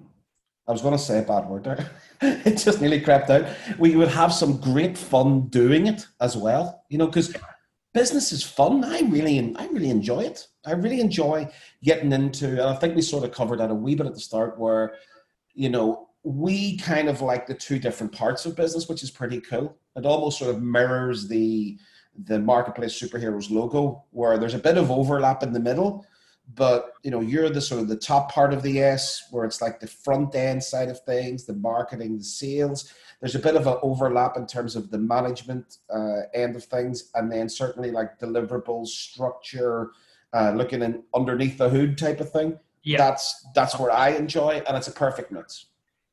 I 0.68 0.72
was 0.72 0.82
going 0.82 0.96
to 0.96 1.04
say 1.04 1.20
a 1.20 1.24
bad 1.24 1.48
word 1.48 1.64
there. 1.64 1.90
it 2.22 2.58
just 2.58 2.80
nearly 2.80 3.02
crept 3.02 3.30
out. 3.30 3.48
We 3.78 3.96
would 3.96 4.10
have 4.10 4.34
some 4.34 4.60
great 4.60 4.98
fun 4.98 5.48
doing 5.48 5.88
it 5.88 6.06
as 6.22 6.38
well. 6.38 6.84
You 6.90 7.00
know, 7.00 7.08
because 7.08 7.36
business 7.94 8.32
is 8.32 8.44
fun. 8.44 8.84
I 8.84 9.02
really, 9.02 9.56
I 9.56 9.68
really 9.68 9.90
enjoy 9.90 10.22
it. 10.22 10.48
I 10.66 10.74
really 10.74 11.02
enjoy 11.02 11.50
getting 11.84 12.12
into. 12.12 12.50
And 12.50 12.62
I 12.62 12.76
think 12.76 12.96
we 12.96 13.02
sort 13.02 13.24
of 13.24 13.32
covered 13.32 13.60
that 13.60 13.72
a 13.72 13.76
wee 13.76 13.96
bit 13.96 14.06
at 14.06 14.14
the 14.14 14.20
start, 14.20 14.60
where 14.60 14.96
you 15.54 15.70
know 15.70 16.10
we 16.24 16.78
kind 16.78 17.10
of 17.10 17.22
like 17.22 17.48
the 17.48 17.54
two 17.54 17.80
different 17.80 18.14
parts 18.14 18.46
of 18.46 18.56
business, 18.56 18.88
which 18.88 19.04
is 19.04 19.12
pretty 19.12 19.42
cool. 19.42 19.78
It 19.96 20.06
almost 20.06 20.40
sort 20.40 20.56
of 20.56 20.62
mirrors 20.62 21.28
the 21.28 21.78
the 22.26 22.40
marketplace 22.40 23.00
superheroes 23.00 23.50
logo 23.50 24.04
where 24.12 24.38
there's 24.38 24.54
a 24.54 24.60
bit 24.60 24.78
of 24.78 24.92
overlap 24.92 25.44
in 25.44 25.54
the 25.54 25.60
middle 25.60 26.06
but 26.56 26.94
you 27.04 27.12
know 27.12 27.22
you're 27.22 27.50
the 27.50 27.62
sort 27.62 27.82
of 27.82 27.88
the 27.88 27.96
top 27.96 28.32
part 28.32 28.54
of 28.54 28.64
the 28.64 28.82
s 28.82 29.28
where 29.32 29.46
it's 29.46 29.62
like 29.62 29.80
the 29.80 29.88
front 29.88 30.34
end 30.36 30.64
side 30.64 30.90
of 30.90 31.00
things 31.02 31.46
the 31.46 31.54
marketing 31.54 32.18
the 32.18 32.24
sales. 32.24 32.92
There's 33.20 33.36
a 33.36 33.40
bit 33.40 33.56
of 33.56 33.68
an 33.68 33.78
overlap 33.82 34.38
in 34.38 34.48
terms 34.48 34.78
of 34.78 34.92
the 34.92 34.98
management 34.98 35.80
uh, 35.94 36.22
end 36.34 36.56
of 36.56 36.64
things 36.64 37.12
and 37.16 37.30
then 37.30 37.50
certainly 37.50 37.92
like 37.92 38.18
deliverables 38.18 38.88
structure 38.88 39.92
uh, 40.34 40.54
looking 40.56 40.82
in 40.82 41.04
underneath 41.14 41.58
the 41.58 41.70
hood 41.70 41.98
type 41.98 42.22
of 42.22 42.32
thing. 42.32 42.58
Yeah. 42.84 42.98
That's 42.98 43.46
that's 43.54 43.78
where 43.78 43.92
i 43.92 44.10
enjoy 44.10 44.64
and 44.68 44.78
it's 44.78 44.88
a 44.88 44.92
perfect 44.92 45.32
mix 45.32 45.66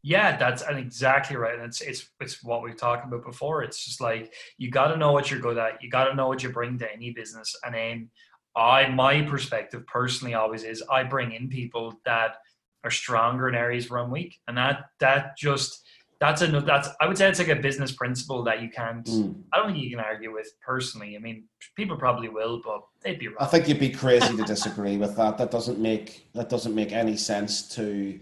Yeah, 0.07 0.37
that's 0.37 0.63
exactly 0.63 1.35
right. 1.35 1.55
And 1.55 1.65
it's 1.65 1.81
it's 1.81 2.11
it's 2.21 2.41
what 2.45 2.63
we've 2.63 2.77
talked 2.77 3.05
about 3.05 3.25
before. 3.25 3.65
It's 3.65 3.85
just 3.85 4.01
like 4.01 4.33
you 4.57 4.71
got 4.71 4.93
to 4.93 4.97
know 4.97 5.11
what 5.11 5.33
you're 5.33 5.41
good 5.41 5.59
at. 5.59 5.83
You 5.83 5.91
got 5.91 6.05
to 6.05 6.15
know 6.15 6.29
what 6.29 6.45
you 6.45 6.51
bring 6.51 6.79
to 6.79 6.93
any 6.93 7.11
business. 7.11 7.57
And 7.65 7.75
then 7.75 8.11
I, 8.55 8.89
my 8.89 9.23
perspective 9.23 9.85
personally 9.89 10.35
always 10.35 10.63
is 10.63 10.81
I 10.89 11.03
bring 11.03 11.33
in 11.33 11.49
people 11.49 11.99
that 12.05 12.37
are 12.85 12.91
stronger 12.93 13.49
in 13.49 13.57
areas 13.57 13.91
where 13.91 13.99
I'm 13.99 14.13
weak, 14.13 14.39
and 14.47 14.57
that 14.57 14.91
that 15.01 15.37
just 15.37 15.85
that's 16.21 16.41
a 16.41 16.47
that's 16.61 16.89
I 17.01 17.09
would 17.09 17.19
say 17.19 17.29
it's 17.29 17.41
like 17.41 17.49
a 17.49 17.57
business 17.57 17.91
principle 17.91 18.45
that 18.45 18.63
you 18.63 18.71
can't. 18.71 19.07
Mm. 19.07 19.43
I 19.53 19.57
don't 19.57 19.73
think 19.73 19.83
you 19.83 19.91
can 19.91 19.99
argue 19.99 20.33
with 20.33 20.53
personally. 20.65 21.17
I 21.17 21.19
mean, 21.19 21.47
people 21.75 21.97
probably 21.97 22.29
will, 22.29 22.63
but 22.65 22.83
they'd 23.03 23.19
be 23.19 23.27
wrong. 23.27 23.39
I 23.41 23.47
think 23.47 23.67
you'd 23.67 23.81
be 23.81 23.91
crazy 23.91 24.37
to 24.37 24.45
disagree 24.45 24.99
with 24.99 25.17
that. 25.17 25.37
That 25.37 25.51
doesn't 25.51 25.81
make 25.81 26.29
that 26.33 26.49
doesn't 26.49 26.77
make 26.77 26.93
any 26.93 27.17
sense 27.17 27.75
to 27.75 28.21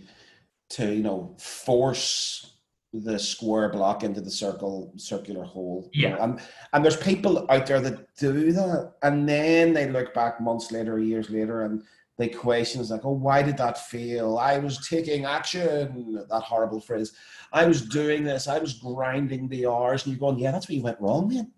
to 0.74 0.94
you 0.94 1.02
know 1.02 1.36
force 1.38 2.54
the 2.92 3.18
square 3.18 3.70
block 3.70 4.04
into 4.04 4.20
the 4.20 4.30
circle 4.30 4.92
circular 4.96 5.44
hole. 5.44 5.90
Yeah. 5.92 6.16
And 6.22 6.40
and 6.72 6.84
there's 6.84 6.96
people 6.96 7.46
out 7.50 7.66
there 7.66 7.80
that 7.80 8.14
do 8.16 8.52
that, 8.52 8.92
and 9.02 9.28
then 9.28 9.72
they 9.72 9.90
look 9.90 10.14
back 10.14 10.40
months 10.40 10.70
later, 10.70 10.98
years 10.98 11.28
later, 11.30 11.62
and 11.62 11.82
they 12.16 12.28
question 12.28 12.80
is 12.80 12.90
like, 12.90 13.04
oh, 13.04 13.10
why 13.10 13.42
did 13.42 13.56
that 13.56 13.86
fail? 13.86 14.38
I 14.38 14.58
was 14.58 14.86
taking 14.86 15.24
action. 15.24 16.24
That 16.30 16.42
horrible 16.42 16.80
phrase. 16.80 17.12
I 17.52 17.66
was 17.66 17.82
doing 17.82 18.22
this. 18.22 18.46
I 18.46 18.58
was 18.58 18.74
grinding 18.74 19.48
the 19.48 19.66
hours, 19.66 20.04
and 20.04 20.12
you're 20.12 20.20
going, 20.20 20.38
yeah, 20.38 20.52
that's 20.52 20.68
where 20.68 20.76
you 20.76 20.82
went 20.82 21.00
wrong, 21.00 21.28
man. 21.28 21.50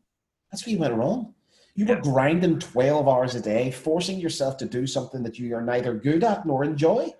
That's 0.50 0.64
where 0.64 0.72
you 0.72 0.78
went 0.78 0.94
wrong. 0.94 1.34
You 1.74 1.84
were 1.84 2.00
grinding 2.00 2.58
12 2.58 3.06
hours 3.06 3.34
a 3.34 3.40
day, 3.40 3.70
forcing 3.70 4.18
yourself 4.18 4.56
to 4.58 4.64
do 4.64 4.86
something 4.86 5.22
that 5.24 5.38
you 5.38 5.54
are 5.54 5.60
neither 5.60 5.92
good 5.92 6.24
at 6.24 6.46
nor 6.46 6.64
enjoy. 6.64 7.10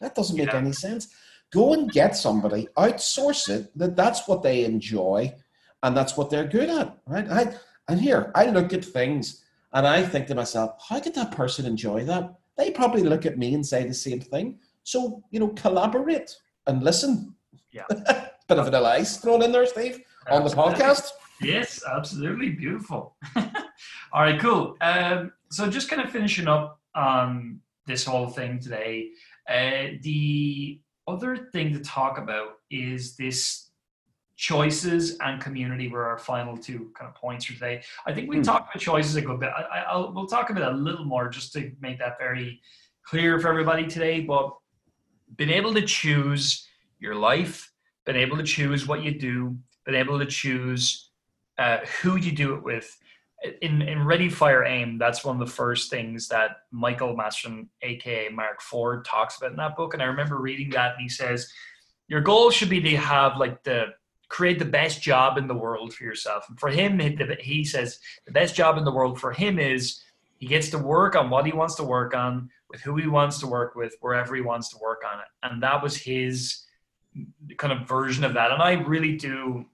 That 0.00 0.14
doesn't 0.14 0.36
make 0.36 0.52
yeah. 0.52 0.58
any 0.58 0.72
sense. 0.72 1.08
Go 1.52 1.72
and 1.72 1.90
get 1.90 2.16
somebody, 2.16 2.68
outsource 2.76 3.48
it. 3.48 3.70
That 3.78 3.96
that's 3.96 4.26
what 4.26 4.42
they 4.42 4.64
enjoy, 4.64 5.34
and 5.82 5.96
that's 5.96 6.16
what 6.16 6.30
they're 6.30 6.46
good 6.46 6.68
at, 6.68 6.98
right? 7.06 7.30
I 7.30 7.54
and 7.88 8.00
here 8.00 8.32
I 8.34 8.46
look 8.46 8.72
at 8.72 8.84
things 8.84 9.44
and 9.72 9.86
I 9.86 10.02
think 10.02 10.26
to 10.28 10.34
myself, 10.34 10.72
how 10.88 11.00
could 11.00 11.14
that 11.14 11.32
person 11.32 11.66
enjoy 11.66 12.04
that? 12.04 12.34
They 12.56 12.70
probably 12.70 13.02
look 13.02 13.26
at 13.26 13.38
me 13.38 13.54
and 13.54 13.64
say 13.64 13.86
the 13.86 13.94
same 13.94 14.20
thing. 14.20 14.58
So 14.82 15.22
you 15.30 15.40
know, 15.40 15.48
collaborate 15.48 16.34
and 16.66 16.82
listen. 16.82 17.34
Yeah, 17.70 17.84
bit 17.90 18.58
of 18.58 18.64
vanilla 18.64 18.90
ice 18.90 19.18
thrown 19.18 19.42
in 19.42 19.52
there, 19.52 19.66
Steve, 19.66 20.00
on 20.30 20.44
the 20.44 20.50
podcast. 20.50 21.10
Yes, 21.42 21.82
absolutely 21.86 22.50
beautiful. 22.50 23.16
All 23.36 24.22
right, 24.22 24.40
cool. 24.40 24.76
Um, 24.80 25.32
so 25.50 25.68
just 25.68 25.90
kind 25.90 26.00
of 26.00 26.10
finishing 26.10 26.48
up 26.48 26.80
on 26.94 27.60
this 27.86 28.04
whole 28.04 28.28
thing 28.28 28.58
today. 28.58 29.10
Uh, 29.48 29.98
the 30.02 30.80
other 31.08 31.36
thing 31.36 31.72
to 31.72 31.80
talk 31.80 32.18
about 32.18 32.58
is 32.70 33.16
this 33.16 33.70
choices 34.36 35.16
and 35.20 35.40
community 35.40 35.88
were 35.88 36.04
our 36.04 36.18
final 36.18 36.56
two 36.56 36.92
kind 36.94 37.08
of 37.08 37.14
points 37.14 37.46
for 37.46 37.54
today. 37.54 37.82
I 38.06 38.12
think 38.12 38.28
we 38.28 38.36
hmm. 38.36 38.42
talked 38.42 38.74
about 38.74 38.82
choices 38.82 39.16
a 39.16 39.22
good 39.22 39.40
bit. 39.40 39.50
I, 39.50 39.96
will 39.96 40.12
we'll 40.12 40.26
talk 40.26 40.50
about 40.50 40.72
a 40.72 40.76
little 40.76 41.04
more 41.04 41.28
just 41.28 41.52
to 41.54 41.72
make 41.80 41.98
that 41.98 42.18
very 42.18 42.60
clear 43.02 43.40
for 43.40 43.48
everybody 43.48 43.86
today. 43.86 44.20
But 44.20 44.54
being 45.36 45.50
able 45.50 45.72
to 45.74 45.82
choose 45.82 46.66
your 46.98 47.14
life, 47.14 47.72
being 48.04 48.18
able 48.18 48.36
to 48.36 48.42
choose 48.42 48.86
what 48.86 49.02
you 49.02 49.18
do, 49.18 49.56
being 49.84 49.98
able 49.98 50.18
to 50.18 50.26
choose 50.26 51.10
uh, 51.58 51.78
who 52.02 52.16
you 52.16 52.32
do 52.32 52.54
it 52.54 52.62
with, 52.62 52.94
in 53.62 53.82
in 53.82 54.04
Ready 54.04 54.28
Fire 54.28 54.64
Aim, 54.64 54.98
that's 54.98 55.24
one 55.24 55.40
of 55.40 55.46
the 55.46 55.52
first 55.52 55.90
things 55.90 56.28
that 56.28 56.62
Michael 56.70 57.16
Masterson, 57.16 57.68
aka 57.82 58.28
Mark 58.30 58.60
Ford, 58.60 59.04
talks 59.04 59.36
about 59.36 59.50
in 59.50 59.56
that 59.56 59.76
book. 59.76 59.94
And 59.94 60.02
I 60.02 60.06
remember 60.06 60.38
reading 60.38 60.70
that, 60.70 60.94
and 60.94 61.02
he 61.02 61.08
says, 61.08 61.52
"Your 62.08 62.20
goal 62.20 62.50
should 62.50 62.70
be 62.70 62.80
to 62.80 62.96
have 62.96 63.36
like 63.36 63.62
the 63.62 63.94
create 64.28 64.58
the 64.58 64.64
best 64.64 65.02
job 65.02 65.38
in 65.38 65.46
the 65.46 65.54
world 65.54 65.92
for 65.92 66.04
yourself." 66.04 66.46
And 66.48 66.58
for 66.58 66.70
him, 66.70 66.98
he 67.40 67.64
says 67.64 68.00
the 68.24 68.32
best 68.32 68.54
job 68.54 68.78
in 68.78 68.84
the 68.84 68.92
world 68.92 69.20
for 69.20 69.32
him 69.32 69.58
is 69.58 70.02
he 70.38 70.46
gets 70.46 70.70
to 70.70 70.78
work 70.78 71.14
on 71.16 71.30
what 71.30 71.46
he 71.46 71.52
wants 71.52 71.76
to 71.76 71.84
work 71.84 72.14
on 72.14 72.50
with 72.68 72.80
who 72.80 72.96
he 72.96 73.06
wants 73.06 73.38
to 73.40 73.46
work 73.46 73.74
with 73.74 73.94
wherever 74.00 74.34
he 74.34 74.42
wants 74.42 74.70
to 74.70 74.78
work 74.78 75.02
on 75.10 75.20
it. 75.20 75.26
And 75.42 75.62
that 75.62 75.82
was 75.82 75.96
his 75.96 76.64
kind 77.56 77.72
of 77.72 77.88
version 77.88 78.24
of 78.24 78.34
that. 78.34 78.50
And 78.50 78.62
I 78.62 78.72
really 78.72 79.16
do 79.16 79.66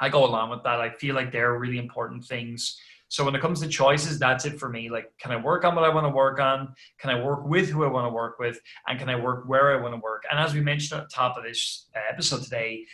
I 0.00 0.08
go 0.08 0.24
along 0.24 0.50
with 0.50 0.62
that. 0.64 0.80
I 0.80 0.90
feel 0.90 1.14
like 1.14 1.32
they're 1.32 1.58
really 1.58 1.78
important 1.78 2.24
things. 2.24 2.80
So 3.08 3.24
when 3.24 3.34
it 3.34 3.40
comes 3.40 3.60
to 3.60 3.68
choices, 3.68 4.20
that's 4.20 4.44
it 4.44 4.58
for 4.58 4.68
me. 4.68 4.88
Like, 4.88 5.12
can 5.18 5.32
I 5.32 5.36
work 5.36 5.64
on 5.64 5.74
what 5.74 5.84
I 5.84 5.92
want 5.92 6.06
to 6.06 6.10
work 6.10 6.38
on? 6.38 6.72
Can 6.98 7.10
I 7.10 7.20
work 7.20 7.44
with 7.44 7.68
who 7.68 7.84
I 7.84 7.88
want 7.88 8.06
to 8.06 8.14
work 8.14 8.38
with? 8.38 8.60
And 8.86 8.98
can 9.00 9.08
I 9.08 9.16
work 9.16 9.48
where 9.48 9.76
I 9.76 9.82
want 9.82 9.94
to 9.94 10.00
work? 10.00 10.22
And 10.30 10.38
as 10.38 10.54
we 10.54 10.60
mentioned 10.60 11.00
at 11.00 11.08
the 11.08 11.14
top 11.14 11.36
of 11.36 11.42
this 11.42 11.88
episode 12.08 12.44
today, 12.44 12.86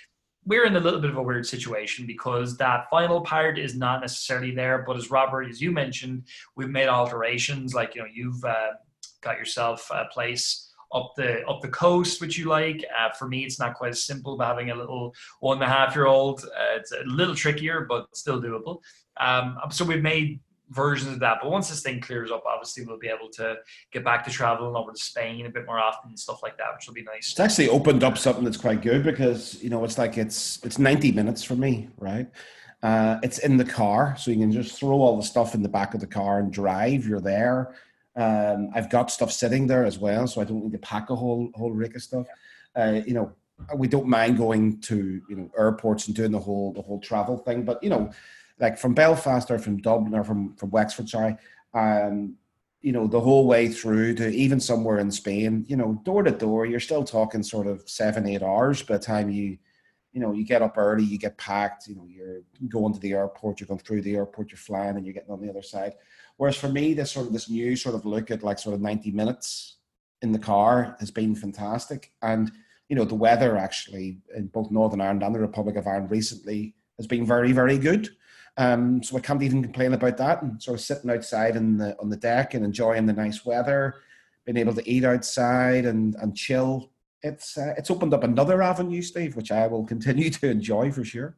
we're 0.47 0.65
in 0.65 0.77
a 0.77 0.81
little 0.81 1.01
bit 1.01 1.11
of 1.11 1.19
a 1.19 1.23
weird 1.23 1.45
situation 1.45 2.07
because 2.07 2.57
that 2.57 2.89
final 2.89 3.21
part 3.21 3.59
is 3.59 3.77
not 3.77 4.01
necessarily 4.01 4.53
there. 4.53 4.85
But 4.87 4.97
as 4.97 5.11
Robert, 5.11 5.51
as 5.51 5.61
you 5.61 5.71
mentioned, 5.71 6.23
we've 6.55 6.71
made 6.71 6.89
alterations. 6.89 7.75
Like, 7.75 7.95
you 7.95 8.01
know, 8.01 8.09
you've 8.11 8.43
uh, 8.45 8.71
got 9.21 9.39
yourself 9.39 9.91
a 9.93 10.07
place 10.07 10.66
up 10.97 11.15
the 11.15 11.45
up 11.47 11.61
the 11.61 11.69
coast, 11.69 12.21
which 12.21 12.39
you 12.39 12.47
like. 12.47 12.85
Uh, 12.99 13.11
for 13.13 13.29
me, 13.29 13.45
it's 13.45 13.61
not 13.61 13.75
quite 13.75 13.91
as 13.91 14.03
simple, 14.03 14.37
but 14.37 14.47
having 14.47 14.71
a 14.71 14.75
little 14.75 15.15
one 15.41 15.59
and 15.59 15.65
a 15.65 15.69
half 15.69 15.95
year 15.95 16.07
old, 16.07 16.45
uh, 16.45 16.77
it's 16.77 16.93
a 16.93 17.03
little 17.05 17.35
trickier, 17.35 17.87
but 17.89 18.07
still 18.17 18.41
doable. 18.41 18.81
Um, 19.19 19.59
so 19.71 19.85
we've 19.85 20.03
made 20.03 20.41
versions 20.71 21.13
of 21.13 21.21
that. 21.21 21.39
But 21.43 21.51
once 21.51 21.69
this 21.69 21.83
thing 21.83 22.01
clears 22.01 22.31
up, 22.31 22.45
obviously 22.47 22.85
we'll 22.85 22.99
be 22.99 23.09
able 23.09 23.29
to 23.35 23.57
get 23.93 24.05
back 24.05 24.25
to 24.25 24.31
traveling 24.31 24.75
over 24.75 24.93
to 24.93 24.99
Spain 24.99 25.47
a 25.47 25.51
bit 25.51 25.67
more 25.67 25.79
often 25.79 26.11
and 26.11 26.19
stuff 26.19 26.43
like 26.43 26.57
that, 26.59 26.69
which 26.75 26.87
will 26.87 26.95
be 26.95 27.03
nice. 27.03 27.31
It's 27.31 27.41
actually 27.41 27.69
opened 27.69 28.03
up 28.03 28.19
something 28.19 28.45
that's 28.45 28.57
quite 28.57 28.83
good 28.83 29.05
because 29.05 29.63
you 29.63 29.71
know 29.71 29.85
it's 29.85 29.99
like 29.99 30.19
it's 30.19 30.65
it's 30.65 30.79
ninety 30.79 31.13
minutes 31.13 31.43
for 31.43 31.55
me, 31.55 31.89
right? 31.99 32.29
Uh, 32.83 33.19
it's 33.23 33.39
in 33.39 33.57
the 33.57 33.65
car, 33.65 34.15
so 34.19 34.31
you 34.31 34.39
can 34.39 34.53
just 34.53 34.79
throw 34.79 35.01
all 35.01 35.17
the 35.17 35.23
stuff 35.23 35.55
in 35.55 35.63
the 35.63 35.69
back 35.69 35.95
of 35.95 36.01
the 36.01 36.07
car 36.07 36.39
and 36.39 36.53
drive. 36.53 37.07
You're 37.07 37.21
there. 37.21 37.75
Um, 38.17 38.71
I've 38.75 38.89
got 38.89 39.11
stuff 39.11 39.31
sitting 39.31 39.67
there 39.67 39.85
as 39.85 39.99
well, 39.99 40.27
so 40.27 40.41
I 40.41 40.45
don't 40.45 40.65
need 40.65 40.73
to 40.73 40.79
pack 40.79 41.11
a 41.11 41.17
whole 41.17 41.51
whole 41.55 41.73
rig 41.73 41.95
of 41.95 42.03
stuff. 42.03 42.27
Uh, 42.75 43.01
you 43.07 43.15
know, 43.15 43.33
we 43.77 43.89
don't 43.89 44.09
mind 44.09 44.39
going 44.39 44.81
to 44.83 45.21
you 45.29 45.37
know 45.37 45.51
airports 45.59 46.07
and 46.07 46.17
doing 46.17 46.33
the 46.33 46.39
whole 46.39 46.73
the 46.73 46.83
whole 46.83 47.01
travel 47.01 47.37
thing, 47.37 47.65
but 47.65 47.83
you 47.83 47.91
know, 47.91 48.11
like 48.59 48.79
from 48.79 48.95
Belfast 48.95 49.51
or 49.51 49.59
from 49.59 49.79
Dublin 49.79 50.15
or 50.15 50.25
from 50.25 50.55
from 50.57 50.71
Wexford, 50.71 51.09
sorry, 51.09 51.37
um, 51.75 52.35
you 52.81 52.93
know, 52.93 53.07
the 53.07 53.21
whole 53.21 53.47
way 53.47 53.69
through 53.69 54.15
to 54.15 54.29
even 54.29 54.61
somewhere 54.61 54.99
in 54.99 55.11
Spain, 55.11 55.67
you 55.69 55.77
know, 55.77 56.01
door 56.05 56.23
to 56.23 56.31
door, 56.31 56.65
you're 56.65 56.81
still 56.81 57.05
talking 57.05 57.43
sort 57.43 57.67
of 57.67 57.89
seven 57.89 58.27
eight 58.27 58.43
hours 58.43 58.83
by 58.83 58.97
the 58.97 59.03
time 59.03 59.31
you 59.31 59.59
you 60.17 60.23
know, 60.23 60.33
you 60.33 60.45
get 60.45 60.63
up 60.63 60.79
early, 60.79 61.05
you 61.05 61.19
get 61.19 61.37
packed, 61.37 61.89
you 61.89 61.95
know, 61.95 62.07
you're 62.09 62.41
going 62.71 62.95
to 62.95 62.99
the 63.01 63.13
airport, 63.13 63.61
you're 63.61 63.67
going 63.67 63.81
through 63.81 64.01
the 64.01 64.17
airport, 64.17 64.51
you're 64.51 64.57
flying, 64.57 64.97
and 64.97 65.05
you're 65.05 65.13
getting 65.13 65.31
on 65.31 65.43
the 65.43 65.51
other 65.51 65.61
side. 65.61 65.93
Whereas 66.37 66.57
for 66.57 66.69
me, 66.69 66.95
this 66.95 67.13
sort 67.13 67.27
of 67.27 67.33
this 67.33 67.49
new 67.49 67.77
sort 67.77 67.95
of 67.95 68.05
look 68.05 68.31
at 68.31 68.43
like 68.43 68.59
sort 68.59 68.75
of 68.75 68.81
90 68.81 69.11
minutes 69.13 69.77
in 70.23 70.33
the 70.33 70.39
car 70.39 70.97
has 71.01 71.11
been 71.11 71.35
fantastic. 71.35 72.13
And 72.23 72.53
you 72.89 72.97
know, 72.97 73.05
the 73.05 73.15
weather 73.15 73.57
actually 73.57 74.19
in 74.35 74.47
both 74.49 74.71
Northern 74.71 75.01
Ireland 75.01 75.23
and 75.23 75.35
the 75.35 75.41
Republic 75.41 75.77
of 75.77 75.87
Ireland 75.87 76.11
recently 76.11 76.75
has 76.99 77.07
been 77.07 77.27
very, 77.27 77.53
very 77.53 77.79
good. 77.79 78.11
Um, 78.59 79.03
so 79.03 79.17
I 79.17 79.21
can't 79.21 79.43
even 79.43 79.63
complain 79.63 79.93
about 79.93 80.17
that. 80.19 80.43
And 80.43 80.63
sort 80.63 80.79
of 80.79 80.85
sitting 80.85 81.11
outside 81.11 81.57
in 81.57 81.77
the 81.79 81.97
on 82.01 82.09
the 82.09 82.17
deck 82.17 82.55
and 82.55 82.65
enjoying 82.65 83.07
the 83.07 83.13
nice 83.13 83.45
weather, 83.45 83.97
being 84.45 84.57
able 84.57 84.75
to 84.75 84.89
eat 84.89 85.05
outside 85.05 85.85
and 85.85 86.15
and 86.17 86.37
chill. 86.37 86.91
It's 87.23 87.59
uh, 87.59 87.75
it's 87.77 87.91
opened 87.91 88.15
up 88.15 88.25
another 88.25 88.63
avenue, 88.63 89.03
Steve, 89.03 89.37
which 89.37 89.53
I 89.53 89.67
will 89.67 89.85
continue 89.85 90.31
to 90.41 90.51
enjoy 90.51 90.91
for 90.91 91.05
sure. 91.05 91.37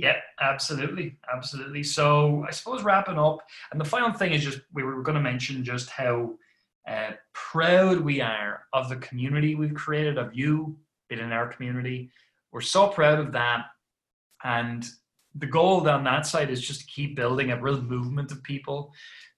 Yeah, 0.00 0.16
absolutely, 0.40 1.18
absolutely. 1.30 1.82
So 1.82 2.42
I 2.48 2.52
suppose 2.52 2.82
wrapping 2.82 3.18
up, 3.18 3.40
and 3.70 3.78
the 3.78 3.84
final 3.84 4.12
thing 4.14 4.32
is 4.32 4.42
just 4.42 4.60
we 4.72 4.82
were 4.82 5.02
going 5.02 5.16
to 5.16 5.20
mention 5.20 5.62
just 5.62 5.90
how 5.90 6.36
uh, 6.88 7.10
proud 7.34 8.00
we 8.00 8.22
are 8.22 8.62
of 8.72 8.88
the 8.88 8.96
community 8.96 9.54
we've 9.54 9.74
created, 9.74 10.16
of 10.16 10.34
you 10.34 10.78
being 11.10 11.20
in 11.20 11.32
our 11.32 11.48
community. 11.48 12.10
We're 12.50 12.62
so 12.62 12.88
proud 12.88 13.18
of 13.18 13.32
that, 13.32 13.66
and 14.42 14.86
the 15.34 15.46
goal 15.46 15.86
on 15.86 16.04
that 16.04 16.24
side 16.26 16.50
is 16.50 16.62
just 16.62 16.80
to 16.80 16.86
keep 16.86 17.14
building 17.14 17.50
a 17.50 17.60
real 17.60 17.82
movement 17.82 18.32
of 18.32 18.42
people 18.42 18.94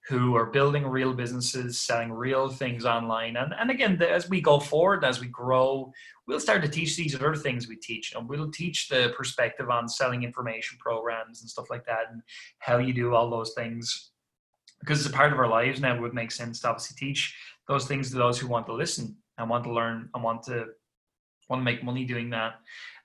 who 0.09 0.34
are 0.34 0.46
building 0.46 0.84
real 0.86 1.12
businesses, 1.12 1.78
selling 1.78 2.12
real 2.12 2.48
things 2.48 2.84
online. 2.84 3.36
And, 3.36 3.55
and 3.59 3.70
again, 3.70 4.03
as 4.03 4.28
we 4.28 4.40
go 4.40 4.59
forward, 4.59 5.05
as 5.05 5.20
we 5.20 5.28
grow, 5.28 5.92
we'll 6.26 6.40
start 6.40 6.62
to 6.62 6.68
teach 6.68 6.96
these 6.96 7.14
other 7.14 7.36
things 7.36 7.68
we 7.68 7.76
teach. 7.76 8.12
And 8.14 8.28
we'll 8.28 8.50
teach 8.50 8.88
the 8.88 9.14
perspective 9.16 9.70
on 9.70 9.88
selling 9.88 10.24
information 10.24 10.78
programs 10.78 11.40
and 11.40 11.48
stuff 11.48 11.70
like 11.70 11.86
that 11.86 12.11
and 12.11 12.22
how 12.59 12.78
you 12.78 12.92
do 12.92 13.14
all 13.14 13.30
those 13.30 13.55
things. 13.55 14.11
Because 14.80 15.00
it's 15.00 15.14
a 15.14 15.16
part 15.16 15.32
of 15.32 15.38
our 15.38 15.48
lives 15.48 15.80
now, 15.80 15.94
it 15.94 16.00
would 16.00 16.14
make 16.14 16.32
sense 16.32 16.59
to 16.61 16.68
obviously 16.70 16.96
teach 16.98 17.36
those 17.68 17.86
things 17.86 18.11
to 18.11 18.16
those 18.16 18.40
who 18.40 18.48
want 18.48 18.66
to 18.66 18.74
listen 18.74 19.16
and 19.38 19.48
want 19.48 19.62
to 19.64 19.72
learn 19.72 20.09
and 20.14 20.24
want 20.24 20.42
to 20.44 20.66
want 21.53 21.61
to 21.61 21.64
make 21.64 21.84
money 21.84 22.05
doing 22.05 22.30
that. 22.30 22.55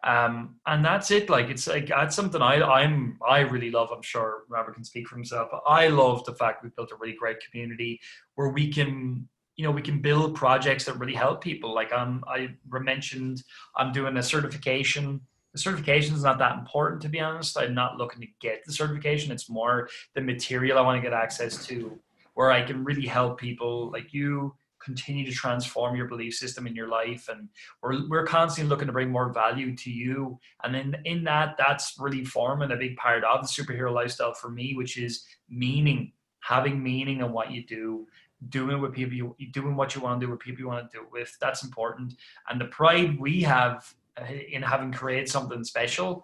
Um, 0.04 0.56
and 0.66 0.84
that's 0.84 1.12
it. 1.12 1.30
Like 1.30 1.50
it's 1.50 1.68
like 1.68 1.88
that's 1.88 2.16
something 2.16 2.42
i 2.42 2.62
i'm 2.62 3.18
i 3.28 3.40
really 3.40 3.72
love 3.72 3.90
i'm 3.92 4.02
sure 4.02 4.44
robert 4.48 4.76
can 4.76 4.84
speak 4.84 5.08
for 5.08 5.16
himself 5.16 5.50
i 5.66 5.88
love 5.88 6.24
the 6.26 6.34
fact 6.34 6.64
we've 6.64 6.76
built 6.76 6.92
a 6.92 6.96
really 6.96 7.16
great 7.16 7.38
community 7.40 8.00
where 8.36 8.50
we 8.50 8.72
can 8.72 9.28
you 9.58 9.64
know 9.64 9.72
we 9.72 9.82
can 9.82 10.00
build 10.00 10.36
projects 10.36 10.86
that 10.86 10.98
really 11.00 11.16
help 11.16 11.44
people. 11.44 11.74
Like 11.74 11.92
I'm 11.92 12.24
i 12.28 12.50
mentioned 12.72 13.44
i'm 13.76 13.92
doing 13.92 14.16
a 14.18 14.24
certification. 14.24 15.20
The 15.54 15.60
certification 15.60 16.16
is 16.16 16.24
not 16.24 16.38
that 16.38 16.58
important 16.58 17.02
to 17.02 17.10
be 17.10 17.20
honest. 17.20 17.58
I'm 17.58 17.74
not 17.74 17.98
looking 17.98 18.22
to 18.22 18.28
get 18.40 18.64
the 18.66 18.72
certification. 18.72 19.32
It's 19.32 19.50
more 19.50 19.90
the 20.14 20.22
material 20.22 20.78
i 20.78 20.82
want 20.82 21.02
to 21.02 21.02
get 21.02 21.14
access 21.14 21.66
to 21.68 22.00
where 22.36 22.52
i 22.52 22.62
can 22.62 22.84
really 22.84 23.08
help 23.08 23.40
people. 23.40 23.92
Like 23.92 24.14
you 24.14 24.54
continue 24.88 25.26
to 25.26 25.34
transform 25.34 25.98
your 25.98 26.08
belief 26.08 26.34
system 26.34 26.66
in 26.66 26.74
your 26.74 26.88
life. 26.88 27.28
And 27.28 27.50
we're, 27.82 28.08
we're 28.08 28.26
constantly 28.26 28.70
looking 28.70 28.88
to 28.88 28.94
bring 28.94 29.12
more 29.12 29.34
value 29.34 29.76
to 29.76 29.92
you. 29.92 30.40
And 30.64 30.74
then 30.74 30.96
in 31.04 31.26
that 31.26 31.56
that's 31.58 31.96
really 32.00 32.24
forming 32.24 32.72
a 32.72 32.78
big 32.78 32.96
part 32.96 33.26
of 33.26 33.42
the 33.42 33.48
superhero 33.48 33.94
lifestyle 33.94 34.34
for 34.34 34.50
me 34.50 34.76
which 34.76 34.98
is 34.98 35.26
meaning 35.50 36.14
having 36.40 36.82
meaning 36.82 37.20
in 37.20 37.34
what 37.34 37.52
you 37.52 37.66
do 37.66 38.08
doing 38.48 38.80
with 38.80 38.94
people 38.94 39.36
you 39.38 39.52
doing 39.52 39.76
what 39.76 39.94
you 39.94 40.02
want 40.02 40.22
to 40.22 40.26
do 40.26 40.32
with 40.32 40.40
people 40.40 40.62
you 40.62 40.68
want 40.68 40.90
to 40.90 40.98
do 40.98 41.04
it 41.04 41.12
with. 41.12 41.36
That's 41.42 41.66
important. 41.66 42.14
And 42.50 42.62
the 42.62 42.66
pride 42.66 43.20
we 43.20 43.42
have 43.42 43.94
uh, 44.22 44.32
in 44.52 44.62
having 44.62 44.94
created 44.94 45.28
something 45.28 45.66
special 45.66 46.24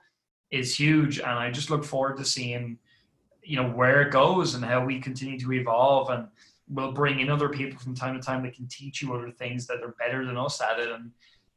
is 0.51 0.73
huge. 0.73 1.19
And 1.19 1.37
i 1.45 1.51
just 1.51 1.69
look 1.69 1.83
forward 1.83 2.15
to 2.17 2.25
seeing 2.25 2.77
you 3.43 3.57
know 3.57 3.69
where 3.69 4.01
it 4.03 4.11
goes 4.11 4.55
and 4.55 4.63
how 4.63 4.85
we 4.85 4.99
continue 4.99 5.37
to 5.39 5.51
evolve. 5.51 6.09
And 6.09 6.27
we'll 6.69 6.91
bring 6.91 7.19
in 7.19 7.29
other 7.29 7.49
people 7.49 7.79
from 7.79 7.95
time 7.95 8.19
to 8.19 8.25
time 8.25 8.43
that 8.43 8.53
can 8.53 8.67
teach 8.67 9.01
you 9.01 9.13
other 9.13 9.31
things 9.31 9.67
that 9.67 9.81
are 9.83 9.95
better 9.99 10.25
than 10.25 10.37
us 10.37 10.61
at 10.61 10.79
it 10.79 10.89
and 10.89 11.11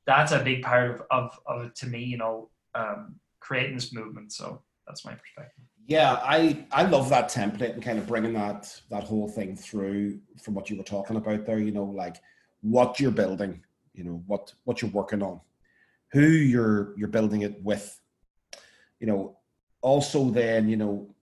that's 0.07 0.33
a 0.33 0.43
big 0.43 0.63
part 0.63 0.91
of 0.91 1.03
of, 1.11 1.39
of 1.47 1.75
to 1.75 1.87
me 1.87 2.03
you 2.03 2.17
know 2.17 2.49
um, 2.75 3.17
creating 3.41 3.75
this 3.75 3.93
movement 3.93 4.33
so 4.33 4.63
that's 4.87 5.05
my 5.05 5.13
perspective 5.15 5.65
yeah, 5.87 6.19
I 6.21 6.67
I 6.73 6.83
love 6.83 7.09
that 7.11 7.29
template 7.29 7.75
and 7.75 7.83
kind 7.83 7.99
of 7.99 8.09
bringing 8.09 8.33
that 8.33 8.81
that 8.91 9.05
whole 9.05 9.29
thing 9.29 9.55
through 9.55 10.19
from 10.43 10.55
what 10.55 10.69
you 10.69 10.77
were 10.77 10.83
talking 10.83 11.17
about 11.17 11.47
there. 11.47 11.61
You 11.61 11.71
know, 11.71 11.85
like 11.85 12.17
what 12.61 12.99
you're 12.99 13.13
building, 13.13 13.63
you 13.95 14.03
know, 14.03 14.23
what 14.27 14.53
what 14.65 14.83
you're 14.83 14.91
working 14.91 15.23
on, 15.23 15.41
who 16.13 16.27
you're 16.27 16.93
you're 16.99 17.09
building 17.09 17.43
it 17.43 17.63
with. 17.63 18.01
You 18.99 19.07
know, 19.07 19.39
also 19.81 20.31
then 20.31 20.69
you 20.69 20.77
know 20.77 21.15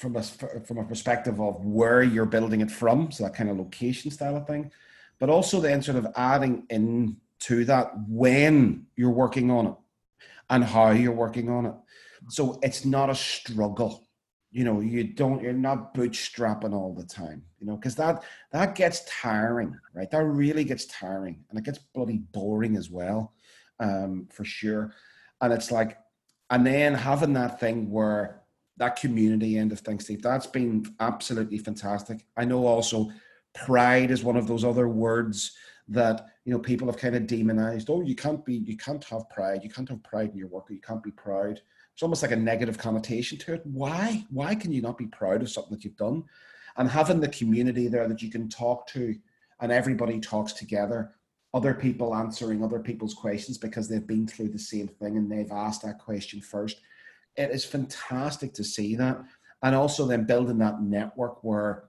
from 0.00 0.16
a 0.16 0.22
from 0.22 0.78
a 0.78 0.84
perspective 0.84 1.38
of 1.40 1.62
where 1.62 2.02
you're 2.02 2.24
building 2.24 2.62
it 2.62 2.70
from, 2.70 3.12
so 3.12 3.24
that 3.24 3.34
kind 3.34 3.50
of 3.50 3.58
location 3.58 4.10
style 4.10 4.36
of 4.36 4.46
thing, 4.46 4.72
but 5.18 5.28
also 5.28 5.60
then 5.60 5.82
sort 5.82 5.98
of 5.98 6.06
adding 6.16 6.64
in 6.70 7.18
to 7.40 7.66
that 7.66 7.92
when 8.08 8.86
you're 8.96 9.10
working 9.10 9.50
on 9.50 9.66
it 9.66 9.74
and 10.48 10.64
how 10.64 10.90
you're 10.90 11.12
working 11.12 11.50
on 11.50 11.66
it. 11.66 11.74
So 12.28 12.58
it's 12.62 12.84
not 12.86 13.10
a 13.10 13.14
struggle. 13.14 14.06
You 14.52 14.64
know 14.64 14.80
you 14.80 15.04
don't 15.04 15.42
you're 15.42 15.52
not 15.52 15.94
bootstrapping 15.94 16.72
all 16.72 16.92
the 16.92 17.04
time 17.04 17.44
you 17.60 17.68
know 17.68 17.76
because 17.76 17.94
that 17.96 18.24
that 18.50 18.74
gets 18.74 19.04
tiring 19.08 19.78
right? 19.94 20.10
That 20.10 20.24
really 20.24 20.64
gets 20.64 20.86
tiring 20.86 21.44
and 21.48 21.58
it 21.58 21.64
gets 21.64 21.78
bloody 21.78 22.18
boring 22.32 22.76
as 22.76 22.90
well 22.90 23.32
um 23.78 24.26
for 24.32 24.44
sure. 24.44 24.92
And 25.40 25.52
it's 25.52 25.70
like 25.70 25.98
and 26.50 26.66
then 26.66 26.94
having 26.94 27.34
that 27.34 27.60
thing 27.60 27.92
where 27.92 28.39
that 28.80 28.96
community 28.96 29.56
end 29.56 29.70
of 29.70 29.78
things 29.80 30.04
steve 30.04 30.22
that's 30.22 30.48
been 30.48 30.84
absolutely 30.98 31.58
fantastic 31.58 32.26
i 32.36 32.44
know 32.44 32.66
also 32.66 33.08
pride 33.54 34.10
is 34.10 34.24
one 34.24 34.36
of 34.36 34.48
those 34.48 34.64
other 34.64 34.88
words 34.88 35.52
that 35.86 36.26
you 36.44 36.52
know 36.52 36.58
people 36.58 36.88
have 36.88 36.96
kind 36.96 37.14
of 37.14 37.26
demonized 37.26 37.88
oh 37.90 38.00
you 38.00 38.16
can't 38.16 38.44
be 38.44 38.56
you 38.56 38.76
can't 38.76 39.04
have 39.04 39.28
pride 39.30 39.62
you 39.62 39.70
can't 39.70 39.88
have 39.88 40.02
pride 40.02 40.30
in 40.30 40.36
your 40.36 40.48
work 40.48 40.68
or 40.68 40.72
you 40.72 40.80
can't 40.80 41.02
be 41.02 41.12
proud 41.12 41.60
it's 42.00 42.02
almost 42.02 42.22
like 42.22 42.32
a 42.32 42.36
negative 42.36 42.78
connotation 42.78 43.36
to 43.36 43.52
it. 43.52 43.60
Why? 43.64 44.24
Why 44.30 44.54
can 44.54 44.72
you 44.72 44.80
not 44.80 44.96
be 44.96 45.04
proud 45.04 45.42
of 45.42 45.50
something 45.50 45.72
that 45.72 45.84
you've 45.84 45.98
done? 45.98 46.24
And 46.78 46.88
having 46.88 47.20
the 47.20 47.28
community 47.28 47.88
there 47.88 48.08
that 48.08 48.22
you 48.22 48.30
can 48.30 48.48
talk 48.48 48.86
to 48.88 49.14
and 49.60 49.70
everybody 49.70 50.18
talks 50.18 50.54
together, 50.54 51.12
other 51.52 51.74
people 51.74 52.14
answering 52.14 52.64
other 52.64 52.78
people's 52.78 53.12
questions 53.12 53.58
because 53.58 53.86
they've 53.86 54.06
been 54.06 54.26
through 54.26 54.48
the 54.48 54.58
same 54.58 54.88
thing 54.88 55.18
and 55.18 55.30
they've 55.30 55.52
asked 55.52 55.82
that 55.82 55.98
question 55.98 56.40
first. 56.40 56.80
It 57.36 57.50
is 57.50 57.64
fantastic 57.64 58.52
to 58.54 58.64
see 58.64 58.96
that. 58.96 59.22
And 59.62 59.74
also 59.74 60.06
then 60.06 60.24
building 60.24 60.58
that 60.58 60.82
network 60.82 61.44
where, 61.44 61.84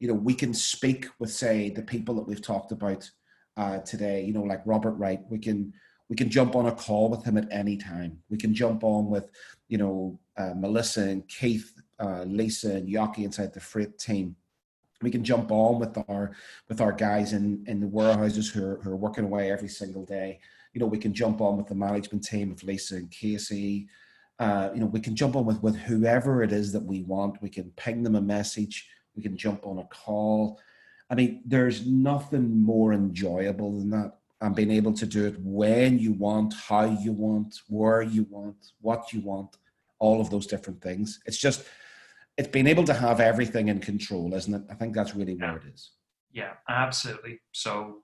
you 0.00 0.08
know, 0.08 0.14
we 0.14 0.34
can 0.34 0.52
speak 0.52 1.06
with, 1.18 1.32
say, 1.32 1.70
the 1.70 1.82
people 1.82 2.14
that 2.16 2.26
we've 2.28 2.42
talked 2.42 2.72
about 2.72 3.10
uh, 3.56 3.78
today, 3.78 4.22
you 4.22 4.32
know, 4.32 4.42
like 4.42 4.62
Robert 4.66 4.92
Wright. 4.92 5.20
We 5.28 5.38
can 5.38 5.72
we 6.08 6.16
can 6.16 6.30
jump 6.30 6.54
on 6.54 6.66
a 6.66 6.72
call 6.72 7.08
with 7.08 7.24
him 7.24 7.36
at 7.36 7.48
any 7.50 7.76
time. 7.76 8.18
We 8.30 8.36
can 8.36 8.54
jump 8.54 8.84
on 8.84 9.10
with, 9.10 9.28
you 9.68 9.78
know, 9.78 10.20
uh, 10.36 10.52
Melissa 10.54 11.02
and 11.02 11.26
Keith, 11.26 11.72
uh, 11.98 12.22
Lisa 12.24 12.76
and 12.76 12.88
Yaki 12.88 13.24
inside 13.24 13.52
the 13.52 13.60
freight 13.60 13.98
team. 13.98 14.36
We 15.02 15.10
can 15.10 15.24
jump 15.24 15.50
on 15.50 15.78
with 15.78 15.98
our 16.08 16.32
with 16.68 16.80
our 16.80 16.92
guys 16.92 17.32
in 17.32 17.64
in 17.66 17.80
the 17.80 17.88
warehouses 17.88 18.48
who 18.50 18.64
are, 18.64 18.76
who 18.82 18.90
are 18.90 18.96
working 18.96 19.24
away 19.24 19.50
every 19.50 19.68
single 19.68 20.04
day. 20.04 20.40
You 20.72 20.80
know, 20.80 20.86
we 20.86 20.98
can 20.98 21.14
jump 21.14 21.40
on 21.40 21.56
with 21.56 21.66
the 21.66 21.74
management 21.74 22.24
team 22.24 22.52
of 22.52 22.62
Lisa 22.62 22.96
and 22.96 23.10
Casey. 23.10 23.88
Uh, 24.38 24.70
you 24.74 24.80
know, 24.80 24.86
we 24.86 25.00
can 25.00 25.16
jump 25.16 25.34
on 25.36 25.46
with 25.46 25.62
with 25.62 25.76
whoever 25.76 26.42
it 26.42 26.52
is 26.52 26.72
that 26.72 26.84
we 26.84 27.02
want. 27.02 27.40
We 27.40 27.48
can 27.48 27.70
ping 27.76 28.02
them 28.02 28.16
a 28.16 28.20
message. 28.20 28.88
We 29.14 29.22
can 29.22 29.36
jump 29.36 29.66
on 29.66 29.78
a 29.78 29.84
call. 29.84 30.60
I 31.08 31.14
mean, 31.14 31.42
there's 31.46 31.86
nothing 31.86 32.60
more 32.60 32.92
enjoyable 32.92 33.78
than 33.78 33.90
that 33.90 34.18
and 34.40 34.54
being 34.54 34.70
able 34.70 34.92
to 34.92 35.06
do 35.06 35.26
it 35.26 35.36
when 35.40 35.98
you 35.98 36.12
want, 36.12 36.52
how 36.54 36.84
you 36.84 37.12
want, 37.12 37.60
where 37.68 38.02
you 38.02 38.26
want, 38.28 38.72
what 38.80 39.12
you 39.12 39.20
want, 39.20 39.56
all 39.98 40.20
of 40.20 40.30
those 40.30 40.46
different 40.46 40.82
things. 40.82 41.20
It's 41.26 41.38
just, 41.38 41.64
it's 42.36 42.48
being 42.48 42.66
able 42.66 42.84
to 42.84 42.94
have 42.94 43.20
everything 43.20 43.68
in 43.68 43.80
control, 43.80 44.34
isn't 44.34 44.52
it? 44.52 44.62
I 44.68 44.74
think 44.74 44.94
that's 44.94 45.14
really 45.14 45.34
yeah. 45.34 45.52
where 45.52 45.60
it 45.60 45.72
is. 45.72 45.92
Yeah, 46.32 46.52
absolutely. 46.68 47.40
So, 47.52 48.02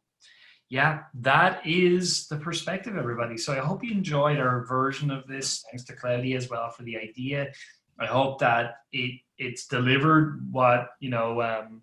yeah, 0.72 1.00
that 1.20 1.66
is 1.66 2.28
the 2.28 2.36
perspective, 2.38 2.96
everybody. 2.96 3.36
So 3.36 3.52
I 3.52 3.58
hope 3.58 3.84
you 3.84 3.92
enjoyed 3.92 4.38
our 4.38 4.64
version 4.64 5.10
of 5.10 5.26
this. 5.26 5.62
Thanks 5.70 5.84
to 5.84 5.92
Cloudy 5.94 6.34
as 6.34 6.48
well 6.48 6.70
for 6.70 6.82
the 6.82 6.96
idea. 6.96 7.52
I 8.00 8.06
hope 8.06 8.38
that 8.38 8.76
it 8.90 9.20
it's 9.36 9.66
delivered 9.66 10.50
what 10.50 10.92
you 10.98 11.10
know 11.10 11.42
um, 11.42 11.82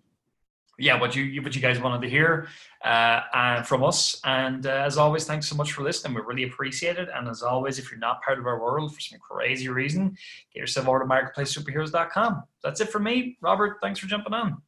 yeah, 0.76 0.98
what 0.98 1.14
you 1.14 1.40
what 1.40 1.54
you 1.54 1.62
guys 1.62 1.78
wanted 1.78 2.02
to 2.02 2.10
hear 2.10 2.48
uh, 2.84 3.20
and 3.32 3.64
from 3.64 3.84
us. 3.84 4.20
And 4.24 4.66
uh, 4.66 4.70
as 4.70 4.98
always, 4.98 5.24
thanks 5.24 5.48
so 5.48 5.54
much 5.54 5.70
for 5.70 5.84
listening. 5.84 6.14
We 6.14 6.22
really 6.22 6.50
appreciate 6.50 6.98
it. 6.98 7.08
And 7.14 7.28
as 7.28 7.42
always, 7.42 7.78
if 7.78 7.92
you're 7.92 8.00
not 8.00 8.22
part 8.22 8.40
of 8.40 8.46
our 8.46 8.60
world 8.60 8.92
for 8.92 9.00
some 9.00 9.20
crazy 9.20 9.68
reason, 9.68 10.16
get 10.52 10.62
yourself 10.62 10.88
over 10.88 10.98
to 10.98 11.04
marketplacesuperheroes.com. 11.04 12.42
That's 12.64 12.80
it 12.80 12.90
for 12.90 12.98
me, 12.98 13.38
Robert. 13.40 13.78
Thanks 13.80 14.00
for 14.00 14.08
jumping 14.08 14.34
on. 14.34 14.62